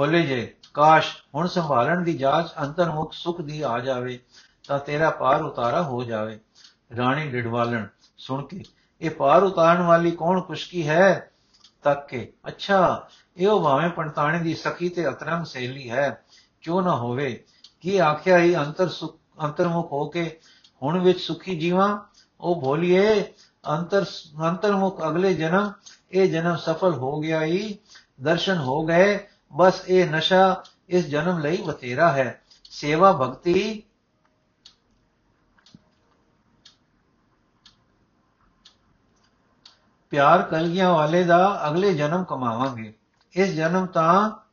ਹੋਲੇ 0.00 0.22
ਜੇ। 0.22 0.54
ਕਾਸ਼, 0.74 1.16
ਹੁਣ 1.34 1.46
ਸੰਭਾਲਣ 1.46 2.00
ਦੀ 2.00 2.12
ਜਾਂਚ 2.18 2.46
ਅੰਤਰਮੁਖ 2.62 3.12
ਸੁਖ 3.12 3.40
ਦੀ 3.40 3.62
ਆ 3.62 3.78
ਜਾਵੇ, 3.78 4.20
ਤਾਂ 4.68 4.78
ਤੇਰਾ 4.78 5.10
ਪਾਰ 5.10 5.42
ਉਤਾਰਾ 5.42 5.82
ਹੋ 5.82 6.04
ਜਾਵੇ। 6.04 6.40
ਰਾਣੀ 6.96 7.30
ਡਿਡਵਾਲਣ, 7.30 7.86
ਸੁਣ 8.18 8.46
ਕੇ, 8.46 8.62
ਇਹ 9.00 9.10
ਪਾਰ 9.10 9.42
ਉਤਾਰਨ 9.42 9.82
ਵਾਲੀ 9.82 10.10
ਕੌਣ 10.10 10.40
ਕੁਸ਼ਕੀ 10.40 10.88
ਹੈ? 10.88 11.30
ਤੱਕ 11.82 12.06
ਕੇ, 12.06 12.32
ਅੱਛਾ, 12.48 13.08
ਇਹੋ 13.36 13.64
ਭਾਵੇਂ 13.64 13.90
ਪੰਤਾਣੇ 13.90 14.38
ਦੀ 14.38 14.54
ਸਖੀ 14.54 14.88
ਤੇ 14.88 15.08
ਅਤਰੰਗ 15.08 15.44
ਸਹੇਲੀ 15.44 15.90
ਹੈ। 15.90 16.22
ਕਿਉਂ 16.66 16.82
ਨਾ 16.82 16.96
ਹੋਵੇ? 16.96 17.44
ਕੀ 17.80 17.98
ਆਖਿਆ 17.98 18.38
ਹੀ 18.38 18.56
ਅੰਤਰ 18.56 18.88
ਸੁਖ 18.88 19.18
ਅੰਤਰਮੁਖ 19.42 19.92
ਹੋ 19.92 20.08
ਕੇ 20.08 20.40
ਹੁਣ 20.82 20.98
ਵਿੱਚ 20.98 21.20
ਸੁਖੀ 21.20 21.58
ਜੀਵਾਂ? 21.58 21.98
ਉਹ 22.40 22.60
ਭੋਲੀਏ 22.60 23.32
ਅੰਤਰ 23.70 24.04
ਅੰਤਰਮੁਖ 24.40 25.06
ਅਗਲੇ 25.06 25.34
ਜਨਮ, 25.34 25.72
ਇਹ 26.12 26.32
ਜਨਮ 26.32 26.56
ਸਫਲ 26.56 26.94
ਹੋ 26.94 27.20
ਗਿਆ 27.20 27.42
ਹੀ 27.42 27.78
ਦਰਸ਼ਨ 28.20 28.56
ਹੋ 28.58 28.86
ਗਏ, 28.86 29.26
ਬਸ 29.52 29.82
ਇਹ 29.88 30.10
ਨਸ਼ਾ 30.10 30.62
ਇਸ 30.88 31.06
ਜਨਮ 31.06 31.38
ਲਈ 31.38 31.62
ਬਤੇਰਾ 31.62 32.12
ਹੈ। 32.12 32.42
ਸੇਵਾ 32.70 33.12
ਭਗਤੀ। 33.12 33.82
ਪਿਆਰ 40.10 40.42
ਕਲਗੀਆਂ 40.42 40.90
ਵਾਲੇ 40.90 41.24
ਦਾ 41.24 41.68
ਅਗਲੇ 41.68 41.94
ਜਨਮ 41.94 42.24
ਕਮਾਵਾਂਗੇ। 42.24 42.94
ਇਸ 43.32 43.48
ਜਨਮ 43.48 43.86
ਤਾਂ 43.86 44.45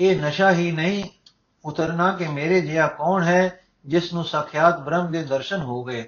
ਇਹ 0.00 0.20
ਨਸ਼ਾ 0.20 0.52
ਹੀ 0.52 0.72
ਨਹੀਂ, 0.72 1.04
ਉਤਰਨਾ 1.64 2.12
ਕਿ 2.12 2.28
ਮੇਰੇ 2.28 2.60
ਜਿਹਾ 2.60 2.86
ਕੌਣ 2.86 3.22
ਹੈ 3.22 3.60
ਜਿਸ 3.86 4.12
ਨੂੰ 4.12 4.24
ਸਾਖਿਆਤ 4.24 4.80
ਬ੍ਰਹਮ 4.80 5.10
ਦੇ 5.10 5.22
ਦਰਸ਼ਨ 5.22 5.60
ਹੋ 5.60 5.84
ਗਏ। 5.84 6.04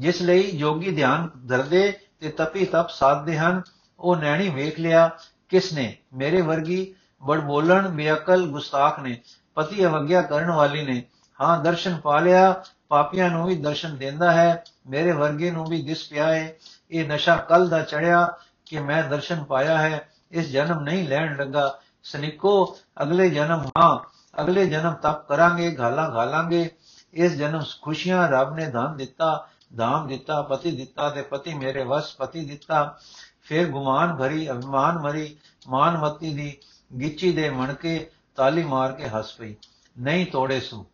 ਜਿਸ 0.00 0.22
ਲਈ 0.22 0.50
ਜੋਗੀ 0.50 0.90
ਧਿਆਨ 0.90 1.30
ਧਰਦੇ 1.46 1.98
ਤੇ 2.20 2.28
ਤਪੀ 2.30 2.64
ਤਪ 2.64 2.88
ਸਾਧਦੇ 2.88 3.38
ਹਨ। 3.38 3.62
ਉਹ 4.00 4.16
ਨੈਣੀ 4.16 4.48
ਵੇਖ 4.48 4.80
ਲਿਆ, 4.80 5.10
ਕਿਸ 5.48 5.72
ਨੇ? 5.72 5.96
ਮੇਰੇ 6.14 6.40
ਵਰਗੀ 6.40 6.94
ਬੜ 7.26 7.40
ਬੋਲਣ 7.40 7.88
ਬੇਅਕਲ 7.88 8.46
ਗੁਸਤਾਖ 8.46 9.00
ਨੇ, 9.00 9.20
ਪਤੀ 9.54 9.86
ਅਵਗਿਆ 9.86 10.22
ਕਰਨ 10.22 10.50
ਵਾਲੀ 10.50 10.84
ਨੇ। 10.86 11.02
ਹਾਂ, 11.40 11.64
ਦਰਸ਼ਨ 11.64 11.96
ਪਾ 11.96 12.20
ਲਿਆ, 12.20 12.64
ਪਾਪੀਆਂ 12.88 13.30
ਨੂੰ 13.30 13.46
ਵੀ 13.46 13.56
ਦਰਸ਼ਨ 13.56 13.96
ਦਿੰਦਾ 13.96 14.32
ਹੈ, 14.32 14.64
ਮੇਰੇ 14.86 15.12
ਵਰਗੇ 15.12 15.50
ਨੂੰ 15.50 15.66
ਵੀ 15.66 15.82
ਦਿਸ 15.82 16.08
ਪਿਆ 16.08 16.34
ਹੈ 16.34 16.56
ਇਹ 16.90 17.08
ਨਸ਼ਾ 17.08 17.36
ਕੱਲ 17.36 17.68
ਦਾ 17.68 17.80
ਚੜਿਆ 17.80 18.38
ਕਿ 18.66 18.78
ਮੈਂ 18.78 19.02
ਦਰਸ਼ਨ 19.04 19.44
ਪਾਇਆ 19.44 19.78
ਹੈ, 19.78 20.08
ਇਸ 20.30 20.46
ਜਨਮ 20.48 20.80
ਨਹੀਂ 20.80 21.08
ਲੈਣ 21.08 21.36
ਲੱਗਾ। 21.36 21.78
ਸਨਿਕੋ, 22.04 22.76
ਅਗਲੇ 23.02 23.30
ਜਨਮ, 23.30 23.64
ਹਾਂ, 23.78 23.98
ਅਗਲੇ 24.42 24.66
ਜਨਮ 24.66 24.92
ਤਪ 24.92 25.28
ਕਰਾਂਗੇ, 25.28 25.70
ਗਾਲਾਂ 25.70 26.10
ਗਾਲਾਂਗੇ। 26.10 26.70
ਇਸ 27.14 27.32
ਜਨਮ 27.32 27.62
ਖੁਸ਼ੀਆਂ 27.82 28.28
ਰੱਬ 28.28 28.54
ਨੇ 28.54 28.66
ਧਨ 28.66 28.96
ਦਿੱਤਾ 28.96 29.48
ਧਾਮ 29.76 30.08
ਦਿੱਤਾ, 30.08 30.42
ਪਤੀ 30.42 30.76
ਦਿੱਤਾ 30.76 31.10
ਤੇ 31.10 31.22
ਪਤੀ 31.22 31.54
ਮੇਰੇ 31.54 31.84
ਵਸ 31.84 32.16
ਪਤੀ 32.16 32.44
ਦਿੱਤਾ। 32.44 32.98
ਫਿਰ 33.42 33.66
ਗੁਮਾਨ 33.66 34.16
ਭਰੀ, 34.16 34.50
ਅਭਿਮਾਨ 34.50 34.98
ਮਰੀ 34.98 35.36
ਮਾਨਮਤੀ 35.68 36.34
ਦੀ 36.34 36.58
ਗਿੱਚੀ 37.00 37.32
ਦੇ 37.32 37.50
ਮਣਕੇ 37.50 38.10
ਤਾਲੀ 38.36 38.64
ਮਾਰ 38.64 38.92
ਕੇ 38.92 39.08
ਹੱਸ 39.08 39.32
ਪਈ। 39.32 39.54
ਨਹੀਂ 40.00 40.26
ਤੋੜੇ 40.26 40.60
ਸੂ। 40.60 40.86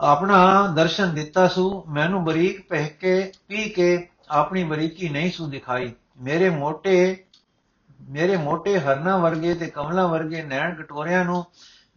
ਆਪਣਾ 0.00 0.66
ਦਰਸ਼ਨ 0.66 1.14
ਦਿੱਤਾ 1.14 1.48
ਸੂ। 1.48 1.84
ਮੈਨੂੰ 1.88 2.24
ਬਰੀਕ 2.24 2.68
ਪਹਿ 2.68 2.88
ਕੇ 2.88 3.32
ਪੀ 3.48 3.68
ਕੇ 3.68 4.08
ਆਪਣੀ 4.30 4.64
ਬਰੀਕੀ 4.64 5.08
ਨਹੀਂ 5.08 5.32
ਸੂ 5.32 5.46
ਦਿਖਾਈ। 5.46 5.92
ਮੇਰੇ 6.20 6.50
ਮੋਟੇ 6.50 7.24
ਮੇਰੇ 8.08 8.36
ਮੋਟੇ 8.36 8.80
ਹਰਨਾ 8.80 9.16
ਵਰਗੇ 9.16 9.54
ਤੇ 9.54 9.66
ਕਮਲਾ 9.66 10.06
ਵਰਗੇ 10.06 10.42
ਨੈਣ 10.42 10.74
ਕਟੋਰਿਆਂ 10.74 11.24
ਨੂੰ 11.24 11.44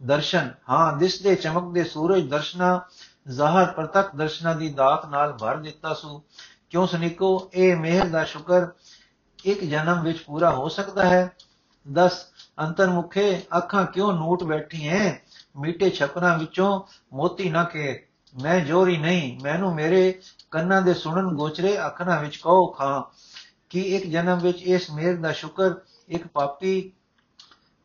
ਦਰਸ਼ਨ, 0.02 0.54
ਹਾਂ 0.70 0.96
ਦਿਸਦੇ 0.96 1.34
ਚਮਕਦੇ 1.34 1.84
ਸੂਰਜ 1.84 2.28
ਦਰਸ਼ਨਾ, 2.28 2.80
ਜ਼ਾਹਰ 3.28 3.66
ਪ੍ਰਤੱਖ 3.66 4.16
ਦਰਸ਼ਨਾ 4.16 4.54
ਦੀ 4.54 4.68
ਦਾਤ 4.68 5.06
ਨਾਲ 5.06 5.32
ਭਰ 5.32 5.56
ਦਿੱਤਾ 5.56 5.94
ਸੂ। 5.94 6.22
ਕਿਉਂ 6.70 6.86
ਸਨਿਕੋ, 6.86 7.50
ਇਹ 7.54 7.76
ਮਿਹਰ 7.76 8.06
ਦਾ 8.06 8.24
ਸ਼ੁਕਰ 8.24 8.66
ਇੱਕ 9.44 9.64
ਜਨਮ 9.64 10.02
ਵਿੱਚ 10.02 10.18
ਪੂਰਾ 10.18 10.50
ਹੋ 10.50 10.68
ਸਕਦਾ 10.68 11.04
ਹੈ? 11.04 11.32
10 11.92 12.26
ਅੰਤਰਮੁਖੇ 12.60 13.42
ਅੱਖਾਂ 13.56 13.86
ਕਿਉਂ 13.86 14.12
ਨੂਟ 14.12 14.44
ਬੈਠੀ 14.44 14.88
ਐ? 14.88 15.14
ਮੀਟੇ 15.56 15.90
ਛਪਰਾਂ 15.90 16.38
ਵਿੱਚੋਂ 16.38 16.82
ਮੋਤੀ 17.12 17.50
ਨਾ 17.50 17.64
ਕੇ 17.64 18.06
ਮੈਂ 18.42 18.60
ਜੋਰੀ 18.60 18.96
ਨਹੀਂ, 18.96 19.40
ਮੈਨੂੰ 19.42 19.74
ਮੇਰੇ 19.74 20.20
ਕੰਨਾਂ 20.50 20.82
ਦੇ 20.82 20.94
ਸੁਣਨ 20.94 21.34
ਗੋਚਰੇ 21.34 21.86
ਅੱਖਾਂ 21.86 22.20
ਵਿੱਚ 22.20 22.36
ਕਹੋ, 22.36 22.66
ਖਾਂ, 22.66 23.02
ਕਿ 23.70 23.80
ਇੱਕ 23.80 24.06
ਜਨਮ 24.06 24.38
ਵਿੱਚ 24.38 24.62
ਇਸ 24.62 24.90
ਮੇਰ 24.90 25.16
ਦਾ 25.16 25.32
ਸ਼ੁਕਰ 25.32 25.74
ਇੱਕ 26.08 26.26
ਪਾਪੀ 26.26 26.92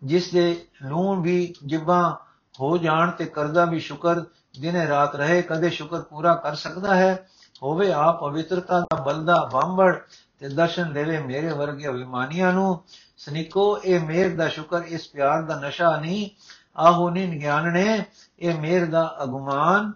ਜਿਸ 0.04 0.32
ਦੇ 0.32 0.66
ਲੂਣ 0.84 1.22
ਵੀ 1.22 1.54
ਜਿਬਾਂ 1.66 2.16
ਹੋ 2.60 2.78
ਜਾਣ 2.78 3.12
ਤੇ 3.12 3.26
ਕਰਦਾ 3.26 3.66
ਵੀ 3.66 3.80
ਸ਼ੁਕਰ, 3.80 4.22
ਦਿਨੇ 4.62 4.88
ਰਾਤ 4.88 5.16
ਰਹੇ, 5.16 5.42
ਕਦੇ 5.42 5.70
ਸ਼ੁਕਰ 5.70 6.02
ਪੂਰਾ 6.02 6.36
ਕਰ 6.36 6.56
ਸਕਦਾ 6.56 6.96
ਹੈ। 6.96 7.28
ਹੋਵੇ 7.64 7.92
ਆਪ 7.92 8.20
ਪਵਿੱਤਰਤਾ 8.20 8.80
ਦਾ 8.80 9.02
ਬਲਦਾ 9.02 9.50
ਬਾਂਬੜ 9.54 9.98
ਤੇ 10.40 10.50
ਦਰਸ਼ਨ 10.50 10.94
ਦੇਵੇ 10.94 11.20
ਮੇਰੇ 11.20 11.48
ਵਰਗੇ 11.48 11.88
ਅਭਿਮਾਨੀਆਂ 11.88 12.54
ਨੂੰ। 12.54 12.84
ਸਨਿਕੋ, 13.18 13.80
ਇਹ 13.86 14.00
ਮੇਰ 14.00 14.36
ਦਾ 14.36 14.48
ਸ਼ੁਕਰ, 14.48 14.84
ਇਸ 14.84 15.08
ਪਿਆਰ 15.08 15.42
ਦਾ 15.42 15.60
ਨਸ਼ਾ 15.60 15.98
ਨਹੀਂ। 15.98 16.30
ਆਹੋ 16.78 17.10
ਨਹੀਂ 17.10 17.40
ਗਿਆਨ 17.40 17.72
ਨੇ 17.72 18.06
ਇਹ 18.40 18.60
ਮੇਰ 18.60 18.86
ਦਾ 18.86 19.18
ਅਗਮਾਨ। 19.24 19.92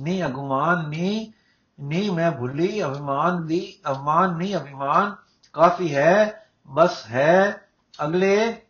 ਨਹੀਂ 0.00 0.24
ਅਗਮਾਨ 0.24 0.88
ਨਹੀਂ 0.88 1.32
ਨਹੀਂ 1.80 2.10
ਮੈਂ 2.10 2.30
ਭੁੱਲੀ, 2.30 2.84
ਅਭਿਮਾਨ 2.84 3.46
ਦੀ 3.46 3.78
ਅਭਿਮਾਨ 3.90 4.36
ਨਹੀਂ 4.36 4.56
ਅਭਿਮਾਨ। 4.56 5.14
ਕਾਫੀ 5.52 5.94
ਹੈ 5.94 6.45
ਬਸ 6.68 7.06
ਹੈ 7.06 7.68
ਅਗਲੇ 8.04 8.62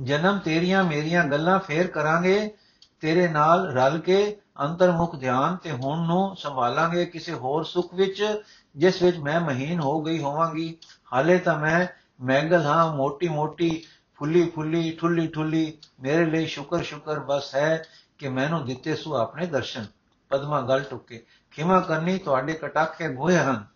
ਜਨਮ 0.00 0.38
ਤੇਰੀਆਂ 0.38 0.84
ਮੇਰੀਆਂ 0.84 1.24
ਗੱਲਾਂ 1.24 1.58
ਫੇਰ 1.58 1.86
ਕਰਾਂਗੇ, 1.86 2.56
ਤੇਰੇ 3.00 3.28
ਨਾਲ 3.28 3.72
ਰਲ 3.72 3.98
ਕੇ 3.98 4.36
ਅੰਤਰਮੁਖ 4.60 5.16
ਧਿਆਨ 5.16 5.56
ਤੇ 5.56 5.70
ਹੁਣ 5.70 6.06
ਨੂੰ 6.06 6.36
ਸੰਭਾਲਾਂਗੇ 6.36 7.06
ਕਿਸੇ 7.06 7.32
ਹੋਰ 7.32 7.64
ਸੁਖ 7.64 7.94
ਵਿੱਚ, 7.94 8.42
ਜਿਸ 8.76 9.02
ਵਿੱਚ 9.02 9.16
ਮੈਂ 9.16 9.40
ਮਹੀਨ 9.40 9.80
ਹੋ 9.80 10.02
ਗਈ 10.02 10.18
ਹੋਵਾਂਗੀ। 10.18 10.76
ਹਾਲੇ 11.12 11.38
ਤਾਂ 11.38 11.58
ਮੈਂ 11.58 11.86
ਮੈਂਗਲ 12.24 12.66
ਹਾਂ 12.66 12.96
ਮੋਟੀ 12.96 13.28
ਮੋਟੀ 13.28 13.84
ਫੁੱਲੀ 14.14 14.50
ਫੁੱਲੀ 14.50 14.96
ਠੁੱਲੀ 15.00 15.26
ਠੁੱਲੀ 15.28 15.78
ਮੇਰੇ 16.00 16.24
ਲਈ 16.26 16.46
ਸ਼ੁਕਰ 16.46 16.82
ਸ਼ੁਕਰ 16.82 17.20
ਬਸ 17.20 17.54
ਹੈ 17.54 17.84
ਕਿ 18.18 18.28
ਮੈਨੂੰ 18.28 18.66
ਦਿੱਤੇ 18.66 18.96
ਸੂ 18.96 19.14
ਆਪਣੇ 19.14 19.46
ਦਰਸ਼ਨ। 19.46 19.86
ਪਦਮਾ 20.30 20.60
ਗਲ 20.60 20.82
ਟੁੱਕੇ। 20.82 21.24
ਖਿਮਾ 21.50 21.80
ਕਰਨੀ 21.80 22.18
ਤੁਹਾਡੇ 22.18 22.52
ਕਟਾਖੇ 22.52 23.08
ਗੋਏ 23.08 23.36
ਹਨ। 23.36 23.73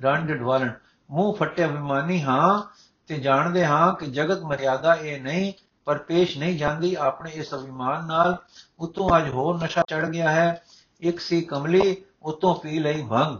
ਰਣ 0.00 0.26
ਡਡਵਾਲਣ 0.26 0.70
ਮੂੰਹ 1.10 1.34
ਫੱਟੇ 1.34 1.64
ਅਭਿਮਾਨੀ 1.64 2.22
ਹਾਂ 2.22 2.62
ਤੇ 3.06 3.18
ਜਾਣਦੇ 3.18 3.66
ਹਾਂ 3.66 3.94
ਕਿ 3.94 4.06
ਜਗਤ 4.06 4.42
ਮਰਿਆਦਾ 4.42 4.94
ਇਹ 4.94 5.20
ਨਹੀਂ, 5.20 5.52
ਪਰ 5.84 5.98
ਪੇਸ਼ 5.98 6.38
ਨਹੀਂ 6.38 6.58
ਜਾਂਦੀ। 6.58 6.94
ਆਪਣੇ 6.94 7.30
ਇਸ 7.30 7.54
ਅਭਿਮਾਨ 7.54 8.06
ਨਾਲ 8.06 8.36
ਉਤੋਂ 8.78 9.18
ਅੱਜ 9.18 9.28
ਹੋਰ 9.28 9.62
ਨਸ਼ਾ 9.62 9.82
ਚੜ 9.88 10.06
ਗਿਆ 10.06 10.30
ਹੈ। 10.30 10.62
ਇੱਕ 11.00 11.20
ਸੀ 11.20 11.40
ਕਮਲੀ, 11.40 11.96
ਉਤੋਂ 12.22 12.54
ਪੀ 12.54 12.78
ਲਈ 12.78 13.02
ਭੰਗ। 13.02 13.38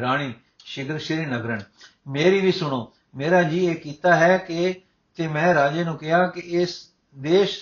ਰਾਣੀ, 0.00 0.34
ਸ਼ਿਗਰ 0.64 0.98
ਸ਼੍ਰੀ 0.98 1.26
ਨਗਰਨ, 1.26 1.60
ਮੇਰੀ 2.08 2.40
ਵੀ 2.40 2.52
ਸੁਣੋ। 2.52 2.92
ਮੇਰਾ 3.14 3.42
ਜੀ 3.42 3.66
ਇਹ 3.66 3.76
ਕੀਤਾ 3.76 4.14
ਹੈ 4.14 4.38
ਕਿ, 4.38 4.80
ਤੇ 5.14 5.28
ਮੈਂ 5.28 5.54
ਰਾਜੇ 5.54 5.84
ਨੂੰ 5.84 5.98
ਕਿਹਾ 5.98 6.26
ਕਿ 6.26 6.40
ਇਸ 6.40 6.90
ਦੇਸ਼ 7.18 7.58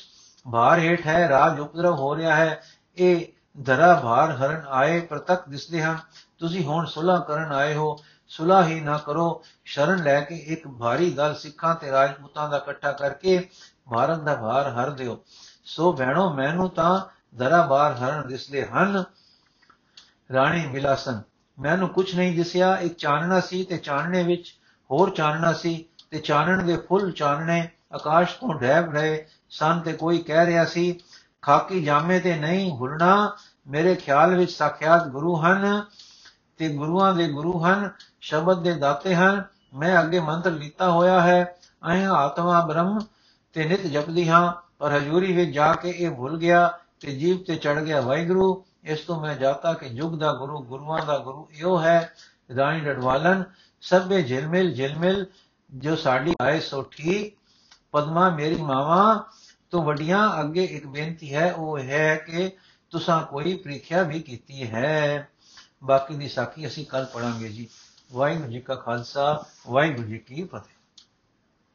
ਭਾਰ 0.53 0.79
ਹੇਠ 0.79 1.07
ਹੈ, 1.07 1.29
ਰਾਜ 1.29 1.61
ਉਪਦਰਵ 1.61 1.95
ਹੋ 1.95 2.17
ਰਿਹਾ 2.17 2.35
ਹੈ। 2.35 2.63
ਇਹ 2.97 3.27
ਧਰਾ 3.65 3.95
ਭਾਰ 3.95 4.31
ਹਰਨ 4.31 4.63
ਆਏ 4.69 5.01
ਪ੍ਰਤੱਖ 5.01 5.49
ਦਿਸਦੇ 5.49 5.83
ਹਨ। 5.83 5.99
ਤੁਸੀਂ 6.39 6.65
ਹੁਣ 6.65 6.87
ਸੁਲਾ 6.87 7.19
ਕਰਨ 7.19 7.53
ਆਏ 7.53 7.75
ਹੋ। 7.75 7.97
ਸੁਲਾ 8.31 8.65
ਹੀ 8.65 8.81
ਨਾ 8.81 8.99
ਕਰੋ। 8.99 9.45
ਸ਼ਰਨ 9.65 10.03
ਲੈ 10.03 10.21
ਕੇ 10.21 10.35
ਇੱਕ 10.35 10.69
ਭਾਰੀ 10.69 11.11
ਦਲ 11.11 11.35
ਸਿੱਖਾਂ 11.35 11.75
ਤੇ 11.75 11.91
ਰਾਜਪੂਤਾਂ 11.91 12.49
ਦਾ 12.49 12.57
ਇਕੱਠਾ 12.57 12.93
ਕਰਕੇ 12.93 13.49
ਭਾਰਤ 13.93 14.21
ਦਾ 14.21 14.35
ਭਾਰ 14.35 14.71
ਹਰ 14.71 14.91
ਦਿਓ। 14.91 15.25
ਸੋ 15.65 15.93
ਭੈਣੋ 15.93 16.35
ਮੈਨੂੰ 16.35 16.71
ਤਾਂ 16.71 17.01
ਧਰਾ 17.39 17.63
ਭਾਰ 17.63 17.95
ਹਰਨ 17.95 18.29
ਦਿਸਦੇ 18.29 18.67
ਹਨ। 18.67 19.05
ਰਾਣੀ 20.33 20.67
ਮਿਲਾਸਨ 20.67 21.23
ਮੈਨੂੰ 21.59 21.89
ਕੁਝ 21.89 22.17
ਨਹੀਂ 22.17 22.37
ਦਿਸਿਆ। 22.37 22.77
ਇੱਕ 22.77 22.97
ਚਾਨਣਾ 22.97 23.41
ਸੀ 23.41 23.65
ਤੇ 23.65 23.77
ਚਾਨਣੇ 23.77 24.23
ਵਿੱਚ 24.23 24.55
ਹੋਰ 24.91 25.11
ਚਾਨਣਾ 25.11 25.53
ਸੀ 25.53 25.85
ਤੇ 26.11 26.19
ਚਾਨਣ 26.19 26.63
ਦੇ 26.63 26.77
ਫੁੱਲ 26.77 27.13
ਚਾਨਣੇ 27.13 27.69
ਆਕਾਸ਼ 27.93 28.37
ਤੋਂ 28.37 28.55
ਢੈਬ 28.55 28.95
ਰਹੇ 28.95 29.27
ਸਨ 29.51 29.81
ਤੇ 29.81 29.93
ਕੋਈ 29.93 30.19
ਕਹਿ 30.19 30.47
ਰਿਹਾ 30.47 30.65
ਸੀ, 30.65 31.01
ਖਾਕੀ 31.43 31.85
ਜਾਮੇ 31.85 32.21
ਤੇ 32.21 32.37
ਨਹੀਂ 32.37 32.79
ਭੁੱਲਣਾ। 32.79 33.37
ਮੇਰੇ 33.67 33.95
ਖਿਆਲ 33.95 34.37
ਵਿੱਚ 34.37 34.53
ਸਾਖਿਆਤ 34.53 35.07
ਗੁਰੂ 35.07 35.37
ਹਨ। 35.37 35.85
ਤੇ 36.61 36.69
ਗੁਰੂਆਂ 36.69 37.15
ਦੇ 37.15 37.29
ਗੁਰੂ 37.29 37.65
ਹਨ, 37.65 37.91
ਸ਼ਬਦ 38.21 38.63
ਦੇ 38.63 38.73
ਦਾਤੇ 38.75 39.15
ਹਨ। 39.15 39.45
ਮੈਂ 39.75 40.03
ਅੱਗੇ 40.03 40.21
ਮੰਤਰ 40.21 40.51
ਲਿੱਤਾ 40.51 40.91
ਹੋਇਆ 40.91 41.21
ਹੈ, 41.21 41.57
ਅਹ 41.89 42.09
ਆਤਮਾ 42.09 42.67
ਬ੍ਰਹਮ 42.67 42.99
ਤੇ 43.53 43.65
ਨਿਤ 43.65 43.87
ਜਪਦੀ 43.87 44.29
ਹਾਂ, 44.29 44.53
ਪਰ 44.79 44.93
ਹਜ਼ੂਰੀ 44.93 45.33
ਵਿੱਚ 45.33 45.51
ਜਾ 45.51 45.75
ਕੇ 45.75 45.91
ਇਹ 45.91 46.11
ਭੁੱਲ 46.11 46.39
ਗਿਆ 46.39 46.79
ਤੇ 47.01 47.17
ਜੀਵ 47.17 47.39
ਤੇ 47.43 47.57
ਚੜ 47.57 47.83
ਗਿਆ 47.83 48.01
ਵਾਹਿਗੁਰੂ। 48.01 48.65
ਇਸ 48.85 49.01
ਤੋਂ 49.01 49.21
ਮੈਂ 49.21 49.35
ਜਾਤਾ 49.35 49.73
ਕਿ 49.73 49.87
ਯੁਗ 49.87 50.19
ਦਾ 50.19 50.33
ਗੁਰੂ, 50.33 50.59
ਗੁਰੂਆਂ 50.59 51.07
ਦਾ 51.07 51.19
ਗੁਰੂ 51.19 51.49
ਇਹੋ 51.55 51.83
ਹੈ, 51.83 52.13
ਰਾਣੀ 52.57 52.81
ਡਡਵਾਲਨ 52.81 53.45
ਸਭੇ 53.81 54.23
ਝਿਲਮਿਲ 54.23 54.75
ਝਿਲਮਿਲ, 54.75 55.27
ਜੋ 55.75 55.97
ਸਾਡੀ 55.97 56.35
ਆਏ 56.43 56.61
ਸੋ 56.61 56.83
ਠੀਕ। 56.83 57.37
ਪਦਮਾ 57.93 58.29
ਮੇਰੀ 58.29 58.57
ਮਾਵਾ, 58.57 59.25
ਤੋਂ 59.71 59.83
ਵੱਡੀਆਂ 59.83 60.41
ਅੱਗੇ 60.41 60.65
ਇੱਕ 60.65 60.87
ਬੇਨਤੀ 60.87 61.35
ਹੈ, 61.35 61.53
ਉਹ 61.53 61.79
ਹੈ 61.79 62.17
ਕਿ 62.17 62.53
ਤੁਸੀਂ 62.91 63.27
ਕੋਈ 63.27 63.57
ਪ੍ਰੀਖਿਆ 63.57 64.03
ਵੀ 64.03 64.21
ਕੀਤੀ 64.21 64.71
ਹੈ। 64.71 65.29
ਬਾਕੀ 65.85 66.15
ਦੀ 66.15 66.29
ਸਾਖੀ 66.29 66.67
ਅਸੀਂ 66.67 66.87
ਕੱਲ 66.87 67.05
ਪੜਾਂਗੇ 67.05 67.49
ਜੀ। 67.49 67.69
ਵਾਹਿਗੁਰੂ 68.13 68.51
ਜੀ 68.51 68.61
ਕਾ 68.61 68.75
ਖਾਲਸਾ, 68.75 69.45
ਵਾਹਿਗੁਰੂ 69.67 70.09
ਜੀ 70.09 70.19
ਕੀ 70.19 70.45
ਫਤਿਹ। 70.45 70.80